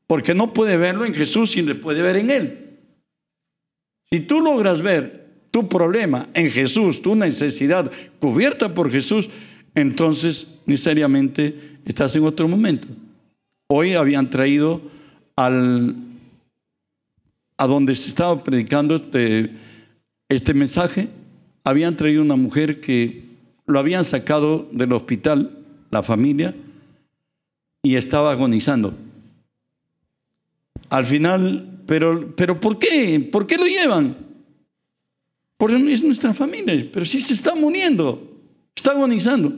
Porque 0.07 0.35
no 0.35 0.53
puede 0.53 0.76
verlo 0.76 1.05
en 1.05 1.14
Jesús 1.14 1.57
y 1.57 1.62
le 1.62 1.74
puede 1.74 2.03
ver 2.03 2.16
en 2.16 2.30
Él. 2.30 2.78
Si 4.11 4.20
tú 4.20 4.41
logras 4.41 4.82
ver 4.82 5.24
tu 5.51 5.68
problema 5.68 6.28
en 6.35 6.51
Jesús, 6.51 7.03
tu 7.03 7.16
necesidad 7.16 7.91
cubierta 8.20 8.74
por 8.74 8.91
Jesús, 8.91 9.30
entonces 9.74 10.47
necesariamente 10.66 11.78
estás 11.85 12.14
en 12.16 12.24
otro 12.24 12.47
momento. 12.47 12.87
Hoy 13.66 13.95
habían 13.95 14.30
traído 14.30 14.82
al, 15.37 15.97
a 17.57 17.66
donde 17.66 17.95
se 17.97 18.09
estaba 18.09 18.43
predicando 18.45 18.97
este, 18.97 19.51
este 20.28 20.55
mensaje, 20.55 21.09
habían 21.64 21.96
traído 21.96 22.22
una 22.22 22.36
mujer 22.36 22.80
que 22.80 23.24
lo 23.66 23.78
habían 23.78 24.04
sacado 24.04 24.68
del 24.70 24.92
hospital, 24.92 25.58
la 25.90 26.02
familia, 26.02 26.54
y 27.82 27.96
estaba 27.96 28.30
agonizando. 28.30 28.94
Al 30.90 31.06
final, 31.06 31.82
pero, 31.86 32.34
pero 32.36 32.60
¿por 32.60 32.78
qué? 32.78 33.20
¿Por 33.32 33.46
qué 33.46 33.56
lo 33.56 33.66
llevan? 33.66 34.16
Porque 35.56 35.92
es 35.92 36.04
nuestra 36.04 36.34
familia, 36.34 36.88
pero 36.92 37.06
si 37.06 37.20
se 37.20 37.32
está 37.32 37.54
muriendo, 37.54 38.38
está 38.74 38.90
agonizando. 38.90 39.52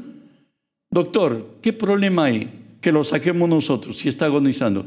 Doctor, 0.91 1.59
¿qué 1.61 1.73
problema 1.73 2.25
hay 2.25 2.49
que 2.81 2.93
lo 2.93 3.03
saquemos 3.03 3.49
nosotros 3.49 3.99
si 3.99 4.09
está 4.09 4.27
agonizando? 4.27 4.87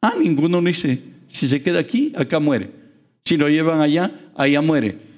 Ah, 0.00 0.14
ninguno 0.20 0.60
lo 0.60 0.66
dice. 0.66 1.00
Si 1.28 1.46
se 1.46 1.62
queda 1.62 1.78
aquí, 1.78 2.12
acá 2.14 2.40
muere. 2.40 2.70
Si 3.24 3.36
lo 3.36 3.48
llevan 3.48 3.80
allá, 3.80 4.12
allá 4.34 4.60
muere. 4.60 5.11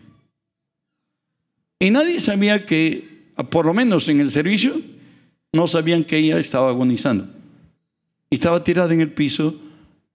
Y 1.79 1.91
nadie 1.91 2.21
sabía 2.21 2.67
que, 2.67 3.31
por 3.51 3.67
lo 3.67 3.75
menos 3.75 4.09
en 4.09 4.21
el 4.21 4.31
servicio, 4.31 4.81
no 5.53 5.69
sabían 5.69 6.05
que 6.05 6.19
ella 6.19 6.39
estaba 6.39 6.71
agonizando. 6.71 7.29
Y 8.31 8.37
estaba 8.37 8.65
tirada 8.65 8.93
en 8.93 9.01
el 9.01 9.13
piso 9.13 9.55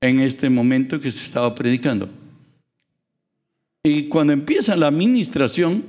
en 0.01 0.19
este 0.19 0.49
momento 0.49 0.99
que 0.99 1.11
se 1.11 1.23
estaba 1.23 1.53
predicando. 1.55 2.09
Y 3.83 4.03
cuando 4.03 4.33
empieza 4.33 4.75
la 4.75 4.87
administración, 4.87 5.83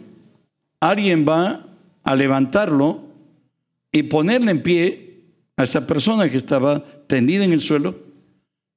alguien 0.80 1.26
va 1.28 1.66
a 2.02 2.16
levantarlo 2.16 3.02
y 3.92 4.04
ponerle 4.04 4.52
en 4.52 4.62
pie 4.62 5.10
a 5.56 5.64
esa 5.64 5.86
persona 5.86 6.30
que 6.30 6.36
estaba 6.36 6.84
tendida 7.06 7.44
en 7.44 7.52
el 7.52 7.60
suelo 7.60 7.98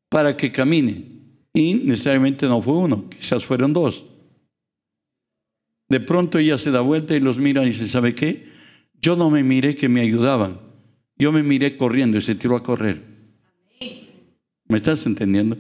para 0.10 0.36
que 0.36 0.52
camine. 0.52 1.06
Y 1.54 1.76
necesariamente 1.76 2.48
no 2.48 2.62
fue 2.62 2.74
uno, 2.74 3.10
quizás 3.10 3.46
fueron 3.46 3.74
dos. 3.74 4.06
De 5.94 6.00
pronto 6.00 6.40
ella 6.40 6.58
se 6.58 6.72
da 6.72 6.82
vuelta 6.82 7.16
y 7.16 7.20
los 7.20 7.38
mira 7.38 7.64
y 7.64 7.68
dice, 7.68 7.88
¿sabe 7.88 8.16
qué? 8.16 8.48
Yo 9.00 9.16
no 9.16 9.30
me 9.30 9.44
miré 9.44 9.76
que 9.76 9.90
me 9.90 10.02
ayudaban. 10.02 10.60
Yo 11.20 11.32
me 11.32 11.44
miré 11.44 11.78
corriendo 11.78 12.18
y 12.18 12.22
se 12.24 12.34
tiró 12.34 12.56
a 12.56 12.64
correr. 12.64 13.00
¿Me 14.68 14.78
estás 14.78 15.06
entendiendo? 15.06 15.56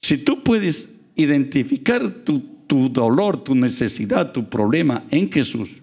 Si 0.00 0.18
tú 0.18 0.44
puedes 0.44 1.00
identificar 1.16 2.08
tu, 2.08 2.38
tu 2.68 2.90
dolor, 2.90 3.42
tu 3.42 3.56
necesidad, 3.56 4.30
tu 4.30 4.48
problema 4.48 5.02
en 5.10 5.32
Jesús 5.32 5.80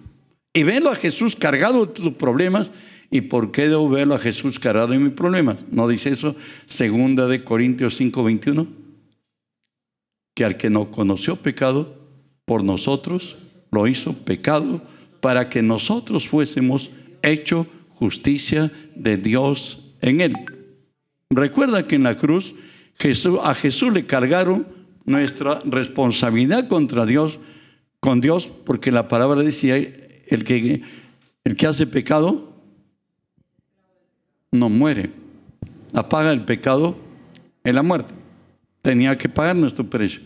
y 0.54 0.64
verlo 0.64 0.92
a 0.92 0.96
Jesús 0.96 1.36
cargado 1.36 1.86
de 1.86 1.92
tus 1.92 2.14
problemas, 2.14 2.72
¿y 3.12 3.20
por 3.20 3.52
qué 3.52 3.68
debo 3.68 3.90
verlo 3.90 4.16
a 4.16 4.20
Jesús 4.20 4.60
cargado 4.60 4.88
de 4.88 5.00
mis 5.00 5.12
problemas? 5.12 5.58
¿No 5.72 5.90
dice 5.90 6.12
eso? 6.12 6.38
Segunda 6.68 7.28
de 7.28 7.44
Corintios 7.44 7.98
5, 7.98 8.24
21. 8.24 8.66
Que 10.36 10.46
al 10.46 10.56
que 10.56 10.70
no 10.70 10.90
conoció 10.90 11.36
pecado, 11.36 11.98
por 12.46 12.64
nosotros 12.64 13.36
lo 13.72 13.88
hizo 13.88 14.14
pecado 14.14 14.82
para 15.22 15.50
que 15.50 15.62
nosotros 15.62 16.28
fuésemos 16.28 16.92
hecho 17.22 17.68
justicia 17.90 18.72
de 18.96 19.18
Dios 19.18 19.94
en 20.02 20.22
él. 20.22 20.34
Recuerda 21.30 21.88
que 21.88 21.96
en 21.96 22.04
la 22.04 22.16
cruz 22.16 22.56
a 23.44 23.56
Jesús 23.56 23.94
le 23.94 24.06
cargaron 24.06 24.68
nuestra 25.06 25.62
responsabilidad 25.66 26.68
contra 26.68 27.06
Dios, 27.06 27.40
con 28.00 28.22
Dios, 28.22 28.48
porque 28.48 28.92
la 28.92 29.08
palabra 29.08 29.42
decía, 29.42 29.76
el 29.76 30.44
que, 30.44 30.82
el 31.44 31.56
que 31.56 31.68
hace 31.68 31.88
pecado 31.88 32.54
no 34.52 34.70
muere. 34.70 35.12
Apaga 35.94 36.32
el 36.32 36.42
pecado 36.42 36.98
en 37.64 37.76
la 37.76 37.84
muerte. 37.84 38.14
Tenía 38.82 39.18
que 39.18 39.30
pagar 39.30 39.56
nuestro 39.56 39.86
precio. 39.86 40.22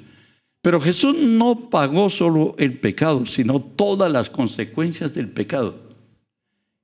Pero 0.64 0.80
Jesús 0.80 1.18
no 1.18 1.70
pagó 1.70 2.10
solo 2.10 2.56
el 2.58 2.80
pecado, 2.80 3.26
sino 3.26 3.60
todas 3.60 4.10
las 4.10 4.30
consecuencias 4.30 5.14
del 5.14 5.28
pecado. 5.28 5.78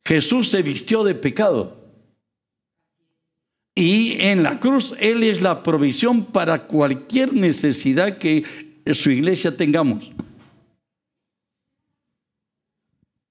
Jesús 0.06 0.50
se 0.50 0.62
vistió 0.62 1.06
de 1.06 1.16
pecado. 1.16 1.78
Y 3.74 4.18
en 4.20 4.44
la 4.44 4.60
cruz 4.60 4.96
Él 5.00 5.24
es 5.24 5.42
la 5.42 5.64
provisión 5.64 6.26
para 6.26 6.68
cualquier 6.68 7.32
necesidad 7.34 8.18
que 8.18 8.44
su 8.94 9.12
iglesia 9.12 9.56
tengamos. 9.56 10.12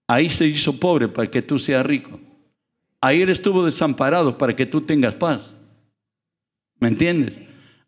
Ahí 0.07 0.31
se 0.31 0.47
hizo 0.47 0.81
pobre 0.81 1.09
para 1.09 1.31
que 1.31 1.43
tú 1.43 1.59
seas 1.59 1.85
rico. 1.85 2.19
Ahí 3.03 3.21
Él 3.21 3.29
estuvo 3.29 3.67
desamparado 3.67 4.39
para 4.39 4.57
que 4.57 4.65
tú 4.65 4.81
tengas 4.81 5.15
paz. 5.15 5.55
¿Me 6.81 6.89
entiendes? 6.89 7.39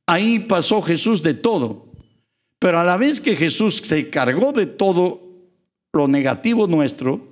Ahí 0.05 0.41
pasó 0.41 0.83
Jesús 0.83 1.23
de 1.23 1.33
todo. 1.33 1.90
Pero 2.61 2.79
a 2.79 2.85
la 2.85 2.99
vez 2.99 3.21
que 3.21 3.35
Jesús 3.35 3.79
se 3.79 4.11
cargó 4.11 4.53
de 4.53 4.67
todo 4.67 5.23
lo 5.93 6.07
negativo 6.07 6.67
nuestro, 6.69 7.27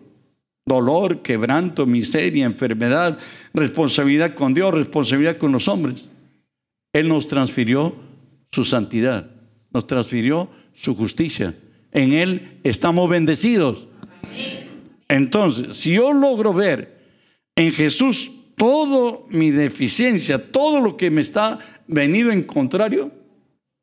dolor, 0.64 1.20
quebranto, 1.22 1.87
miseria, 1.87 2.47
enfermedad, 2.47 3.18
responsabilidad 3.53 4.35
con 4.35 4.55
Dios, 4.55 4.72
responsabilidad 4.72 5.37
con 5.37 5.53
los 5.53 5.68
hombres. 5.68 6.09
Él 6.93 7.09
nos 7.09 7.29
transfirió 7.29 7.95
su 8.51 8.64
santidad, 8.64 9.31
nos 9.70 9.87
transfirió 9.87 10.49
su 10.74 10.95
justicia. 10.95 11.55
En 11.93 12.14
Él 12.14 12.61
estamos 12.64 13.09
bendecidos. 13.11 13.87
Entonces, 15.09 15.76
si 15.76 15.93
yo 15.93 16.12
logro 16.14 16.55
ver 16.55 16.99
en 17.55 17.72
Jesús 17.72 18.33
toda 18.57 19.18
mi 19.29 19.51
deficiencia, 19.51 20.51
todo 20.51 20.81
lo 20.81 20.97
que 20.97 21.11
me 21.11 21.20
está 21.20 21.59
venido 21.87 22.31
en 22.31 22.43
contrario, 22.43 23.12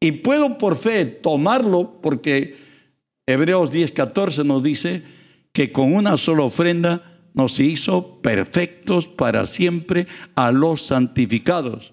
y 0.06 0.12
puedo 0.12 0.60
por 0.60 0.76
fe 0.78 1.04
tomarlo, 1.06 2.00
porque 2.00 2.56
Hebreos 3.26 3.72
10, 3.72 3.92
14 3.92 4.44
nos 4.44 4.62
dice 4.62 5.02
que 5.52 5.72
con 5.72 5.96
una 5.96 6.16
sola 6.18 6.44
ofrenda 6.44 7.24
nos 7.34 7.60
hizo 7.60 8.22
perfectos 8.22 9.08
para 9.08 9.48
siempre 9.48 10.06
a 10.36 10.52
los 10.52 10.84
santificados. 10.84 11.92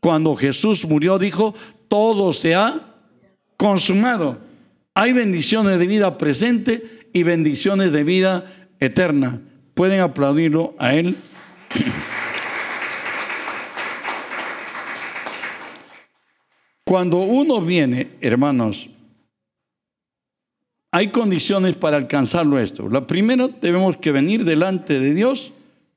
Cuando 0.00 0.34
Jesús 0.36 0.86
murió, 0.86 1.18
dijo, 1.18 1.54
todo 1.88 2.32
se 2.32 2.54
ha 2.54 2.94
consumado. 3.58 4.38
Hay 4.94 5.12
bendiciones 5.12 5.78
de 5.78 5.86
vida 5.86 6.16
presente 6.16 7.08
y 7.12 7.24
bendiciones 7.24 7.92
de 7.92 8.04
vida 8.04 8.50
eterna. 8.80 9.42
Pueden 9.74 10.00
aplaudirlo 10.00 10.74
a 10.78 10.94
Él. 10.94 11.14
Cuando 16.94 17.18
uno 17.18 17.60
viene, 17.60 18.12
hermanos, 18.20 18.88
hay 20.92 21.08
condiciones 21.08 21.74
para 21.74 21.96
alcanzarlo 21.96 22.60
esto. 22.60 22.88
La 22.88 23.04
primera, 23.04 23.48
debemos 23.48 23.96
que 23.96 24.12
venir 24.12 24.44
delante 24.44 25.00
de 25.00 25.12
Dios 25.12 25.50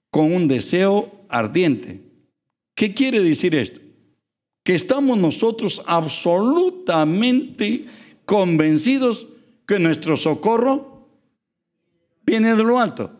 con 0.09 0.33
un 0.33 0.47
deseo 0.47 1.11
ardiente. 1.29 2.01
¿Qué 2.73 2.95
quiere 2.95 3.21
decir 3.21 3.53
esto? 3.53 3.79
Que 4.63 4.73
estamos 4.73 5.19
nosotros 5.19 5.83
absolutamente 5.85 7.85
convencidos 8.25 9.27
que 9.67 9.77
nuestro 9.77 10.17
socorro 10.17 11.09
viene 12.25 12.55
de 12.55 12.63
lo 12.63 12.79
alto. 12.79 13.11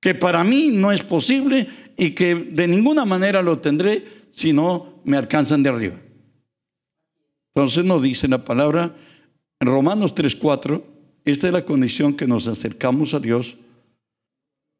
Que 0.00 0.14
para 0.14 0.42
mí 0.44 0.70
no 0.72 0.92
es 0.92 1.02
posible 1.02 1.68
y 1.98 2.12
que 2.12 2.34
de 2.34 2.66
ninguna 2.66 3.04
manera 3.04 3.42
lo 3.42 3.58
tendré 3.58 4.06
si 4.30 4.54
no 4.54 5.02
me 5.04 5.18
alcanzan 5.18 5.62
de 5.62 5.68
arriba. 5.68 6.00
Entonces 7.54 7.84
nos 7.84 8.02
dice 8.02 8.26
la 8.28 8.44
palabra 8.44 8.94
en 9.60 9.68
Romanos 9.68 10.14
3:4, 10.14 10.82
esta 11.24 11.46
es 11.46 11.52
la 11.52 11.64
condición 11.64 12.14
que 12.14 12.26
nos 12.26 12.46
acercamos 12.48 13.14
a 13.14 13.20
Dios. 13.20 13.56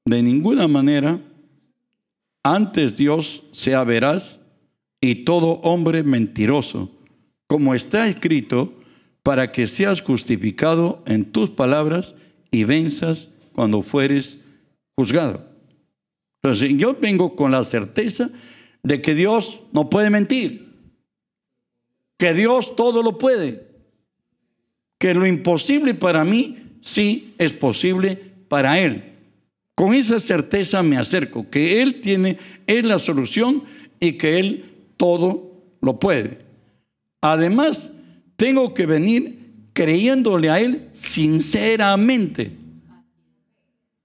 De 0.05 0.23
ninguna 0.23 0.69
manera, 0.69 1.21
antes 2.43 2.97
Dios 2.97 3.43
sea 3.53 3.85
veraz 3.85 4.39
y 5.01 5.25
todo 5.25 5.61
hombre 5.63 6.03
mentiroso, 6.03 6.91
como 7.47 7.75
está 7.75 8.09
escrito, 8.09 8.75
para 9.23 9.53
que 9.53 9.67
seas 9.67 10.03
justificado 10.03 11.03
en 11.07 11.25
tus 11.25 11.51
palabras 11.51 12.15
y 12.51 12.65
venzas 12.65 13.29
cuando 13.55 13.83
fueres 13.83 14.39
juzgado. 14.97 15.49
Entonces, 16.43 16.77
yo 16.77 16.95
vengo 17.01 17.35
con 17.35 17.51
la 17.51 17.65
certeza 17.65 18.31
de 18.83 19.01
que 19.01 19.15
Dios 19.15 19.61
no 19.73 19.89
puede 19.89 20.11
mentir, 20.11 20.64
que 22.17 22.35
Dios 22.35 22.77
todo 22.77 23.03
lo 23.03 23.19
puede 23.19 23.75
que 25.05 25.13
lo 25.13 25.27
imposible 25.27 25.93
para 25.93 26.25
mí 26.25 26.57
sí 26.81 27.35
es 27.37 27.53
posible 27.53 28.19
para 28.49 28.79
Él. 28.79 29.05
Con 29.75 29.93
esa 29.93 30.19
certeza 30.19 30.83
me 30.83 30.97
acerco, 30.97 31.51
que 31.51 31.83
Él 31.83 32.01
tiene, 32.01 32.39
es 32.67 32.87
la 32.87 32.99
solución 32.99 33.65
y 34.01 34.13
que 34.13 34.39
Él 34.39 34.65
todo 34.97 35.61
lo 35.83 36.01
puede. 36.01 36.39
Además, 37.21 37.91
tengo 38.37 38.73
que 38.73 38.87
venir 38.87 39.41
creyéndole 39.75 40.49
a 40.49 40.59
Él 40.59 40.89
sinceramente. 40.95 42.53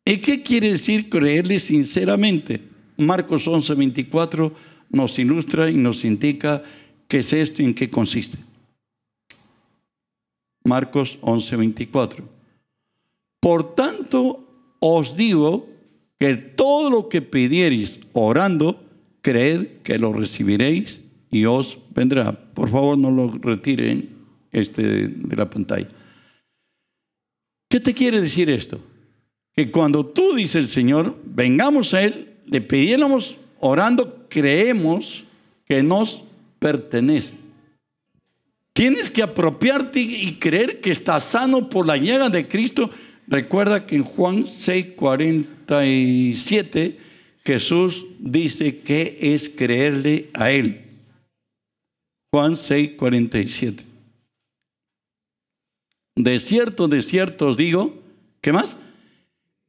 ¿Y 0.03 0.17
qué 0.17 0.43
quiere 0.43 0.71
decir 0.71 1.09
creerle 1.09 1.59
sinceramente? 1.59 2.61
Marcos 2.97 3.47
11, 3.47 3.73
24 3.73 4.53
nos 4.89 5.17
ilustra 5.17 5.69
y 5.69 5.75
nos 5.75 6.03
indica 6.03 6.61
qué 7.09 7.17
es 7.17 7.33
esto 7.33 7.61
y 7.61 7.65
en 7.65 7.73
qué 7.73 7.89
consiste. 7.89 8.37
Marcos 10.63 11.17
11:24. 11.21 12.23
Por 13.41 13.75
tanto, 13.75 14.45
os 14.79 15.17
digo 15.17 15.67
que 16.17 16.35
todo 16.35 16.89
lo 16.89 17.09
que 17.09 17.21
pidiereis 17.21 17.99
orando, 18.13 18.81
creed 19.21 19.79
que 19.83 19.97
lo 19.97 20.13
recibiréis 20.13 21.01
y 21.31 21.45
os 21.45 21.79
vendrá. 21.93 22.31
Por 22.53 22.69
favor, 22.69 22.97
no 22.97 23.11
lo 23.11 23.31
retiren 23.31 24.09
este 24.51 25.07
de 25.07 25.35
la 25.35 25.49
pantalla. 25.49 25.87
¿Qué 27.69 27.79
te 27.79 27.93
quiere 27.93 28.21
decir 28.21 28.49
esto? 28.49 28.79
Que 29.53 29.71
cuando 29.71 30.05
tú 30.05 30.35
dices 30.35 30.55
el 30.55 30.67
Señor, 30.67 31.17
vengamos 31.23 31.93
a 31.93 32.03
Él, 32.03 32.35
le 32.45 32.61
pidiéramos 32.61 33.37
orando, 33.59 34.25
creemos 34.29 35.23
que 35.65 35.83
nos 35.83 36.23
pertenece. 36.59 37.33
Tienes 38.73 39.11
que 39.11 39.23
apropiarte 39.23 39.99
y 39.99 40.37
creer 40.39 40.79
que 40.79 40.91
estás 40.91 41.25
sano 41.25 41.69
por 41.69 41.85
la 41.85 41.97
llaga 41.97 42.29
de 42.29 42.47
Cristo. 42.47 42.89
Recuerda 43.27 43.85
que 43.85 43.97
en 43.97 44.03
Juan 44.03 44.45
6, 44.45 44.87
47 44.95 46.97
Jesús 47.43 48.05
dice 48.19 48.79
que 48.79 49.17
es 49.19 49.49
creerle 49.49 50.29
a 50.33 50.51
Él. 50.51 50.81
Juan 52.31 52.55
6, 52.55 52.91
47. 52.95 53.83
De 56.15 56.39
cierto, 56.39 56.87
de 56.87 57.01
cierto 57.01 57.47
os 57.47 57.57
digo, 57.57 58.01
¿qué 58.41 58.53
más? 58.53 58.77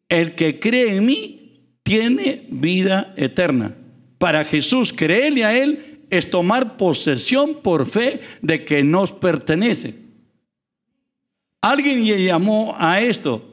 El 0.08 0.34
que 0.34 0.60
cree 0.60 0.96
en 0.96 1.06
mí 1.06 1.60
tiene 1.82 2.46
vida 2.50 3.14
eterna. 3.16 3.74
Para 4.18 4.44
Jesús, 4.44 4.92
creerle 4.92 5.44
a 5.44 5.56
Él 5.56 5.89
es 6.10 6.30
tomar 6.30 6.76
posesión 6.76 7.62
por 7.62 7.86
fe 7.86 8.20
de 8.42 8.64
que 8.64 8.82
nos 8.82 9.12
pertenece. 9.12 9.94
Alguien 11.62 12.04
le 12.04 12.24
llamó 12.24 12.74
a 12.78 13.00
esto 13.00 13.46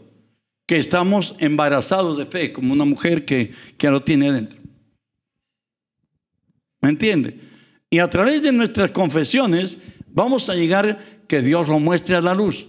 que 0.65 0.77
estamos 0.77 1.35
embarazados 1.39 2.17
de 2.17 2.25
fe, 2.25 2.51
como 2.51 2.73
una 2.73 2.85
mujer 2.85 3.25
que, 3.25 3.53
que 3.77 3.89
lo 3.89 4.03
tiene 4.03 4.31
dentro. 4.31 4.59
¿Me 6.81 6.89
entiende? 6.89 7.39
Y 7.89 7.99
a 7.99 8.09
través 8.09 8.41
de 8.41 8.51
nuestras 8.51 8.91
confesiones 8.91 9.77
vamos 10.07 10.49
a 10.49 10.55
llegar 10.55 11.23
que 11.27 11.41
Dios 11.41 11.67
lo 11.67 11.79
muestre 11.79 12.15
a 12.15 12.21
la 12.21 12.35
luz. 12.35 12.67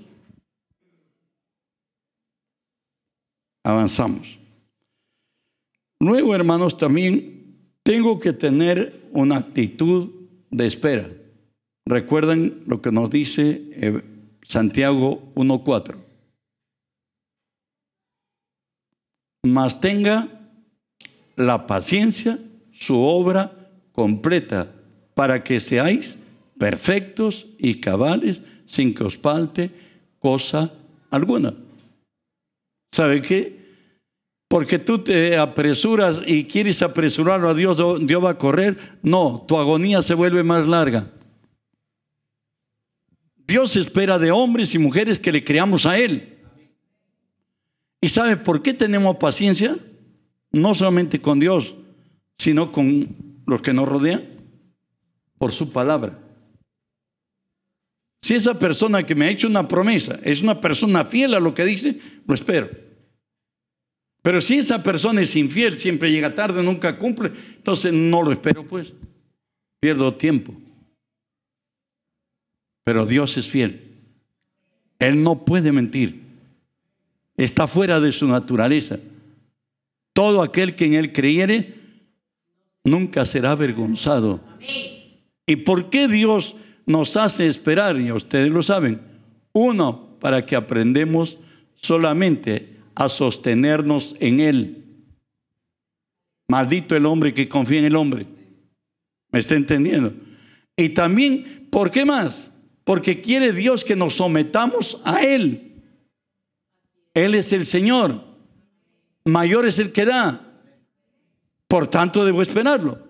Avanzamos. 3.65 4.39
Luego, 6.01 6.35
hermanos, 6.35 6.79
también 6.79 7.38
tengo 7.89 8.19
que 8.19 8.35
tener 8.35 9.09
una 9.13 9.39
actitud 9.39 10.11
de 10.51 10.67
espera. 10.67 11.09
Recuerden 11.87 12.63
lo 12.67 12.83
que 12.83 12.93
nos 12.93 13.09
dice 13.09 13.63
eh, 13.73 14.03
Santiago 14.43 15.33
1.4. 15.35 15.97
Mas 19.45 19.81
tenga 19.81 20.29
la 21.37 21.67
paciencia, 21.67 22.39
su 22.73 23.01
obra 23.01 23.71
completa, 23.93 24.71
para 25.15 25.43
que 25.43 25.59
seáis 25.59 26.19
perfectos 26.59 27.47
y 27.59 27.77
cabales 27.77 28.43
sin 28.67 28.93
que 28.93 29.05
os 29.05 29.17
falte 29.17 29.71
cosa 30.19 30.75
alguna. 31.09 31.55
¿Sabe 32.93 33.23
qué? 33.23 33.58
Porque 34.49 34.79
tú 34.79 34.99
te 34.99 35.37
apresuras 35.37 36.23
y 36.27 36.45
quieres 36.45 36.81
apresurarlo 36.81 37.51
a 37.51 37.55
Dios, 37.55 37.77
Dios 38.07 38.25
va 38.25 38.31
a 38.31 38.39
correr. 38.39 38.79
No, 39.03 39.45
tu 39.47 39.59
agonía 39.59 40.01
se 40.03 40.15
vuelve 40.15 40.43
más 40.43 40.67
larga. 40.67 41.11
Dios 43.47 43.77
espera 43.77 44.19
de 44.19 44.31
hombres 44.31 44.75
y 44.75 44.79
mujeres 44.79 45.21
que 45.21 45.33
le 45.33 45.45
creamos 45.45 45.85
a 45.85 45.99
Él. 45.99 46.39
¿Y 48.01 48.09
sabe 48.09 48.39
por 48.39 48.63
qué 48.63 48.73
tenemos 48.73 49.17
paciencia? 49.17 49.77
No 50.51 50.75
solamente 50.75 51.21
con 51.21 51.39
Dios, 51.39 51.75
sino 52.39 52.73
con 52.73 53.43
los 53.47 53.61
que 53.61 53.75
nos 53.75 53.89
rodean, 53.89 54.25
por 55.37 55.53
su 55.53 55.73
palabra. 55.73 56.19
Si 58.23 58.35
esa 58.35 58.59
persona 58.59 59.05
que 59.05 59.15
me 59.15 59.27
ha 59.27 59.31
hecho 59.31 59.47
una 59.47 59.69
promesa 59.69 60.19
es 60.23 60.43
una 60.43 60.61
persona 60.61 61.05
fiel 61.05 61.35
a 61.35 61.41
lo 61.41 61.55
que 61.55 61.65
dice, 61.65 61.99
lo 62.27 62.35
espero. 62.35 62.88
Pero 64.23 64.41
si 64.41 64.59
esa 64.59 64.83
persona 64.83 65.21
es 65.21 65.35
infiel, 65.37 65.79
siempre 65.79 66.11
llega 66.11 66.35
tarde, 66.35 66.63
nunca 66.63 66.99
cumple, 66.99 67.33
entonces 67.57 67.93
no 67.93 68.23
lo 68.23 68.33
espero 68.33 68.67
pues. 68.67 68.93
Pierdo 69.81 70.15
tiempo. 70.15 70.55
Pero 72.85 73.07
Dios 73.07 73.37
es 73.37 73.49
fiel. 73.49 73.89
Él 74.99 75.23
no 75.23 75.45
puede 75.45 75.73
mentir. 75.73 76.23
está 77.37 77.69
fuera 77.69 78.01
de 78.01 78.11
su 78.11 78.27
naturaleza. 78.27 78.99
Todo 80.13 80.43
aquel 80.43 80.75
que 80.75 80.87
en 80.87 80.95
él 80.95 81.13
creyere 81.13 81.75
nunca 82.83 83.25
será 83.25 83.53
avergonzado. 83.53 84.41
¿Y 85.47 85.57
por 85.57 85.91
qué 85.91 86.09
Dios 86.09 86.57
nos 86.87 87.17
hace 87.17 87.47
esperar? 87.47 88.01
Y 88.01 88.11
ustedes 88.11 88.49
lo 88.49 88.63
saben. 88.63 89.01
Uno, 89.53 90.17
para 90.19 90.45
que 90.45 90.57
aprendemos 90.57 91.39
solamente 91.77 92.78
a 92.99 93.09
sostenernos 93.09 94.17
en 94.19 94.41
Él. 94.41 94.85
Maldito 96.49 96.97
el 96.97 97.07
hombre 97.07 97.33
que 97.33 97.49
confía 97.49 97.79
en 97.79 97.85
el 97.85 97.95
hombre. 97.95 98.27
¿Me 99.31 99.39
está 99.39 99.55
entendiendo? 99.55 100.13
Y 100.77 100.89
también, 100.89 101.69
¿por 101.71 101.93
qué 101.93 102.05
más? 102.05 102.51
Porque 102.83 103.21
quiere 103.21 103.53
Dios 103.53 103.85
que 103.85 103.95
nos 103.95 104.15
sometamos 104.15 105.01
a 105.05 105.23
Él. 105.23 105.81
Él 107.15 107.37
es 107.37 107.53
el 107.53 107.65
Señor. 107.65 108.25
Mayor 109.25 109.67
es 109.67 109.79
el 109.79 109.93
que 109.93 110.05
da. 110.05 110.61
Por 111.69 111.87
tanto, 111.87 112.25
debo 112.25 112.43
esperarlo. 112.43 113.07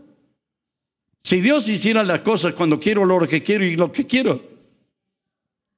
Si 1.23 1.41
Dios 1.41 1.67
hiciera 1.71 2.03
las 2.03 2.21
cosas 2.21 2.53
cuando 2.53 2.79
quiero 2.79 3.07
lo 3.07 3.27
que 3.27 3.43
quiero 3.43 3.65
y 3.65 3.75
lo 3.75 3.91
que 3.91 4.07
quiero, 4.07 4.43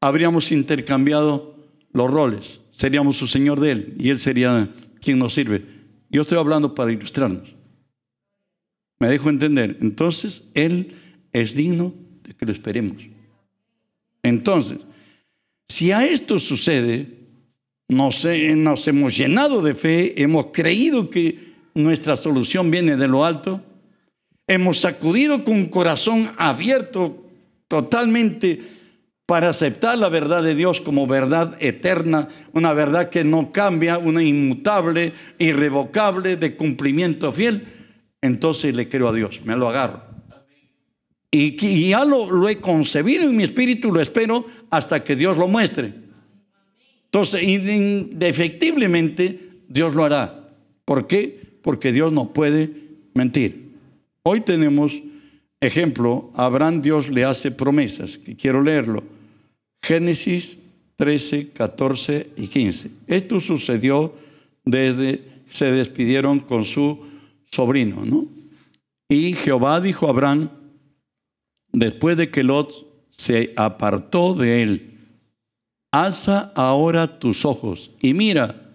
habríamos 0.00 0.50
intercambiado 0.50 1.54
los 1.92 2.10
roles. 2.10 2.60
Seríamos 2.80 3.18
su 3.18 3.26
Señor 3.26 3.60
de 3.60 3.72
Él 3.72 3.94
y 3.98 4.08
Él 4.08 4.18
sería 4.18 4.72
quien 5.02 5.18
nos 5.18 5.34
sirve. 5.34 5.62
Yo 6.08 6.22
estoy 6.22 6.38
hablando 6.38 6.74
para 6.74 6.90
ilustrarnos. 6.90 7.54
¿Me 8.98 9.08
dejo 9.08 9.28
entender? 9.28 9.76
Entonces, 9.82 10.44
Él 10.54 10.94
es 11.30 11.54
digno 11.54 11.92
de 12.22 12.32
que 12.32 12.46
lo 12.46 12.52
esperemos. 12.52 13.02
Entonces, 14.22 14.78
si 15.68 15.92
a 15.92 16.06
esto 16.06 16.38
sucede, 16.38 17.18
nos, 17.86 18.24
nos 18.56 18.88
hemos 18.88 19.14
llenado 19.14 19.60
de 19.60 19.74
fe, 19.74 20.22
hemos 20.22 20.46
creído 20.46 21.10
que 21.10 21.52
nuestra 21.74 22.16
solución 22.16 22.70
viene 22.70 22.96
de 22.96 23.08
lo 23.08 23.26
alto, 23.26 23.62
hemos 24.46 24.80
sacudido 24.80 25.44
con 25.44 25.66
corazón 25.66 26.32
abierto 26.38 27.26
totalmente 27.68 28.79
para 29.30 29.50
aceptar 29.50 29.96
la 29.96 30.08
verdad 30.08 30.42
de 30.42 30.56
Dios 30.56 30.80
como 30.80 31.06
verdad 31.06 31.56
eterna, 31.60 32.26
una 32.52 32.72
verdad 32.72 33.10
que 33.10 33.22
no 33.22 33.52
cambia, 33.52 33.96
una 33.96 34.24
inmutable, 34.24 35.12
irrevocable, 35.38 36.34
de 36.34 36.56
cumplimiento 36.56 37.30
fiel, 37.30 37.64
entonces 38.20 38.74
le 38.74 38.88
creo 38.88 39.06
a 39.06 39.12
Dios, 39.12 39.40
me 39.44 39.54
lo 39.54 39.68
agarro. 39.68 40.02
Y, 41.30 41.90
ya 41.90 42.04
lo, 42.04 42.48
he 42.48 42.56
concebido 42.56 43.30
en 43.30 43.36
mi 43.36 43.44
espíritu, 43.44 43.92
lo 43.92 44.00
espero 44.00 44.44
hasta 44.68 45.04
que 45.04 45.14
Dios 45.14 45.36
lo 45.36 45.46
muestre. 45.46 45.94
Entonces, 47.04 47.44
indefectiblemente, 47.44 49.60
Dios 49.68 49.94
lo 49.94 50.06
hará. 50.06 50.50
¿Por 50.84 51.06
qué? 51.06 51.60
Porque 51.62 51.92
Dios 51.92 52.12
no 52.12 52.32
puede 52.32 52.68
mentir. 53.14 53.76
Hoy 54.24 54.40
tenemos 54.40 55.00
ejemplo, 55.60 56.32
Abraham 56.34 56.82
Dios 56.82 57.08
le 57.08 57.24
hace 57.24 57.52
promesas, 57.52 58.18
que 58.18 58.34
quiero 58.34 58.60
leerlo. 58.60 59.19
Génesis 59.82 60.58
13, 60.96 61.50
14 61.50 62.30
y 62.36 62.46
15. 62.46 62.90
Esto 63.06 63.40
sucedió 63.40 64.14
desde 64.64 65.30
se 65.50 65.72
despidieron 65.72 66.40
con 66.40 66.64
su 66.64 67.04
sobrino, 67.50 68.04
¿no? 68.04 68.26
Y 69.08 69.34
Jehová 69.34 69.80
dijo 69.80 70.06
a 70.06 70.10
Abraham, 70.10 70.50
después 71.72 72.16
de 72.16 72.30
que 72.30 72.44
Lot 72.44 72.86
se 73.10 73.52
apartó 73.56 74.34
de 74.34 74.62
él, 74.62 74.98
alza 75.92 76.52
ahora 76.54 77.18
tus 77.18 77.44
ojos 77.44 77.90
y 78.00 78.14
mira 78.14 78.70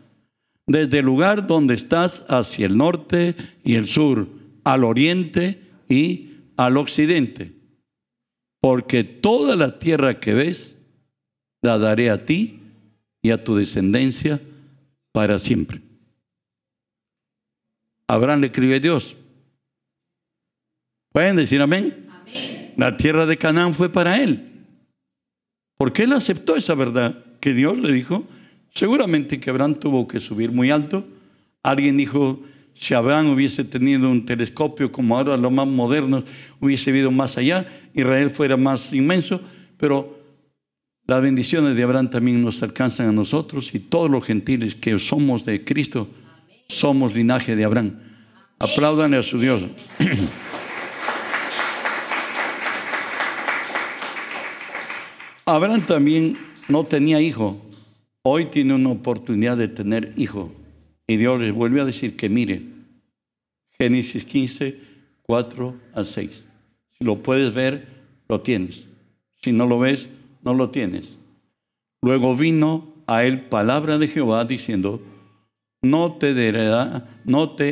desde 0.67 0.99
el 0.99 1.05
lugar 1.05 1.47
donde 1.47 1.75
estás 1.75 2.25
hacia 2.27 2.65
el 2.65 2.77
norte 2.77 3.35
y 3.63 3.75
el 3.75 3.87
sur, 3.87 4.27
al 4.63 4.83
oriente 4.83 5.61
y 5.87 6.31
al 6.57 6.77
occidente, 6.77 7.53
porque 8.59 9.03
toda 9.03 9.55
la 9.55 9.79
tierra 9.79 10.19
que 10.19 10.33
ves 10.33 10.74
la 11.65 11.77
daré 11.77 12.09
a 12.09 12.25
ti 12.25 12.59
y 13.21 13.31
a 13.31 13.43
tu 13.43 13.55
descendencia 13.55 14.39
para 15.11 15.39
siempre. 15.39 15.81
Abraham 18.07 18.41
le 18.41 18.47
escribe 18.47 18.75
a 18.75 18.79
Dios. 18.79 19.15
¿Pueden 21.11 21.35
decir 21.35 21.61
amén? 21.61 22.07
La 22.77 22.97
tierra 22.97 23.25
de 23.25 23.37
Canaán 23.37 23.73
fue 23.73 23.89
para 23.89 24.21
él. 24.21 24.51
Porque 25.77 26.03
él 26.03 26.13
aceptó 26.13 26.55
esa 26.55 26.75
verdad 26.75 27.23
que 27.39 27.53
Dios 27.53 27.79
le 27.79 27.91
dijo. 27.91 28.27
Seguramente 28.73 29.39
que 29.39 29.49
Abraham 29.49 29.75
tuvo 29.75 30.07
que 30.07 30.19
subir 30.19 30.51
muy 30.51 30.69
alto. 30.69 31.05
Alguien 31.63 31.97
dijo, 31.97 32.43
si 32.75 32.93
Abraham 32.93 33.29
hubiese 33.29 33.63
tenido 33.63 34.09
un 34.09 34.25
telescopio 34.25 34.91
como 34.91 35.17
ahora 35.17 35.37
los 35.37 35.51
más 35.51 35.65
modernos, 35.65 36.25
hubiese 36.59 36.91
ido 36.91 37.09
más 37.09 37.37
allá, 37.37 37.65
Israel 37.93 38.29
fuera 38.29 38.57
más 38.57 38.93
inmenso, 38.93 39.41
pero 39.77 40.14
las 41.07 41.21
bendiciones 41.21 41.75
de 41.75 41.83
Abraham 41.83 42.09
también 42.09 42.41
nos 42.41 42.63
alcanzan 42.63 43.09
a 43.09 43.11
nosotros 43.11 43.75
y 43.75 43.79
todos 43.79 44.09
los 44.09 44.25
gentiles 44.25 44.73
que 44.73 44.97
somos 44.97 45.45
de 45.45 45.63
Cristo 45.63 46.07
somos 46.67 47.13
linaje 47.13 47.55
de 47.55 47.63
Abraham. 47.63 47.99
Aplaudan 48.57 49.13
a 49.13 49.21
su 49.21 49.39
Dios. 49.39 49.61
Abraham 55.45 55.85
también 55.85 56.37
no 56.67 56.85
tenía 56.85 57.21
hijo. 57.21 57.61
Hoy 58.23 58.45
tiene 58.45 58.73
una 58.73 58.89
oportunidad 58.89 59.57
de 59.57 59.67
tener 59.67 60.11
hijo. 60.17 60.51
Y 61.05 61.17
Dios 61.17 61.39
le 61.39 61.51
vuelve 61.51 61.81
a 61.81 61.85
decir 61.85 62.17
que 62.17 62.29
mire. 62.29 62.63
Génesis 63.77 64.23
15, 64.23 64.79
4 65.21 65.75
al 65.93 66.07
6. 66.07 66.45
Si 66.97 67.03
lo 67.03 67.21
puedes 67.21 67.53
ver, 67.53 67.87
lo 68.27 68.41
tienes. 68.41 68.85
Si 69.43 69.51
no 69.51 69.67
lo 69.67 69.77
ves, 69.77 70.09
no 70.45 70.53
lo 70.53 70.69
tienes. 70.69 71.17
Luego 72.01 72.35
vino 72.35 72.93
a 73.07 73.25
él 73.25 73.41
palabra 73.41 73.97
de 73.97 74.07
Jehová 74.07 74.45
diciendo, 74.45 75.01
no 75.81 76.13
te 76.13 76.31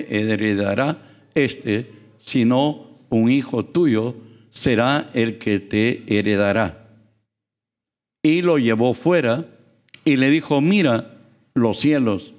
heredará, 0.09 0.97
este, 1.33 1.91
sino 2.17 2.87
un 3.09 3.31
hijo 3.31 3.63
tuyo 3.65 4.15
será 4.49 5.09
el 5.13 5.37
que 5.37 5.59
te 5.59 6.03
heredará. 6.07 6.89
Y 8.23 8.41
lo 8.41 8.57
llevó 8.57 8.93
fuera 8.93 9.45
y 10.05 10.17
le 10.17 10.29
dijo, 10.29 10.61
mira 10.61 11.17
los 11.53 11.79
cielos 11.79 12.33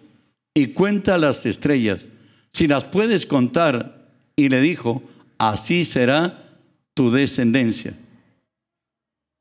y 0.55 0.69
cuenta 0.69 1.19
las 1.19 1.45
estrellas, 1.47 2.07
si 2.53 2.67
las 2.67 2.85
puedes 2.85 3.27
contar. 3.27 4.03
Y 4.37 4.49
le 4.49 4.61
dijo, 4.61 5.03
así 5.39 5.85
será 5.85 6.59
tu 6.95 7.11
descendencia. 7.11 7.95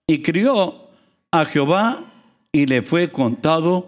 Y 0.07 0.21
crió 0.21 0.82
a 1.33 1.45
Jehová 1.45 2.05
y 2.51 2.67
le 2.67 2.83
fue 2.83 3.11
contado 3.11 3.87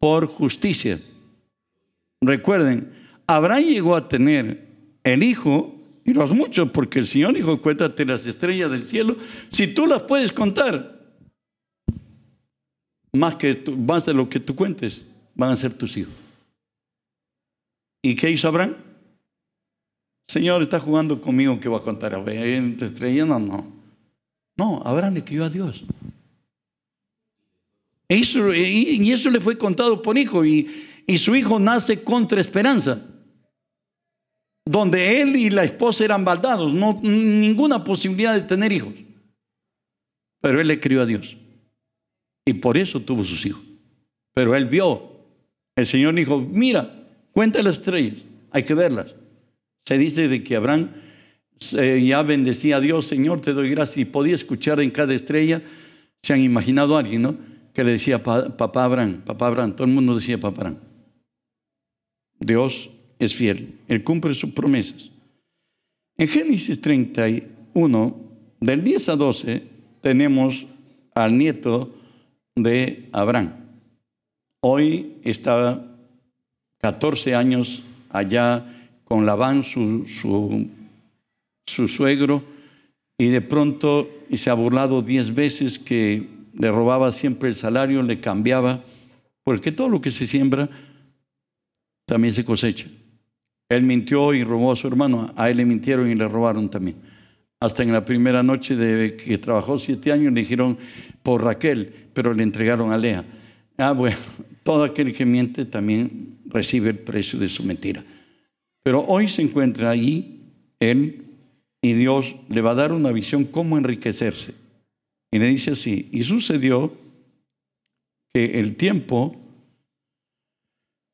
por 0.00 0.26
justicia. 0.26 0.98
Recuerden, 2.22 2.90
Abraham 3.26 3.64
llegó 3.64 3.94
a 3.94 4.08
tener 4.08 4.66
el 5.04 5.22
hijo 5.22 5.74
y 6.04 6.14
los 6.14 6.30
muchos, 6.30 6.70
porque 6.70 6.98
el 6.98 7.06
Señor 7.06 7.34
dijo, 7.34 7.60
cuéntate 7.60 8.06
las 8.06 8.24
estrellas 8.24 8.70
del 8.70 8.86
cielo, 8.86 9.18
si 9.50 9.66
tú 9.66 9.86
las 9.86 10.02
puedes 10.04 10.32
contar, 10.32 10.98
más, 13.12 13.36
que 13.36 13.62
más 13.76 14.06
de 14.06 14.14
lo 14.14 14.30
que 14.30 14.40
tú 14.40 14.56
cuentes, 14.56 15.04
van 15.34 15.50
a 15.50 15.56
ser 15.56 15.74
tus 15.74 15.94
hijos. 15.98 16.14
¿Y 18.02 18.16
qué 18.16 18.30
hizo 18.30 18.48
Abraham? 18.48 18.76
Señor, 20.26 20.62
está 20.62 20.80
jugando 20.80 21.20
conmigo 21.20 21.60
que 21.60 21.68
va 21.68 21.78
a 21.78 21.82
contar 21.82 22.14
a 22.14 22.18
estrella. 22.18 23.26
No, 23.26 23.38
no. 23.38 23.70
No, 24.56 24.80
Abraham 24.86 25.14
le 25.14 25.24
crió 25.24 25.44
a 25.44 25.50
Dios. 25.50 25.84
Y 28.08 29.12
eso 29.12 29.30
le 29.30 29.40
fue 29.40 29.58
contado 29.58 30.00
por 30.00 30.16
hijo. 30.16 30.44
Y, 30.44 30.68
y 31.06 31.18
su 31.18 31.36
hijo 31.36 31.58
nace 31.60 32.02
contra 32.02 32.40
esperanza. 32.40 33.04
Donde 34.64 35.20
él 35.20 35.36
y 35.36 35.50
la 35.50 35.64
esposa 35.64 36.04
eran 36.04 36.24
baldados. 36.24 36.72
No, 36.72 36.98
ninguna 37.02 37.84
posibilidad 37.84 38.34
de 38.34 38.42
tener 38.42 38.72
hijos. 38.72 38.94
Pero 40.40 40.60
él 40.60 40.68
le 40.68 40.80
crió 40.80 41.02
a 41.02 41.06
Dios. 41.06 41.36
Y 42.46 42.54
por 42.54 42.78
eso 42.78 43.00
tuvo 43.00 43.24
sus 43.24 43.44
hijos. 43.44 43.62
Pero 44.34 44.54
él 44.54 44.66
vio. 44.66 45.16
El 45.76 45.86
Señor 45.86 46.14
dijo, 46.14 46.40
mira, 46.40 46.98
Cuenta 47.38 47.62
las 47.62 47.78
estrellas, 47.78 48.24
hay 48.50 48.64
que 48.64 48.74
verlas. 48.74 49.14
Se 49.84 49.96
dice 49.96 50.26
de 50.26 50.42
que 50.42 50.56
Abraham 50.56 50.90
eh, 51.76 52.04
ya 52.04 52.24
bendecía 52.24 52.78
a 52.78 52.80
Dios, 52.80 53.06
Señor, 53.06 53.40
te 53.40 53.52
doy 53.52 53.70
gracias, 53.70 53.98
y 53.98 54.04
podía 54.06 54.34
escuchar 54.34 54.80
en 54.80 54.90
cada 54.90 55.14
estrella, 55.14 55.62
se 56.20 56.32
han 56.32 56.40
imaginado 56.40 56.96
a 56.96 56.98
alguien, 56.98 57.22
¿no? 57.22 57.36
Que 57.78 57.84
le 57.84 57.92
decía 57.92 58.20
papá 58.20 58.82
Abraham, 58.82 59.22
papá 59.24 59.46
Abraham, 59.46 59.76
todo 59.76 59.86
el 59.86 59.94
mundo 59.94 60.16
decía 60.16 60.36
papá 60.36 60.62
Abraham. 60.62 60.78
Dios 62.40 62.90
es 63.20 63.36
fiel, 63.36 63.78
Él 63.86 64.02
cumple 64.02 64.34
sus 64.34 64.50
promesas. 64.50 65.12
En 66.16 66.26
Génesis 66.26 66.80
31, 66.80 68.16
del 68.58 68.82
10 68.82 69.08
a 69.10 69.14
12, 69.14 69.62
tenemos 70.00 70.66
al 71.14 71.38
nieto 71.38 71.94
de 72.56 73.08
Abraham. 73.12 73.52
Hoy 74.60 75.12
estaba 75.22 75.86
14 76.78 77.36
años 77.36 77.84
allá 78.10 78.66
con 79.04 79.24
Labán, 79.24 79.62
su, 79.62 80.04
su, 80.04 80.66
su 81.64 81.86
suegro, 81.86 82.42
y 83.16 83.28
de 83.28 83.40
pronto 83.40 84.10
se 84.34 84.50
ha 84.50 84.54
burlado 84.54 85.00
10 85.00 85.32
veces 85.32 85.78
que 85.78 86.37
le 86.58 86.70
robaba 86.70 87.10
siempre 87.12 87.48
el 87.48 87.54
salario, 87.54 88.02
le 88.02 88.20
cambiaba, 88.20 88.84
porque 89.44 89.72
todo 89.72 89.88
lo 89.88 90.00
que 90.00 90.10
se 90.10 90.26
siembra 90.26 90.68
también 92.04 92.34
se 92.34 92.44
cosecha. 92.44 92.86
Él 93.68 93.82
mintió 93.84 94.34
y 94.34 94.44
robó 94.44 94.72
a 94.72 94.76
su 94.76 94.86
hermano, 94.86 95.30
a 95.36 95.50
él 95.50 95.58
le 95.58 95.64
mintieron 95.64 96.10
y 96.10 96.14
le 96.14 96.28
robaron 96.28 96.68
también. 96.68 96.96
Hasta 97.60 97.82
en 97.82 97.92
la 97.92 98.04
primera 98.04 98.42
noche 98.42 98.76
de 98.76 99.16
que 99.16 99.38
trabajó 99.38 99.78
siete 99.78 100.12
años 100.12 100.32
le 100.32 100.40
dijeron 100.40 100.78
por 101.22 101.42
Raquel, 101.42 101.92
pero 102.12 102.32
le 102.32 102.42
entregaron 102.42 102.92
a 102.92 102.98
Lea. 102.98 103.24
Ah, 103.76 103.92
bueno, 103.92 104.16
todo 104.62 104.84
aquel 104.84 105.12
que 105.12 105.24
miente 105.24 105.64
también 105.64 106.38
recibe 106.46 106.90
el 106.90 106.98
precio 106.98 107.38
de 107.38 107.48
su 107.48 107.62
mentira. 107.62 108.02
Pero 108.82 109.04
hoy 109.06 109.28
se 109.28 109.42
encuentra 109.42 109.90
allí 109.90 110.40
él 110.80 111.24
y 111.82 111.92
Dios 111.92 112.36
le 112.48 112.60
va 112.60 112.72
a 112.72 112.76
dar 112.76 112.92
una 112.92 113.12
visión 113.12 113.44
cómo 113.44 113.76
enriquecerse. 113.76 114.54
Y 115.30 115.38
le 115.38 115.46
dice 115.46 115.72
así, 115.72 116.08
y 116.12 116.22
sucedió 116.22 116.96
que 118.32 118.60
el 118.60 118.76
tiempo 118.76 119.36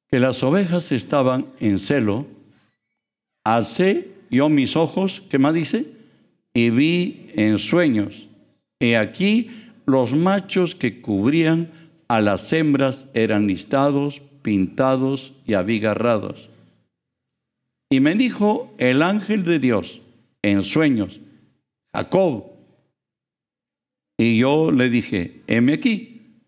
que 0.09 0.21
las 0.21 0.43
ovejas 0.43 0.93
estaban 0.93 1.47
en 1.59 1.79
celo, 1.79 2.27
alcé 3.45 4.15
yo 4.31 4.49
mis 4.49 4.77
ojos, 4.77 5.23
¿qué 5.29 5.39
más 5.39 5.55
dice? 5.55 5.87
Y 6.53 6.71
vi 6.71 7.31
en 7.35 7.59
sueños. 7.59 8.29
Y 8.79 8.95
aquí 8.95 9.51
los 9.87 10.15
machos 10.15 10.75
que 10.75 11.01
cubrían 11.01 11.71
a 12.09 12.21
las 12.21 12.53
hembras 12.53 13.07
eran 13.15 13.47
listados, 13.47 14.23
pintados 14.43 15.33
y 15.47 15.55
abigarrados. 15.55 16.49
Y 17.91 18.01
me 18.01 18.15
dijo 18.15 18.75
el 18.79 19.03
ángel 19.03 19.45
de 19.45 19.59
Dios 19.59 20.01
en 20.43 20.62
sueños, 20.62 21.21
Jacob. 21.93 22.54
Y 24.19 24.39
yo 24.39 24.71
le 24.71 24.91
dije, 24.91 25.43
heme 25.47 25.75
aquí. 25.75 26.41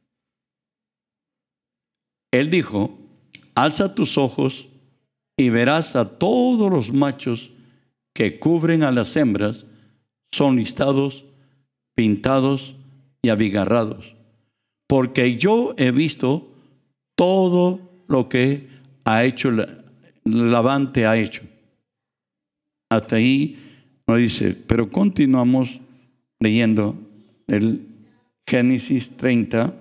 Él 2.32 2.50
dijo, 2.50 2.98
alza 3.54 3.94
tus 3.94 4.18
ojos 4.18 4.68
y 5.36 5.50
verás 5.50 5.96
a 5.96 6.18
todos 6.18 6.70
los 6.70 6.92
machos 6.92 7.50
que 8.14 8.38
cubren 8.38 8.82
a 8.82 8.90
las 8.90 9.16
hembras, 9.16 9.66
son 10.32 10.56
listados, 10.56 11.24
pintados 11.94 12.76
y 13.22 13.28
abigarrados. 13.28 14.14
Porque 14.86 15.36
yo 15.36 15.74
he 15.76 15.90
visto 15.90 16.52
todo 17.14 17.80
lo 18.06 18.28
que 18.28 18.68
ha 19.04 19.24
hecho 19.24 19.50
Labán 20.24 20.92
te 20.92 21.06
ha 21.06 21.16
hecho. 21.16 21.42
Hasta 22.90 23.16
ahí 23.16 23.58
nos 24.06 24.18
dice, 24.18 24.54
pero 24.54 24.90
continuamos 24.90 25.80
leyendo 26.40 26.96
el 27.46 27.86
Génesis 28.46 29.16
30, 29.16 29.74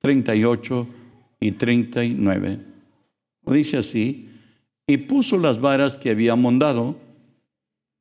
38 0.00 0.88
y 1.40 1.52
39. 1.52 2.60
Dice 3.46 3.78
así, 3.78 4.28
y 4.86 4.96
puso 4.96 5.38
las 5.38 5.60
varas 5.60 5.96
que 5.96 6.10
había 6.10 6.34
mondado 6.36 6.98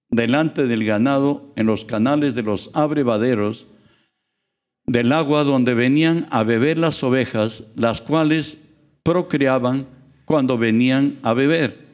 delante 0.09 0.65
del 0.65 0.85
ganado 0.85 1.53
en 1.55 1.67
los 1.67 1.85
canales 1.85 2.33
de 2.33 2.43
los 2.43 2.71
abrevaderos 2.73 3.67
del 4.85 5.11
agua 5.11 5.43
donde 5.43 5.75
venían 5.75 6.25
a 6.31 6.43
beber 6.43 6.79
las 6.79 7.03
ovejas, 7.03 7.63
las 7.75 8.01
cuales 8.01 8.57
procreaban 9.03 9.85
cuando 10.25 10.57
venían 10.57 11.19
a 11.21 11.33
beber. 11.33 11.87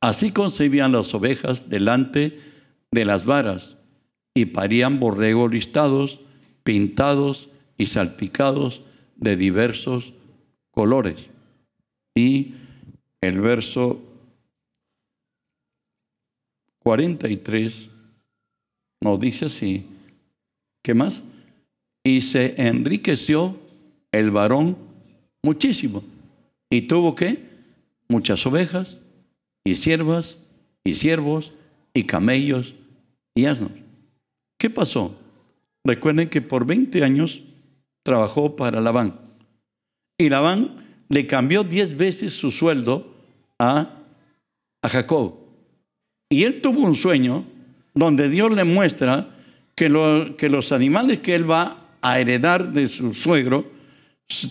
Así 0.00 0.32
concebían 0.32 0.92
las 0.92 1.12
ovejas 1.12 1.68
delante 1.68 2.38
de 2.90 3.04
las 3.04 3.26
varas 3.26 3.76
y 4.40 4.46
parían 4.46 4.98
borregos 4.98 5.52
listados, 5.52 6.20
pintados 6.62 7.50
y 7.76 7.86
salpicados 7.86 8.80
de 9.16 9.36
diversos 9.36 10.14
colores. 10.70 11.28
Y 12.14 12.54
el 13.20 13.38
verso 13.38 14.00
43 16.78 17.90
nos 19.02 19.20
dice 19.20 19.44
así, 19.44 19.86
¿qué 20.82 20.94
más? 20.94 21.22
Y 22.02 22.22
se 22.22 22.54
enriqueció 22.66 23.58
el 24.10 24.30
varón 24.30 24.78
muchísimo. 25.42 26.02
¿Y 26.70 26.82
tuvo 26.82 27.14
qué? 27.14 27.44
Muchas 28.08 28.46
ovejas 28.46 29.00
y 29.64 29.74
siervas 29.74 30.38
y 30.82 30.94
siervos 30.94 31.52
y 31.92 32.04
camellos 32.04 32.74
y 33.34 33.44
asnos. 33.44 33.72
¿Qué 34.60 34.68
pasó? 34.68 35.18
Recuerden 35.84 36.28
que 36.28 36.42
por 36.42 36.66
20 36.66 37.02
años 37.02 37.42
trabajó 38.04 38.54
para 38.54 38.80
Labán. 38.80 39.18
Y 40.18 40.28
Labán 40.28 40.76
le 41.08 41.26
cambió 41.26 41.64
10 41.64 41.96
veces 41.96 42.34
su 42.34 42.50
sueldo 42.52 43.12
a, 43.58 43.88
a 44.82 44.88
Jacob. 44.88 45.34
Y 46.28 46.44
él 46.44 46.60
tuvo 46.60 46.82
un 46.82 46.94
sueño 46.94 47.44
donde 47.94 48.28
Dios 48.28 48.52
le 48.52 48.64
muestra 48.64 49.34
que, 49.74 49.88
que 50.36 50.50
los 50.50 50.72
animales 50.72 51.20
que 51.20 51.34
él 51.34 51.50
va 51.50 51.88
a 52.02 52.20
heredar 52.20 52.70
de 52.72 52.86
su 52.88 53.14
suegro 53.14 53.64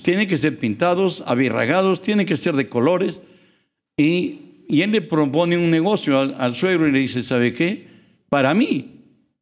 tienen 0.01 0.27
que 0.27 0.37
ser 0.37 0.57
pintados, 0.57 1.23
abirragados, 1.25 2.01
tienen 2.01 2.25
que 2.25 2.35
ser 2.35 2.55
de 2.55 2.67
colores. 2.67 3.19
Y 3.95 4.49
y 4.71 4.83
él 4.83 4.91
le 4.91 5.01
propone 5.01 5.57
un 5.57 5.71
negocio 5.71 6.19
al, 6.19 6.53
suegro 6.53 6.87
y 6.87 6.91
le 6.91 6.99
dice, 6.99 7.23
¿sabe 7.23 7.51
qué? 7.51 7.87
Para 8.29 8.53
mí, 8.53 8.98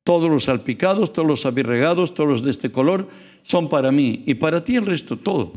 todos 0.08 0.32
los 0.32 0.46
salpicados, 0.46 1.12
todos 1.12 1.28
los 1.28 1.46
abirregados, 1.46 2.14
todos 2.14 2.30
los 2.30 2.42
de 2.42 2.52
este 2.52 2.72
color, 2.72 3.10
son 3.44 3.68
para 3.68 3.92
mí. 3.92 4.24
Y 4.26 4.36
para 4.36 4.64
ti 4.64 4.78
el 4.78 4.86
resto, 4.86 5.18
todo. 5.18 5.52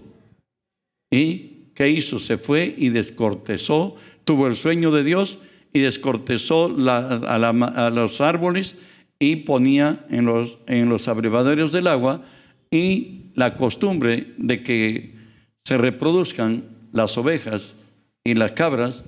¿Y 1.09 1.69
qué 1.73 1.89
hizo? 1.89 2.19
Se 2.19 2.37
fue 2.37 2.75
y 2.77 2.89
descortezó, 2.89 3.95
tuvo 4.25 4.49
el 4.49 4.57
sueño 4.57 4.91
de 4.91 5.05
Dios 5.05 5.39
y 5.73 5.79
descortezó 5.79 6.65
a, 6.89 7.91
los 7.95 8.21
árboles 8.21 8.75
y 9.21 9.37
ponía 9.37 10.05
en 10.11 10.25
los, 10.25 10.59
en 10.67 10.89
los 10.89 11.07
abrevaderos 11.07 11.71
del 11.71 11.87
agua 11.87 12.25
y 12.73 13.27
la 13.37 13.57
costumbre 13.57 14.35
de 14.37 14.65
que 14.65 15.15
se 15.63 15.79
reproduzcan 15.79 16.65
las 16.91 17.17
ovejas 17.17 17.77
y 18.25 18.35
las 18.35 18.51
cabras 18.51 19.05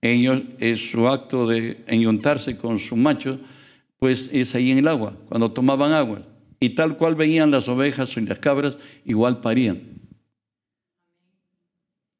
ellos, 0.00 0.40
es 0.58 0.90
su 0.90 1.06
acto 1.06 1.46
de 1.46 1.84
enyuntarse 1.86 2.56
con 2.56 2.78
su 2.78 2.96
macho, 2.96 3.40
pues 4.04 4.28
es 4.34 4.54
ahí 4.54 4.70
en 4.70 4.76
el 4.76 4.86
agua, 4.86 5.16
cuando 5.30 5.50
tomaban 5.50 5.94
agua. 5.94 6.20
Y 6.60 6.74
tal 6.74 6.98
cual 6.98 7.14
veían 7.14 7.50
las 7.50 7.70
ovejas 7.70 8.14
y 8.18 8.20
las 8.20 8.38
cabras, 8.38 8.78
igual 9.06 9.40
parían. 9.40 9.80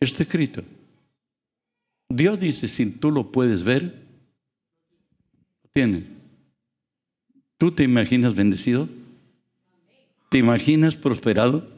Está 0.00 0.22
escrito. 0.22 0.62
Dios 2.08 2.40
dice, 2.40 2.68
si 2.68 2.86
tú 2.86 3.10
lo 3.10 3.30
puedes 3.30 3.64
ver. 3.64 4.02
¿Tú 7.58 7.70
te 7.70 7.82
imaginas 7.82 8.34
bendecido? 8.34 8.88
¿Te 10.30 10.38
imaginas 10.38 10.96
prosperado? 10.96 11.68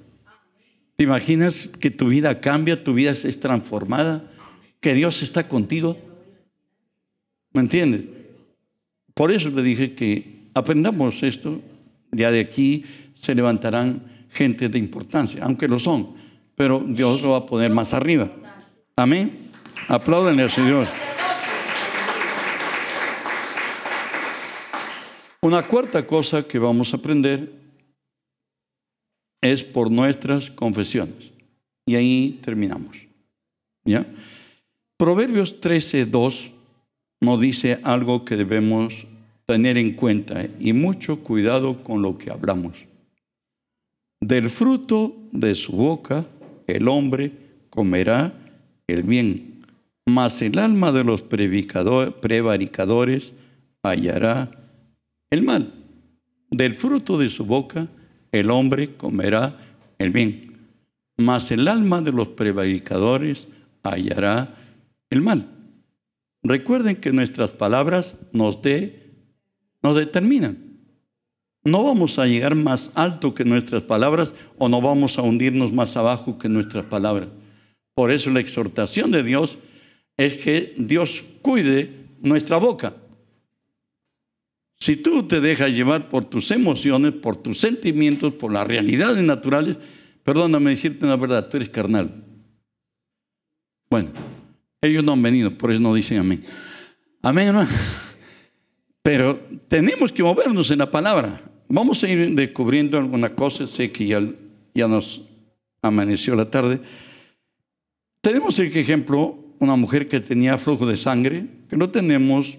¿Te 0.94 1.02
imaginas 1.02 1.66
que 1.66 1.90
tu 1.90 2.06
vida 2.06 2.40
cambia, 2.40 2.84
tu 2.84 2.94
vida 2.94 3.10
es 3.10 3.40
transformada? 3.40 4.30
que 4.80 4.94
Dios 4.94 5.20
está 5.24 5.48
contigo. 5.48 5.98
¿Me 7.52 7.60
entiendes? 7.60 8.04
Por 9.16 9.32
eso 9.32 9.48
le 9.48 9.62
dije 9.62 9.94
que 9.94 10.50
aprendamos 10.52 11.22
esto. 11.22 11.62
Ya 12.12 12.30
de 12.30 12.40
aquí 12.40 12.84
se 13.14 13.34
levantarán 13.34 14.26
gente 14.30 14.68
de 14.68 14.78
importancia, 14.78 15.42
aunque 15.42 15.66
lo 15.68 15.78
son, 15.78 16.14
pero 16.54 16.84
Dios 16.86 17.22
lo 17.22 17.30
va 17.30 17.38
a 17.38 17.46
poner 17.46 17.70
más 17.70 17.94
arriba. 17.94 18.30
Amén. 18.94 19.38
Apláudanle 19.88 20.42
al 20.42 20.50
Señor. 20.50 20.86
Una 25.40 25.62
cuarta 25.62 26.06
cosa 26.06 26.46
que 26.46 26.58
vamos 26.58 26.92
a 26.92 26.98
aprender 26.98 27.52
es 29.40 29.64
por 29.64 29.90
nuestras 29.90 30.50
confesiones. 30.50 31.32
Y 31.86 31.94
ahí 31.94 32.40
terminamos. 32.44 32.98
¿Ya? 33.84 34.04
Proverbios 34.98 35.58
13.2 35.60 36.55
nos 37.20 37.40
dice 37.40 37.80
algo 37.82 38.24
que 38.24 38.36
debemos 38.36 39.06
tener 39.46 39.78
en 39.78 39.92
cuenta 39.92 40.46
y 40.58 40.72
mucho 40.72 41.20
cuidado 41.20 41.82
con 41.82 42.02
lo 42.02 42.18
que 42.18 42.30
hablamos. 42.30 42.84
Del 44.20 44.50
fruto 44.50 45.16
de 45.32 45.54
su 45.54 45.72
boca 45.72 46.26
el 46.66 46.88
hombre 46.88 47.32
comerá 47.70 48.32
el 48.86 49.02
bien, 49.02 49.64
mas 50.04 50.42
el 50.42 50.58
alma 50.58 50.92
de 50.92 51.04
los 51.04 51.22
prevaricadores 51.22 53.32
hallará 53.82 54.50
el 55.30 55.42
mal. 55.42 55.72
Del 56.50 56.74
fruto 56.74 57.18
de 57.18 57.28
su 57.28 57.44
boca 57.44 57.88
el 58.32 58.50
hombre 58.50 58.96
comerá 58.96 59.58
el 59.98 60.10
bien. 60.10 60.44
mas 61.18 61.50
el 61.50 61.66
alma 61.66 62.02
de 62.02 62.12
los 62.12 62.28
prevaricadores 62.28 63.46
hallará 63.82 64.54
el 65.08 65.22
mal. 65.22 65.55
Recuerden 66.48 66.96
que 66.96 67.12
nuestras 67.12 67.50
palabras 67.50 68.16
nos, 68.32 68.62
de, 68.62 69.12
nos 69.82 69.96
determinan. 69.96 70.66
No 71.64 71.82
vamos 71.82 72.18
a 72.18 72.26
llegar 72.26 72.54
más 72.54 72.92
alto 72.94 73.34
que 73.34 73.44
nuestras 73.44 73.82
palabras 73.82 74.34
o 74.58 74.68
no 74.68 74.80
vamos 74.80 75.18
a 75.18 75.22
hundirnos 75.22 75.72
más 75.72 75.96
abajo 75.96 76.38
que 76.38 76.48
nuestras 76.48 76.84
palabras. 76.84 77.28
Por 77.94 78.10
eso 78.10 78.30
la 78.30 78.40
exhortación 78.40 79.10
de 79.10 79.22
Dios 79.22 79.58
es 80.16 80.36
que 80.36 80.74
Dios 80.78 81.24
cuide 81.42 82.06
nuestra 82.20 82.58
boca. 82.58 82.94
Si 84.78 84.96
tú 84.96 85.24
te 85.24 85.40
dejas 85.40 85.74
llevar 85.74 86.08
por 86.08 86.24
tus 86.26 86.50
emociones, 86.50 87.12
por 87.12 87.36
tus 87.36 87.58
sentimientos, 87.58 88.34
por 88.34 88.52
las 88.52 88.66
realidades 88.66 89.22
naturales, 89.24 89.76
perdóname 90.22 90.70
decirte 90.70 91.04
una 91.04 91.16
verdad, 91.16 91.48
tú 91.48 91.56
eres 91.56 91.70
carnal. 91.70 92.24
Bueno, 93.88 94.10
ellos 94.86 95.04
no 95.04 95.12
han 95.12 95.22
venido, 95.22 95.56
por 95.56 95.70
eso 95.70 95.80
no 95.80 95.94
dicen 95.94 96.18
amén. 96.18 96.42
Amén, 97.22 97.48
hermano. 97.48 97.68
Pero 99.02 99.38
tenemos 99.68 100.12
que 100.12 100.22
movernos 100.22 100.70
en 100.70 100.78
la 100.78 100.90
palabra. 100.90 101.40
Vamos 101.68 102.02
a 102.02 102.08
ir 102.08 102.34
descubriendo 102.34 102.98
alguna 102.98 103.34
cosa. 103.34 103.66
Sé 103.66 103.90
que 103.92 104.06
ya, 104.06 104.20
ya 104.74 104.88
nos 104.88 105.22
amaneció 105.82 106.34
la 106.34 106.50
tarde. 106.50 106.80
Tenemos 108.20 108.58
el 108.58 108.76
ejemplo, 108.76 109.38
una 109.58 109.76
mujer 109.76 110.08
que 110.08 110.20
tenía 110.20 110.58
flujo 110.58 110.86
de 110.86 110.96
sangre, 110.96 111.46
que 111.68 111.76
lo 111.76 111.90
tenemos 111.90 112.58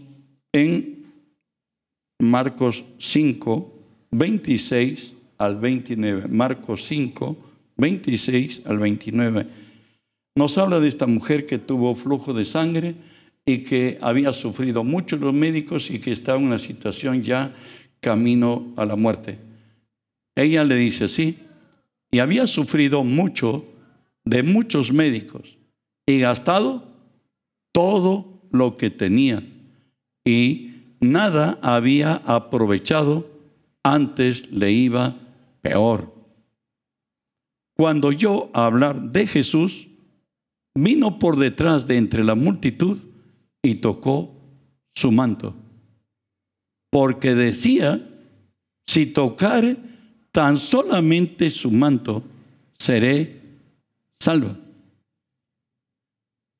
en 0.53 1.05
Marcos 2.19 2.84
5, 2.97 3.73
26 4.11 5.13
al 5.38 5.57
29. 5.57 6.28
Marcos 6.30 6.86
5, 6.86 7.38
26 7.78 8.61
al 8.65 8.80
29. 8.80 9.47
Nos 10.38 10.59
habla 10.59 10.79
de 10.79 10.88
esta 10.88 11.07
mujer 11.07 11.47
que 11.47 11.57
tuvo 11.57 11.95
flujo 11.95 12.31
de 12.31 12.45
sangre 12.45 12.93
y 13.43 13.63
que 13.63 13.97
había 14.03 14.31
sufrido 14.31 14.83
mucho 14.83 15.17
los 15.17 15.33
médicos 15.33 15.89
y 15.89 15.97
que 15.97 16.11
estaba 16.11 16.38
en 16.38 16.45
una 16.45 16.59
situación 16.59 17.23
ya 17.23 17.55
camino 17.99 18.67
a 18.75 18.85
la 18.85 18.95
muerte. 18.95 19.39
Ella 20.35 20.63
le 20.63 20.75
dice 20.75 21.05
así, 21.05 21.39
y 22.11 22.19
había 22.19 22.45
sufrido 22.45 23.03
mucho 23.03 23.65
de 24.25 24.43
muchos 24.43 24.93
médicos 24.93 25.57
y 26.05 26.19
gastado 26.19 26.88
todo 27.71 28.43
lo 28.51 28.77
que 28.77 28.91
tenía 28.91 29.41
y 30.23 30.83
nada 30.99 31.57
había 31.63 32.21
aprovechado, 32.25 33.27
antes 33.81 34.51
le 34.51 34.71
iba 34.71 35.15
peor. 35.61 36.13
Cuando 37.75 38.11
yo 38.11 38.51
hablar 38.53 39.01
de 39.01 39.25
Jesús, 39.25 39.88
vino 40.84 41.19
por 41.19 41.38
detrás 41.38 41.88
de 41.88 41.97
entre 41.97 42.23
la 42.23 42.36
multitud 42.36 42.97
y 43.63 43.75
tocó 43.75 44.34
su 44.95 45.11
manto 45.11 45.55
porque 46.89 47.36
decía, 47.36 48.09
si 48.88 49.05
tocare 49.07 49.78
tan 50.32 50.57
solamente 50.57 51.49
su 51.49 51.71
manto, 51.71 52.23
seré 52.78 53.41
salva. 54.19 54.57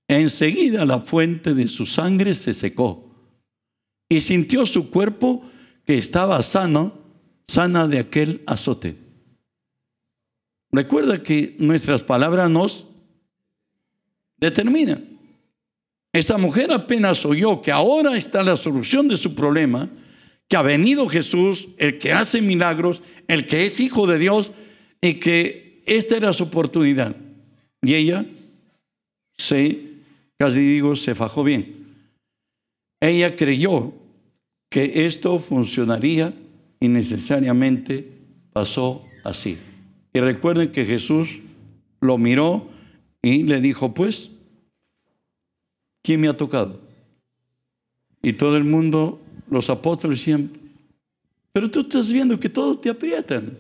Enseguida 0.08 0.86
la 0.86 1.00
fuente 1.00 1.54
de 1.54 1.68
su 1.68 1.86
sangre 1.86 2.34
se 2.34 2.54
secó 2.54 3.10
y 4.10 4.22
sintió 4.22 4.66
su 4.66 4.90
cuerpo 4.90 5.44
que 5.86 5.98
estaba 5.98 6.42
sano, 6.44 6.94
sana 7.48 7.88
de 7.88 8.00
aquel 8.00 8.44
azote. 8.46 8.98
Recuerda 10.72 11.24
que 11.24 11.56
nuestras 11.60 12.04
palabras 12.04 12.50
nos 12.50 12.86
determinan. 14.38 15.18
Esta 16.14 16.38
mujer 16.38 16.72
apenas 16.72 17.26
oyó 17.26 17.62
que 17.62 17.72
ahora 17.72 18.18
está 18.18 18.42
la 18.44 18.58
solución 18.58 19.08
de 19.08 19.18
su 19.18 19.36
problema 19.36 19.90
que 20.48 20.56
ha 20.56 20.62
venido 20.62 21.08
Jesús, 21.10 21.70
el 21.78 21.98
que 21.98 22.14
hace 22.14 22.42
milagros, 22.42 23.04
el 23.28 23.46
que 23.46 23.66
es 23.66 23.80
hijo 23.80 24.08
de 24.08 24.18
Dios, 24.18 24.52
y 25.02 25.16
que 25.16 25.84
esta 25.86 26.16
era 26.16 26.34
su 26.34 26.44
oportunidad. 26.44 27.16
Y 27.82 27.94
ella 27.94 28.26
se, 29.38 29.82
casi 30.38 30.60
digo, 30.60 30.96
se 30.96 31.16
fajó 31.16 31.44
bien. 31.44 31.86
Ella 33.00 33.36
creyó 33.36 33.94
que 34.70 35.06
esto 35.06 35.40
funcionaría 35.40 36.34
y 36.80 36.88
necesariamente 36.88 38.10
pasó 38.54 39.06
así. 39.24 39.58
Y 40.14 40.20
recuerden 40.20 40.72
que 40.72 40.86
Jesús 40.86 41.40
lo 42.00 42.18
miró 42.18 42.70
y 43.28 43.44
le 43.44 43.60
dijo, 43.60 43.94
pues, 43.94 44.30
¿quién 46.02 46.22
me 46.22 46.30
ha 46.30 46.38
tocado? 46.38 46.80
Y 48.22 48.34
todo 48.34 48.56
el 48.56 48.64
mundo 48.64 49.22
los 49.50 49.70
apóstoles 49.70 50.20
decían, 50.20 50.52
pero 51.52 51.70
tú 51.70 51.82
estás 51.82 52.12
viendo 52.12 52.40
que 52.40 52.50
todos 52.50 52.80
te 52.80 52.90
aprietan. 52.90 53.58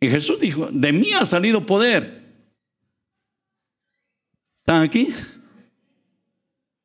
Y 0.00 0.08
Jesús 0.08 0.38
dijo, 0.40 0.68
de 0.70 0.92
mí 0.92 1.12
ha 1.12 1.26
salido 1.26 1.66
poder. 1.66 2.22
¿Están 4.60 4.82
aquí? 4.82 5.08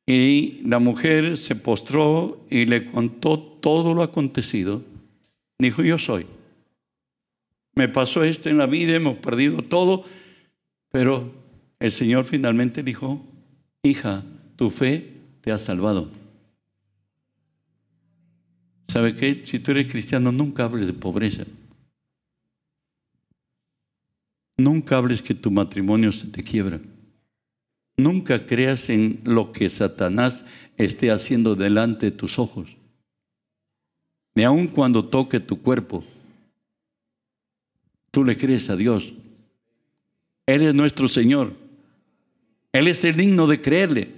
Y 0.06 0.60
la 0.64 0.78
mujer 0.78 1.36
se 1.36 1.54
postró 1.54 2.44
y 2.50 2.66
le 2.66 2.84
contó 2.84 3.38
todo 3.38 3.94
lo 3.94 4.02
acontecido. 4.02 4.82
Dijo, 5.58 5.82
yo 5.82 5.98
soy. 5.98 6.26
Me 7.74 7.88
pasó 7.88 8.24
esto 8.24 8.48
en 8.48 8.58
la 8.58 8.66
vida, 8.66 8.96
hemos 8.96 9.16
perdido 9.18 9.62
todo, 9.62 10.04
pero 10.96 11.30
el 11.78 11.92
Señor 11.92 12.24
finalmente 12.24 12.82
dijo, 12.82 13.22
hija, 13.82 14.24
tu 14.56 14.70
fe 14.70 15.12
te 15.42 15.52
ha 15.52 15.58
salvado. 15.58 16.08
¿Sabe 18.88 19.14
qué? 19.14 19.42
Si 19.44 19.58
tú 19.58 19.72
eres 19.72 19.92
cristiano, 19.92 20.32
nunca 20.32 20.64
hables 20.64 20.86
de 20.86 20.94
pobreza. 20.94 21.44
Nunca 24.56 24.96
hables 24.96 25.20
que 25.20 25.34
tu 25.34 25.50
matrimonio 25.50 26.10
se 26.12 26.28
te 26.28 26.42
quiebra. 26.42 26.80
Nunca 27.98 28.46
creas 28.46 28.88
en 28.88 29.20
lo 29.24 29.52
que 29.52 29.68
Satanás 29.68 30.46
esté 30.78 31.10
haciendo 31.10 31.56
delante 31.56 32.06
de 32.06 32.16
tus 32.16 32.38
ojos. 32.38 32.74
Ni 34.34 34.44
aun 34.44 34.66
cuando 34.66 35.04
toque 35.04 35.40
tu 35.40 35.60
cuerpo, 35.60 36.02
tú 38.10 38.24
le 38.24 38.34
crees 38.34 38.70
a 38.70 38.76
Dios. 38.76 39.12
Él 40.46 40.62
es 40.62 40.74
nuestro 40.74 41.08
Señor. 41.08 41.52
Él 42.72 42.88
es 42.88 43.04
el 43.04 43.16
digno 43.16 43.46
de 43.46 43.60
creerle. 43.60 44.14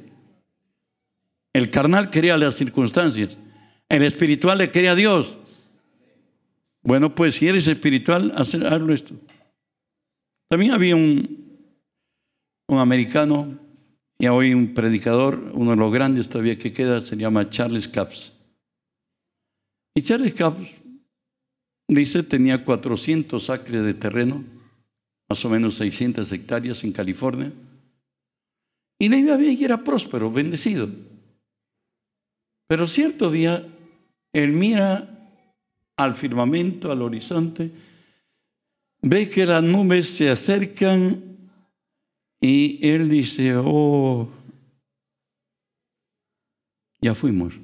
El 1.53 1.71
carnal 1.71 2.11
crea 2.11 2.37
las 2.37 2.55
circunstancias. 2.55 3.37
El 3.89 4.03
espiritual 4.03 4.59
le 4.59 4.71
cree 4.71 4.89
a 4.89 4.95
Dios. 4.95 5.39
Bueno, 6.83 7.15
pues 7.15 7.37
si 7.37 7.49
eres 7.49 7.67
espiritual, 7.67 8.33
hazlo 8.35 8.95
esto. 8.95 9.15
También 10.49 10.73
había 10.73 10.97
un, 10.97 11.49
un 12.69 12.79
americano 12.79 13.59
y 14.19 14.27
hoy 14.27 14.55
un 14.55 14.75
predicador, 14.75 15.53
uno 15.55 15.73
de 15.73 15.77
los 15.77 15.93
grandes 15.93 16.29
todavía 16.29 16.59
que 16.59 16.73
queda, 16.73 17.01
se 17.01 17.17
llama 17.17 17.49
Charles 17.49 17.89
Capps. 17.89 18.33
Y 19.95 20.03
Charles 20.03 20.35
Capps 20.35 20.69
dice 21.89 22.23
tenía 22.23 22.65
400 22.65 23.51
acres 23.51 23.83
de 23.83 23.95
terreno, 23.95 24.45
más 25.29 25.45
o 25.45 25.51
menos 25.51 25.75
600 25.77 26.31
hectáreas 26.33 26.83
en 26.85 26.93
California. 26.93 27.53
Y 28.99 29.09
le 29.09 29.19
iba 29.19 29.37
bien 29.37 29.57
y 29.59 29.65
era 29.65 29.85
próspero, 29.85 30.31
bendecido. 30.31 30.89
Pero 32.67 32.87
cierto 32.87 33.31
día 33.31 33.67
él 34.33 34.53
mira 34.53 35.15
al 35.97 36.15
firmamento, 36.15 36.93
al 36.93 37.03
horizonte, 37.03 37.71
ve 39.03 39.29
que 39.29 39.47
las 39.47 39.63
nubes 39.63 40.09
se 40.09 40.31
acercan 40.31 41.23
y 42.41 42.87
él 42.87 43.09
dice, 43.09 43.55
oh, 43.57 44.29
ya 47.01 47.15
fuimos. 47.15 47.55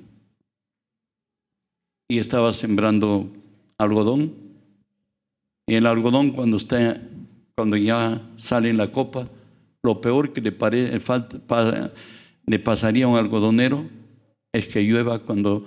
Y 2.09 2.19
estaba 2.19 2.53
sembrando 2.53 3.33
algodón. 3.79 4.35
Y 5.67 5.75
el 5.75 5.87
algodón 5.87 6.31
cuando 6.31 6.57
está, 6.57 7.01
cuando 7.57 7.77
ya 7.77 8.21
sale 8.37 8.71
en 8.71 8.77
la 8.77 8.91
copa, 8.91 9.29
lo 9.83 10.01
peor 10.01 10.33
que 10.33 10.41
le, 10.41 10.57
le 12.47 12.59
pasaría 12.59 13.05
a 13.05 13.09
un 13.09 13.19
algodonero 13.19 13.89
es 14.53 14.67
que 14.67 14.83
llueva 14.83 15.19
cuando 15.19 15.67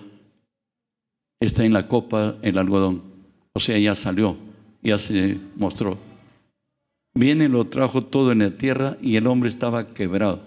está 1.39 1.63
en 1.63 1.73
la 1.73 1.87
copa 1.87 2.35
el 2.41 2.57
algodón. 2.57 3.03
O 3.53 3.59
sea, 3.59 3.77
ya 3.77 3.95
salió, 3.95 4.37
ya 4.81 4.97
se 4.97 5.37
mostró. 5.55 5.97
Viene, 7.13 7.49
lo 7.49 7.65
trajo 7.65 8.03
todo 8.03 8.31
en 8.31 8.39
la 8.39 8.51
tierra 8.51 8.97
y 9.01 9.15
el 9.15 9.27
hombre 9.27 9.49
estaba 9.49 9.87
quebrado. 9.87 10.41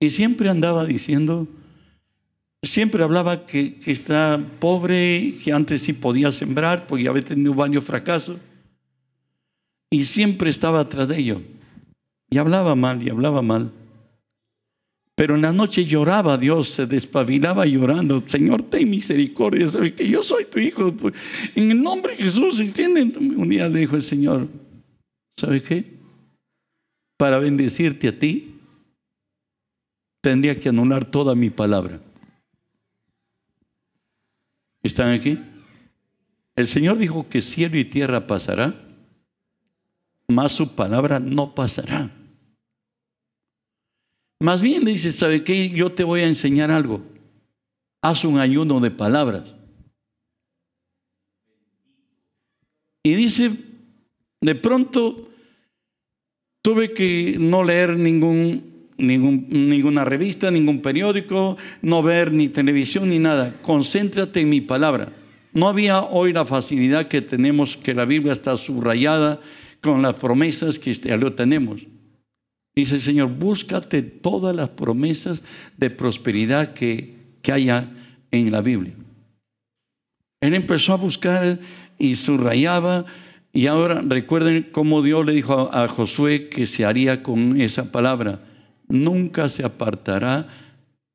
Y 0.00 0.10
siempre 0.10 0.50
andaba 0.50 0.84
diciendo, 0.84 1.48
siempre 2.62 3.02
hablaba 3.02 3.46
que, 3.46 3.76
que 3.76 3.90
está 3.90 4.44
pobre, 4.60 5.34
que 5.42 5.52
antes 5.52 5.82
sí 5.82 5.92
podía 5.92 6.30
sembrar, 6.30 6.86
porque 6.86 7.08
había 7.08 7.24
tenido 7.24 7.54
varios 7.54 7.84
fracasos. 7.84 8.36
Y 9.90 10.04
siempre 10.04 10.50
estaba 10.50 10.80
atrás 10.80 11.08
de 11.08 11.18
ellos. 11.18 11.42
Y 12.30 12.38
hablaba 12.38 12.74
mal, 12.74 13.02
y 13.02 13.10
hablaba 13.10 13.42
mal. 13.42 13.72
Pero 15.14 15.34
en 15.34 15.42
la 15.42 15.52
noche 15.52 15.86
lloraba 15.86 16.36
Dios, 16.36 16.68
se 16.68 16.86
despabilaba 16.86 17.64
llorando. 17.64 18.22
Señor, 18.26 18.62
ten 18.64 18.90
misericordia, 18.90 19.66
sabe 19.66 19.94
que 19.94 20.06
yo 20.08 20.22
soy 20.22 20.44
tu 20.44 20.58
hijo. 20.58 20.92
Pues, 20.92 21.14
en 21.54 21.70
el 21.70 21.82
nombre 21.82 22.14
de 22.14 22.24
Jesús, 22.24 22.60
extiende. 22.60 23.02
Un 23.02 23.48
día 23.48 23.68
le 23.68 23.80
dijo 23.80 23.96
el 23.96 24.02
Señor, 24.02 24.48
¿sabe 25.34 25.62
qué? 25.62 25.96
Para 27.16 27.38
bendecirte 27.38 28.08
a 28.08 28.18
ti, 28.18 28.56
tendría 30.20 30.60
que 30.60 30.68
anular 30.68 31.04
toda 31.06 31.34
mi 31.34 31.48
palabra. 31.48 31.98
¿Están 34.82 35.12
aquí? 35.12 35.38
El 36.56 36.66
Señor 36.66 36.98
dijo 36.98 37.26
que 37.28 37.40
cielo 37.40 37.78
y 37.78 37.84
tierra 37.86 38.26
pasará, 38.26 38.85
mas 40.28 40.52
su 40.52 40.74
palabra 40.74 41.20
no 41.20 41.54
pasará. 41.54 42.10
Más 44.40 44.60
bien 44.60 44.84
dice, 44.84 45.12
¿sabe 45.12 45.42
qué? 45.44 45.70
Yo 45.70 45.92
te 45.92 46.04
voy 46.04 46.20
a 46.20 46.26
enseñar 46.26 46.70
algo. 46.70 47.02
Haz 48.02 48.24
un 48.24 48.38
ayuno 48.38 48.80
de 48.80 48.90
palabras. 48.90 49.54
Y 53.02 53.14
dice, 53.14 53.52
de 54.40 54.54
pronto 54.56 55.30
tuve 56.62 56.92
que 56.92 57.36
no 57.38 57.62
leer 57.62 57.96
ningún, 57.96 58.90
ninguna 58.98 60.04
revista, 60.04 60.50
ningún 60.50 60.82
periódico, 60.82 61.56
no 61.80 62.02
ver 62.02 62.32
ni 62.32 62.48
televisión 62.48 63.08
ni 63.08 63.18
nada. 63.18 63.56
Concéntrate 63.62 64.40
en 64.40 64.50
mi 64.50 64.60
palabra. 64.60 65.12
No 65.52 65.68
había 65.68 66.02
hoy 66.02 66.32
la 66.32 66.44
facilidad 66.44 67.08
que 67.08 67.22
tenemos, 67.22 67.76
que 67.76 67.94
la 67.94 68.04
Biblia 68.04 68.32
está 68.32 68.56
subrayada 68.56 69.40
con 69.86 70.02
las 70.02 70.14
promesas 70.14 70.78
que 70.78 70.94
lo 71.16 71.32
tenemos. 71.32 71.82
Dice 72.74 72.96
el 72.96 73.00
Señor, 73.00 73.30
búscate 73.30 74.02
todas 74.02 74.54
las 74.54 74.68
promesas 74.70 75.42
de 75.78 75.88
prosperidad 75.88 76.74
que, 76.74 77.14
que 77.40 77.52
haya 77.52 77.88
en 78.30 78.52
la 78.52 78.60
Biblia. 78.60 78.92
Él 80.40 80.54
empezó 80.54 80.92
a 80.92 80.96
buscar 80.96 81.58
y 81.98 82.14
subrayaba. 82.16 83.06
Y 83.52 83.68
ahora 83.68 84.02
recuerden 84.06 84.68
cómo 84.70 85.00
Dios 85.00 85.24
le 85.24 85.32
dijo 85.32 85.70
a, 85.72 85.88
Josué 85.88 86.50
que 86.50 86.66
se 86.66 86.84
haría 86.84 87.22
con 87.22 87.58
esa 87.58 87.90
palabra. 87.90 88.40
Nunca 88.88 89.48
se 89.48 89.64
apartará 89.64 90.48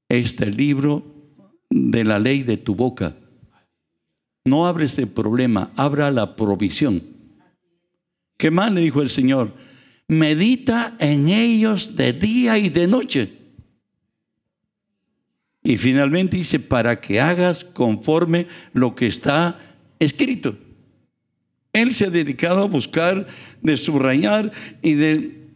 este 0.10 0.48
libro 0.48 1.06
de 1.70 2.04
la 2.04 2.18
ley 2.18 2.42
de 2.42 2.58
tu 2.58 2.74
boca. 2.74 3.16
No 4.44 4.66
abre 4.66 4.86
ese 4.86 5.06
problema, 5.06 5.72
abra 5.78 6.10
la 6.10 6.36
provisión. 6.36 7.11
¿Qué 8.42 8.50
más 8.50 8.72
le 8.72 8.82
dijo 8.82 9.04
el 9.04 9.10
Señor? 9.12 9.54
medita 10.12 10.94
en 11.00 11.30
ellos 11.30 11.96
de 11.96 12.12
día 12.12 12.58
y 12.58 12.68
de 12.68 12.86
noche. 12.86 13.32
Y 15.64 15.78
finalmente 15.78 16.36
dice, 16.36 16.60
para 16.60 17.00
que 17.00 17.22
hagas 17.22 17.64
conforme 17.64 18.48
lo 18.74 18.94
que 18.94 19.08
está 19.08 19.58
escrito. 20.00 20.58
Él 21.72 21.94
se 21.94 22.08
ha 22.08 22.10
dedicado 22.10 22.64
a 22.64 22.68
buscar, 22.68 23.26
de 23.62 23.78
subrayar 23.78 24.52
y 24.82 24.96
de 24.96 25.48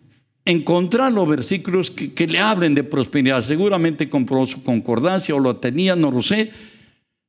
encontrar 0.46 1.12
los 1.12 1.28
versículos 1.28 1.92
que, 1.92 2.26
le 2.26 2.40
hablen 2.40 2.76
de 2.76 2.86
prosperidad. 2.86 3.42
Seguramente 3.42 4.08
compró 4.08 4.48
su 4.48 4.64
concordancia 4.64 5.36
o 5.36 5.40
lo 5.40 5.58
tenía, 5.58 5.98
no 5.98 6.12
lo 6.12 6.22
sé. 6.22 6.54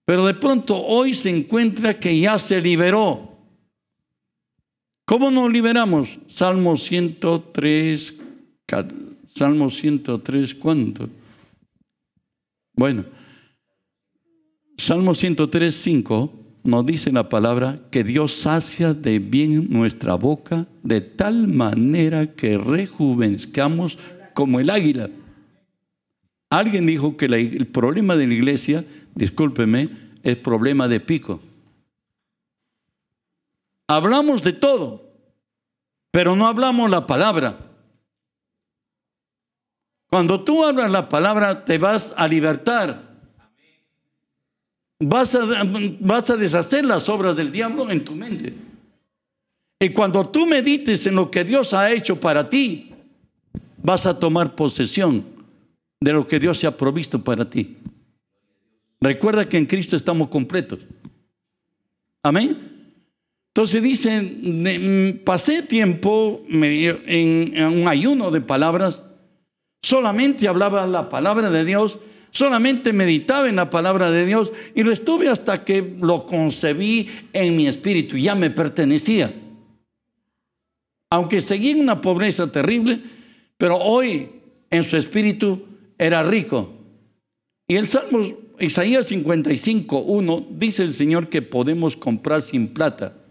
Pero 0.04 0.26
de 0.26 0.34
pronto 0.34 0.76
hoy 0.76 1.12
se 1.12 1.30
encuentra 1.30 1.98
que 1.98 2.16
ya 2.20 2.38
se 2.38 2.60
liberó 2.60 3.35
¿Cómo 5.06 5.30
nos 5.30 5.52
liberamos? 5.52 6.18
Salmo 6.26 6.76
103, 6.76 8.16
Salmo 9.28 9.70
103, 9.70 10.54
¿cuánto? 10.56 11.08
Bueno, 12.74 13.04
Salmo 14.76 15.14
103, 15.14 15.72
5 15.72 16.32
nos 16.64 16.84
dice 16.84 17.12
la 17.12 17.28
palabra 17.28 17.78
que 17.92 18.02
Dios 18.02 18.32
sacia 18.32 18.94
de 18.94 19.20
bien 19.20 19.68
nuestra 19.70 20.16
boca 20.16 20.66
de 20.82 21.00
tal 21.00 21.46
manera 21.46 22.34
que 22.34 22.58
rejuvenezcamos 22.58 23.98
como 24.34 24.58
el 24.58 24.70
águila. 24.70 25.08
Alguien 26.50 26.84
dijo 26.84 27.16
que 27.16 27.26
el 27.26 27.68
problema 27.68 28.16
de 28.16 28.26
la 28.26 28.34
iglesia, 28.34 28.84
discúlpeme, 29.14 29.88
es 30.24 30.36
problema 30.36 30.88
de 30.88 30.98
pico. 30.98 31.40
Hablamos 33.88 34.42
de 34.42 34.52
todo, 34.52 35.12
pero 36.10 36.34
no 36.34 36.46
hablamos 36.46 36.90
la 36.90 37.06
palabra. 37.06 37.58
Cuando 40.08 40.42
tú 40.42 40.64
hablas 40.64 40.90
la 40.90 41.08
palabra, 41.08 41.64
te 41.64 41.78
vas 41.78 42.14
a 42.16 42.26
libertar. 42.26 43.06
Vas 44.98 45.34
a, 45.34 46.36
deshacer 46.36 46.84
las 46.84 47.08
obras 47.08 47.36
del 47.36 47.52
diablo 47.52 47.90
en 47.90 48.04
tu 48.04 48.12
mente. 48.12 48.54
Y 49.78 49.90
cuando 49.90 50.26
tú 50.28 50.46
medites 50.46 51.06
en 51.06 51.16
lo 51.16 51.30
que 51.30 51.44
Dios 51.44 51.74
ha 51.74 51.92
hecho 51.92 52.18
para 52.18 52.48
ti, 52.48 52.94
vas 53.82 54.06
a 54.06 54.18
tomar 54.18 54.54
posesión 54.56 55.24
de 56.00 56.12
lo 56.12 56.26
que 56.26 56.38
Dios 56.38 56.58
se 56.58 56.66
ha 56.66 56.76
provisto 56.76 57.22
para 57.22 57.48
ti. 57.48 57.76
Recuerda 59.00 59.46
que 59.46 59.58
en 59.58 59.66
Cristo 59.66 59.96
estamos 59.96 60.28
completos. 60.28 60.80
Amén. 62.22 62.75
Entonces 63.56 63.82
dicen, 63.82 65.22
pasé 65.24 65.62
tiempo 65.62 66.42
en 66.50 67.64
un 67.64 67.88
ayuno 67.88 68.30
de 68.30 68.42
palabras, 68.42 69.02
solamente 69.80 70.46
hablaba 70.46 70.86
la 70.86 71.08
palabra 71.08 71.48
de 71.48 71.64
Dios, 71.64 71.98
solamente 72.30 72.92
meditaba 72.92 73.48
en 73.48 73.56
la 73.56 73.70
palabra 73.70 74.10
de 74.10 74.26
Dios 74.26 74.52
y 74.74 74.82
lo 74.82 74.92
estuve 74.92 75.30
hasta 75.30 75.64
que 75.64 75.96
lo 76.02 76.26
concebí 76.26 77.08
en 77.32 77.56
mi 77.56 77.66
espíritu, 77.66 78.18
ya 78.18 78.34
me 78.34 78.50
pertenecía. 78.50 79.34
Aunque 81.08 81.40
seguía 81.40 81.70
en 81.70 81.80
una 81.80 82.02
pobreza 82.02 82.52
terrible, 82.52 83.00
pero 83.56 83.78
hoy 83.78 84.28
en 84.68 84.84
su 84.84 84.98
espíritu 84.98 85.64
era 85.96 86.22
rico. 86.22 86.74
Y 87.66 87.76
el 87.76 87.86
Salmo 87.86 88.20
Isaías 88.58 89.06
55, 89.06 89.98
1 89.98 90.46
dice 90.50 90.82
el 90.82 90.92
Señor 90.92 91.30
que 91.30 91.40
podemos 91.40 91.96
comprar 91.96 92.42
sin 92.42 92.68
plata 92.68 93.22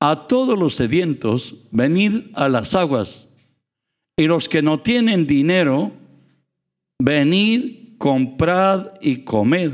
a 0.00 0.26
todos 0.28 0.58
los 0.58 0.74
sedientos, 0.74 1.56
venid 1.70 2.24
a 2.34 2.48
las 2.48 2.74
aguas. 2.74 3.26
Y 4.16 4.26
los 4.26 4.48
que 4.48 4.62
no 4.62 4.80
tienen 4.80 5.26
dinero, 5.26 5.92
venid, 6.98 7.96
comprad 7.98 8.92
y 9.00 9.18
comed. 9.18 9.72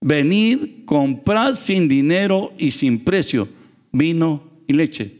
Venid, 0.00 0.84
comprad 0.84 1.54
sin 1.54 1.88
dinero 1.88 2.52
y 2.58 2.72
sin 2.72 3.04
precio 3.04 3.48
vino 3.92 4.42
y 4.66 4.72
leche. 4.72 5.18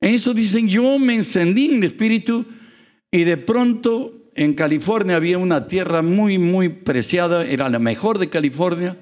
En 0.00 0.14
eso 0.14 0.32
dicen, 0.32 0.68
yo 0.68 0.98
me 0.98 1.14
encendí 1.14 1.66
en 1.66 1.78
el 1.78 1.84
espíritu 1.84 2.46
y 3.10 3.24
de 3.24 3.36
pronto 3.36 4.30
en 4.34 4.54
California 4.54 5.16
había 5.16 5.38
una 5.38 5.66
tierra 5.66 6.02
muy, 6.02 6.38
muy 6.38 6.68
preciada, 6.68 7.44
era 7.46 7.68
la 7.68 7.78
mejor 7.78 8.18
de 8.18 8.28
California. 8.28 8.96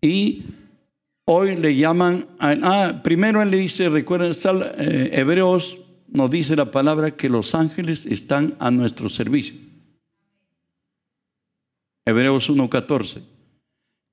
Y 0.00 0.42
Hoy 1.24 1.56
le 1.56 1.76
llaman, 1.76 2.26
ah, 2.40 3.00
primero 3.04 3.42
él 3.42 3.50
le 3.50 3.58
dice, 3.58 3.88
recuerden, 3.88 4.32
eh, 4.78 5.10
Hebreos 5.12 5.78
nos 6.08 6.30
dice 6.30 6.56
la 6.56 6.70
palabra 6.70 7.12
que 7.12 7.28
los 7.28 7.54
ángeles 7.54 8.06
están 8.06 8.56
a 8.58 8.70
nuestro 8.70 9.08
servicio. 9.08 9.54
Hebreos 12.04 12.50
1.14. 12.50 13.22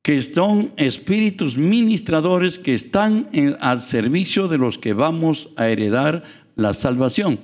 Que 0.04 0.22
son 0.22 0.72
espíritus 0.78 1.58
ministradores 1.58 2.60
que 2.60 2.76
están 2.76 3.28
al 3.60 3.82
servicio 3.82 4.48
de 4.48 4.60
los 4.60 4.78
que 4.78 4.94
vamos 4.94 5.50
a 5.58 5.68
heredar 5.68 6.24
la 6.56 6.74
salvación. 6.74 7.40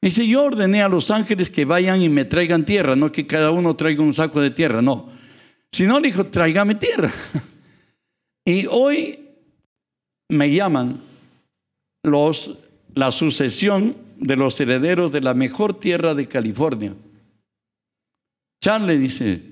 Dice, 0.00 0.26
yo 0.26 0.44
ordené 0.44 0.82
a 0.82 0.88
los 0.88 1.10
ángeles 1.10 1.50
que 1.50 1.64
vayan 1.64 2.00
y 2.00 2.08
me 2.08 2.24
traigan 2.24 2.64
tierra, 2.64 2.96
no 2.96 3.12
que 3.12 3.26
cada 3.26 3.50
uno 3.50 3.76
traiga 3.76 4.02
un 4.02 4.14
saco 4.14 4.40
de 4.40 4.50
tierra, 4.50 4.80
no. 4.80 5.10
Si 5.70 5.84
no, 5.84 6.00
dijo, 6.00 6.26
tráigame 6.26 6.74
tierra. 6.74 7.12
Y 8.48 8.64
hoy 8.70 9.18
me 10.30 10.50
llaman 10.50 11.02
los, 12.02 12.56
la 12.94 13.12
sucesión 13.12 13.94
de 14.16 14.36
los 14.36 14.58
herederos 14.58 15.12
de 15.12 15.20
la 15.20 15.34
mejor 15.34 15.78
tierra 15.78 16.14
de 16.14 16.28
California. 16.28 16.94
Charlie 18.64 18.96
dice, 18.96 19.42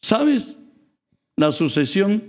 ¿sabes? 0.00 0.56
La 1.36 1.50
sucesión 1.50 2.22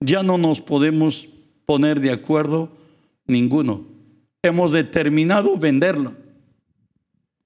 ya 0.00 0.24
no 0.24 0.36
nos 0.36 0.60
podemos 0.60 1.28
poner 1.64 2.00
de 2.00 2.10
acuerdo 2.10 2.68
ninguno. 3.28 3.86
Hemos 4.42 4.72
determinado 4.72 5.56
venderlo. 5.56 6.14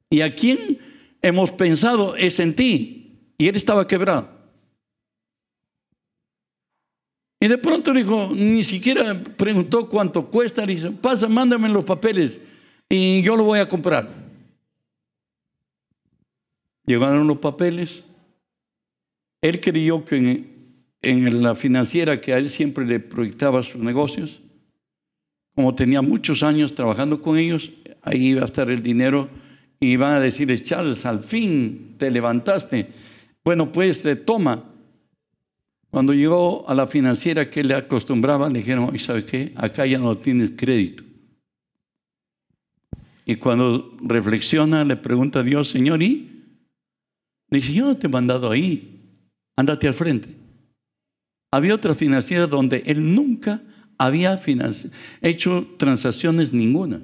¿Y 0.08 0.22
a 0.22 0.34
quién 0.34 0.78
hemos 1.20 1.50
pensado? 1.50 2.16
Es 2.16 2.40
en 2.40 2.56
ti. 2.56 3.10
Y 3.36 3.48
él 3.48 3.56
estaba 3.56 3.86
quebrado. 3.86 4.41
Y 7.42 7.48
de 7.48 7.58
pronto 7.58 7.92
dijo, 7.92 8.30
ni 8.32 8.62
siquiera 8.62 9.20
preguntó 9.36 9.88
cuánto 9.88 10.30
cuesta, 10.30 10.64
le 10.64 10.74
dice, 10.74 10.92
pasa, 10.92 11.28
mándame 11.28 11.68
los 11.68 11.84
papeles 11.84 12.40
y 12.88 13.20
yo 13.22 13.36
lo 13.36 13.42
voy 13.42 13.58
a 13.58 13.66
comprar. 13.66 14.08
Llegaron 16.86 17.26
los 17.26 17.38
papeles. 17.38 18.04
Él 19.40 19.60
creyó 19.60 20.04
que 20.04 20.18
en, 20.18 20.86
en 21.02 21.42
la 21.42 21.56
financiera 21.56 22.20
que 22.20 22.32
a 22.32 22.38
él 22.38 22.48
siempre 22.48 22.86
le 22.86 23.00
proyectaba 23.00 23.64
sus 23.64 23.82
negocios, 23.82 24.40
como 25.56 25.74
tenía 25.74 26.00
muchos 26.00 26.44
años 26.44 26.76
trabajando 26.76 27.20
con 27.20 27.36
ellos, 27.36 27.72
ahí 28.02 28.28
iba 28.28 28.42
a 28.42 28.44
estar 28.44 28.70
el 28.70 28.84
dinero 28.84 29.28
y 29.80 29.88
iban 29.94 30.12
a 30.12 30.20
decirle, 30.20 30.62
Charles, 30.62 31.04
al 31.06 31.24
fin 31.24 31.96
te 31.98 32.08
levantaste. 32.08 32.86
Bueno, 33.42 33.72
pues 33.72 34.06
toma. 34.24 34.71
Cuando 35.92 36.14
llegó 36.14 36.66
a 36.70 36.74
la 36.74 36.86
financiera 36.86 37.50
que 37.50 37.62
le 37.62 37.74
acostumbraba, 37.74 38.48
le 38.48 38.60
dijeron, 38.60 38.96
¿y 38.96 38.98
sabe 38.98 39.26
qué? 39.26 39.52
Acá 39.56 39.84
ya 39.84 39.98
no 39.98 40.16
tienes 40.16 40.52
crédito. 40.56 41.04
Y 43.26 43.36
cuando 43.36 43.94
reflexiona, 44.00 44.86
le 44.86 44.96
pregunta 44.96 45.40
a 45.40 45.42
Dios, 45.42 45.68
Señor, 45.68 46.02
¿y? 46.02 46.46
Le 47.50 47.58
dice, 47.58 47.74
yo 47.74 47.84
no 47.84 47.96
te 47.98 48.06
he 48.06 48.10
mandado 48.10 48.50
ahí, 48.50 49.18
ándate 49.54 49.86
al 49.86 49.92
frente. 49.92 50.34
Había 51.52 51.74
otra 51.74 51.94
financiera 51.94 52.46
donde 52.46 52.82
él 52.86 53.14
nunca 53.14 53.60
había 53.98 54.40
hecho 55.20 55.74
transacciones 55.76 56.54
ninguna. 56.54 57.02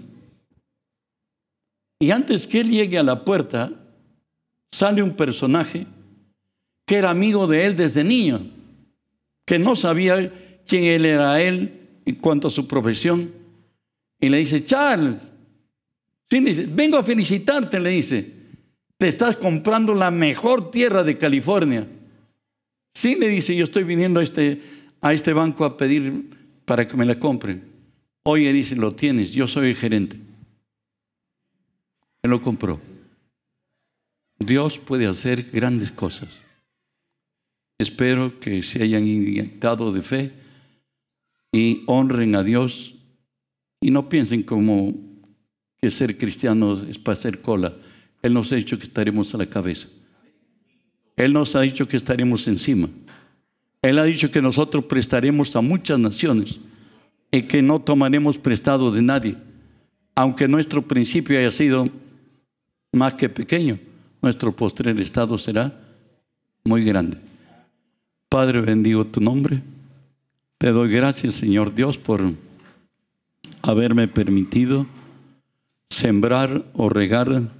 Y 2.00 2.10
antes 2.10 2.46
que 2.46 2.60
él 2.60 2.70
llegue 2.70 2.96
a 2.96 3.02
la 3.02 3.22
puerta, 3.22 3.70
sale 4.72 5.02
un 5.02 5.14
personaje 5.14 5.86
que 6.86 6.96
era 6.96 7.10
amigo 7.10 7.46
de 7.46 7.66
él 7.66 7.76
desde 7.76 8.02
niño, 8.02 8.56
que 9.48 9.58
no 9.58 9.76
sabía 9.76 10.30
quién 10.66 10.84
él 10.84 11.06
era 11.06 11.40
él 11.40 12.02
en 12.04 12.16
cuanto 12.16 12.48
a 12.48 12.50
su 12.50 12.68
profesión. 12.68 13.32
Y 14.20 14.28
le 14.28 14.36
dice, 14.36 14.62
Charles, 14.62 15.32
sí, 16.30 16.40
dice, 16.40 16.66
vengo 16.70 16.98
a 16.98 17.02
felicitarte, 17.02 17.80
le 17.80 17.88
dice, 17.88 18.30
te 18.98 19.08
estás 19.08 19.38
comprando 19.38 19.94
la 19.94 20.10
mejor 20.10 20.70
tierra 20.70 21.02
de 21.02 21.16
California. 21.16 21.88
Sí, 22.92 23.16
le 23.18 23.26
dice, 23.28 23.56
yo 23.56 23.64
estoy 23.64 23.84
viniendo 23.84 24.20
a 24.20 24.22
este, 24.22 24.60
a 25.00 25.14
este 25.14 25.32
banco 25.32 25.64
a 25.64 25.78
pedir 25.78 26.28
para 26.66 26.86
que 26.86 26.98
me 26.98 27.06
la 27.06 27.14
compren. 27.14 27.64
Oye, 28.24 28.52
dice, 28.52 28.76
lo 28.76 28.92
tienes, 28.92 29.32
yo 29.32 29.46
soy 29.46 29.70
el 29.70 29.76
gerente. 29.76 30.18
Él 32.20 32.28
lo 32.28 32.42
compró. 32.42 32.82
Dios 34.38 34.78
puede 34.78 35.06
hacer 35.06 35.42
grandes 35.42 35.90
cosas. 35.90 36.28
Espero 37.78 38.40
que 38.40 38.62
se 38.64 38.82
hayan 38.82 39.06
inyectado 39.06 39.92
de 39.92 40.02
fe 40.02 40.32
y 41.52 41.80
honren 41.86 42.34
a 42.34 42.42
Dios 42.42 42.94
y 43.80 43.92
no 43.92 44.08
piensen 44.08 44.42
como 44.42 44.94
que 45.80 45.90
ser 45.92 46.18
cristiano 46.18 46.82
es 46.88 46.98
para 46.98 47.12
hacer 47.12 47.40
cola. 47.40 47.76
Él 48.20 48.34
nos 48.34 48.50
ha 48.52 48.56
dicho 48.56 48.76
que 48.78 48.84
estaremos 48.84 49.32
a 49.32 49.38
la 49.38 49.46
cabeza. 49.46 49.86
Él 51.16 51.32
nos 51.32 51.54
ha 51.54 51.60
dicho 51.60 51.86
que 51.86 51.96
estaremos 51.96 52.48
encima. 52.48 52.88
Él 53.80 53.98
ha 54.00 54.04
dicho 54.04 54.30
que 54.30 54.42
nosotros 54.42 54.84
prestaremos 54.84 55.54
a 55.54 55.60
muchas 55.60 56.00
naciones 56.00 56.58
y 57.30 57.42
que 57.42 57.62
no 57.62 57.80
tomaremos 57.80 58.38
prestado 58.38 58.90
de 58.90 59.02
nadie, 59.02 59.36
aunque 60.16 60.48
nuestro 60.48 60.82
principio 60.82 61.38
haya 61.38 61.52
sido 61.52 61.88
más 62.92 63.14
que 63.14 63.28
pequeño, 63.28 63.78
nuestro 64.20 64.54
postrer 64.54 64.98
estado 65.00 65.38
será 65.38 65.80
muy 66.64 66.82
grande. 66.84 67.27
Padre, 68.28 68.60
bendigo 68.60 69.06
tu 69.06 69.20
nombre. 69.20 69.62
Te 70.58 70.70
doy 70.70 70.90
gracias, 70.90 71.34
Señor 71.34 71.74
Dios, 71.74 71.98
por 71.98 72.22
haberme 73.62 74.08
permitido 74.08 74.86
sembrar 75.88 76.64
o 76.74 76.88
regar 76.88 77.50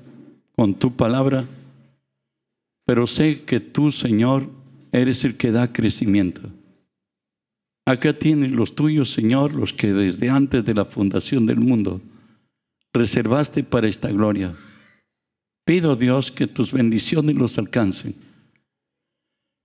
con 0.55 0.75
tu 0.75 0.95
palabra 0.95 1.47
pero 2.89 3.07
sé 3.07 3.45
que 3.45 3.61
tú, 3.61 3.93
Señor, 3.93 4.49
eres 4.93 5.23
el 5.27 5.37
que 5.37 5.51
da 5.51 5.71
crecimiento. 5.71 6.41
Acá 7.85 8.19
tienes 8.19 8.53
los 8.53 8.75
tuyos, 8.75 9.13
Señor, 9.13 9.53
los 9.53 9.75
que 9.75 9.93
desde 9.93 10.31
antes 10.31 10.65
de 10.65 10.73
la 10.73 10.87
fundación 10.87 11.45
del 11.45 11.59
mundo 11.59 12.01
reservaste 12.95 13.63
para 13.63 13.89
esta 13.89 14.11
gloria. 14.11 14.57
Pido, 15.67 15.97
Dios, 15.97 16.33
que 16.33 16.47
tus 16.47 16.73
bendiciones 16.73 17.37
los 17.37 17.59
alcancen. 17.59 18.15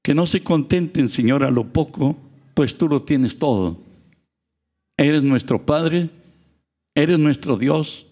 Que 0.04 0.14
no 0.14 0.28
se 0.28 0.44
contenten, 0.44 1.10
Señor, 1.10 1.44
a 1.44 1.50
lo 1.50 1.72
poco, 1.72 2.18
pues 2.54 2.78
tú 2.78 2.88
lo 2.88 3.02
tienes 3.02 3.40
todo. 3.40 3.80
Eres 4.98 5.24
nuestro 5.24 5.66
Padre, 5.66 6.10
eres 6.94 7.18
nuestro 7.18 7.58
Dios. 7.58 8.06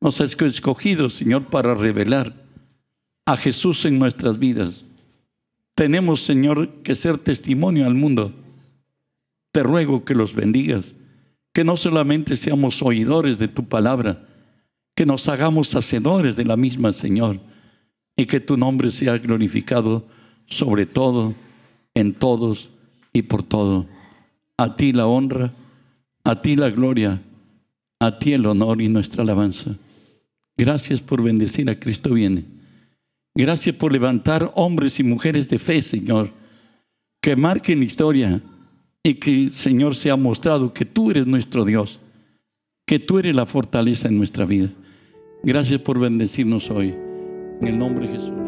Nos 0.00 0.20
has 0.20 0.38
escogido, 0.40 1.08
Señor, 1.08 1.46
para 1.46 1.74
revelar 1.74 2.34
a 3.26 3.36
Jesús 3.38 3.86
en 3.86 3.98
nuestras 3.98 4.38
vidas. 4.38 4.84
Tenemos, 5.74 6.22
Señor, 6.22 6.68
que 6.82 6.94
ser 6.94 7.18
testimonio 7.18 7.86
al 7.86 7.94
mundo. 7.94 8.32
Te 9.50 9.62
ruego 9.62 10.04
que 10.04 10.14
los 10.14 10.34
bendigas, 10.34 10.94
que 11.54 11.64
no 11.64 11.78
solamente 11.78 12.36
seamos 12.36 12.82
oidores 12.82 13.38
de 13.38 13.48
tu 13.48 13.64
palabra, 13.64 14.28
que 14.94 15.06
nos 15.06 15.28
hagamos 15.28 15.74
hacedores 15.74 16.36
de 16.36 16.44
la 16.44 16.56
misma, 16.56 16.92
Señor, 16.92 17.40
y 18.14 18.26
que 18.26 18.40
tu 18.40 18.56
nombre 18.56 18.90
sea 18.90 19.16
glorificado 19.18 20.06
sobre 20.46 20.86
todo, 20.86 21.34
en 21.94 22.14
todos 22.14 22.70
y 23.12 23.22
por 23.22 23.42
todo. 23.42 23.86
A 24.56 24.76
ti 24.76 24.92
la 24.92 25.06
honra, 25.06 25.52
a 26.24 26.42
ti 26.42 26.56
la 26.56 26.70
gloria, 26.70 27.20
a 28.00 28.18
ti 28.18 28.32
el 28.32 28.46
honor 28.46 28.80
y 28.82 28.88
nuestra 28.88 29.22
alabanza. 29.22 29.76
Gracias 30.56 31.00
por 31.00 31.22
bendecir 31.22 31.68
a 31.70 31.78
Cristo 31.78 32.14
viene. 32.14 32.44
Gracias 33.34 33.74
por 33.74 33.92
levantar 33.92 34.52
hombres 34.54 35.00
y 35.00 35.02
mujeres 35.02 35.48
de 35.48 35.58
fe, 35.58 35.82
Señor, 35.82 36.30
que 37.20 37.34
marquen 37.34 37.82
historia 37.82 38.40
y 39.02 39.14
que, 39.14 39.50
Señor, 39.50 39.96
sea 39.96 40.16
mostrado 40.16 40.72
que 40.72 40.84
tú 40.84 41.10
eres 41.10 41.26
nuestro 41.26 41.64
Dios, 41.64 41.98
que 42.86 43.00
tú 43.00 43.18
eres 43.18 43.34
la 43.34 43.46
fortaleza 43.46 44.08
en 44.08 44.18
nuestra 44.18 44.44
vida. 44.44 44.70
Gracias 45.42 45.80
por 45.80 45.98
bendecirnos 45.98 46.70
hoy. 46.70 46.94
En 47.60 47.66
el 47.66 47.78
nombre 47.78 48.06
de 48.06 48.14
Jesús. 48.14 48.43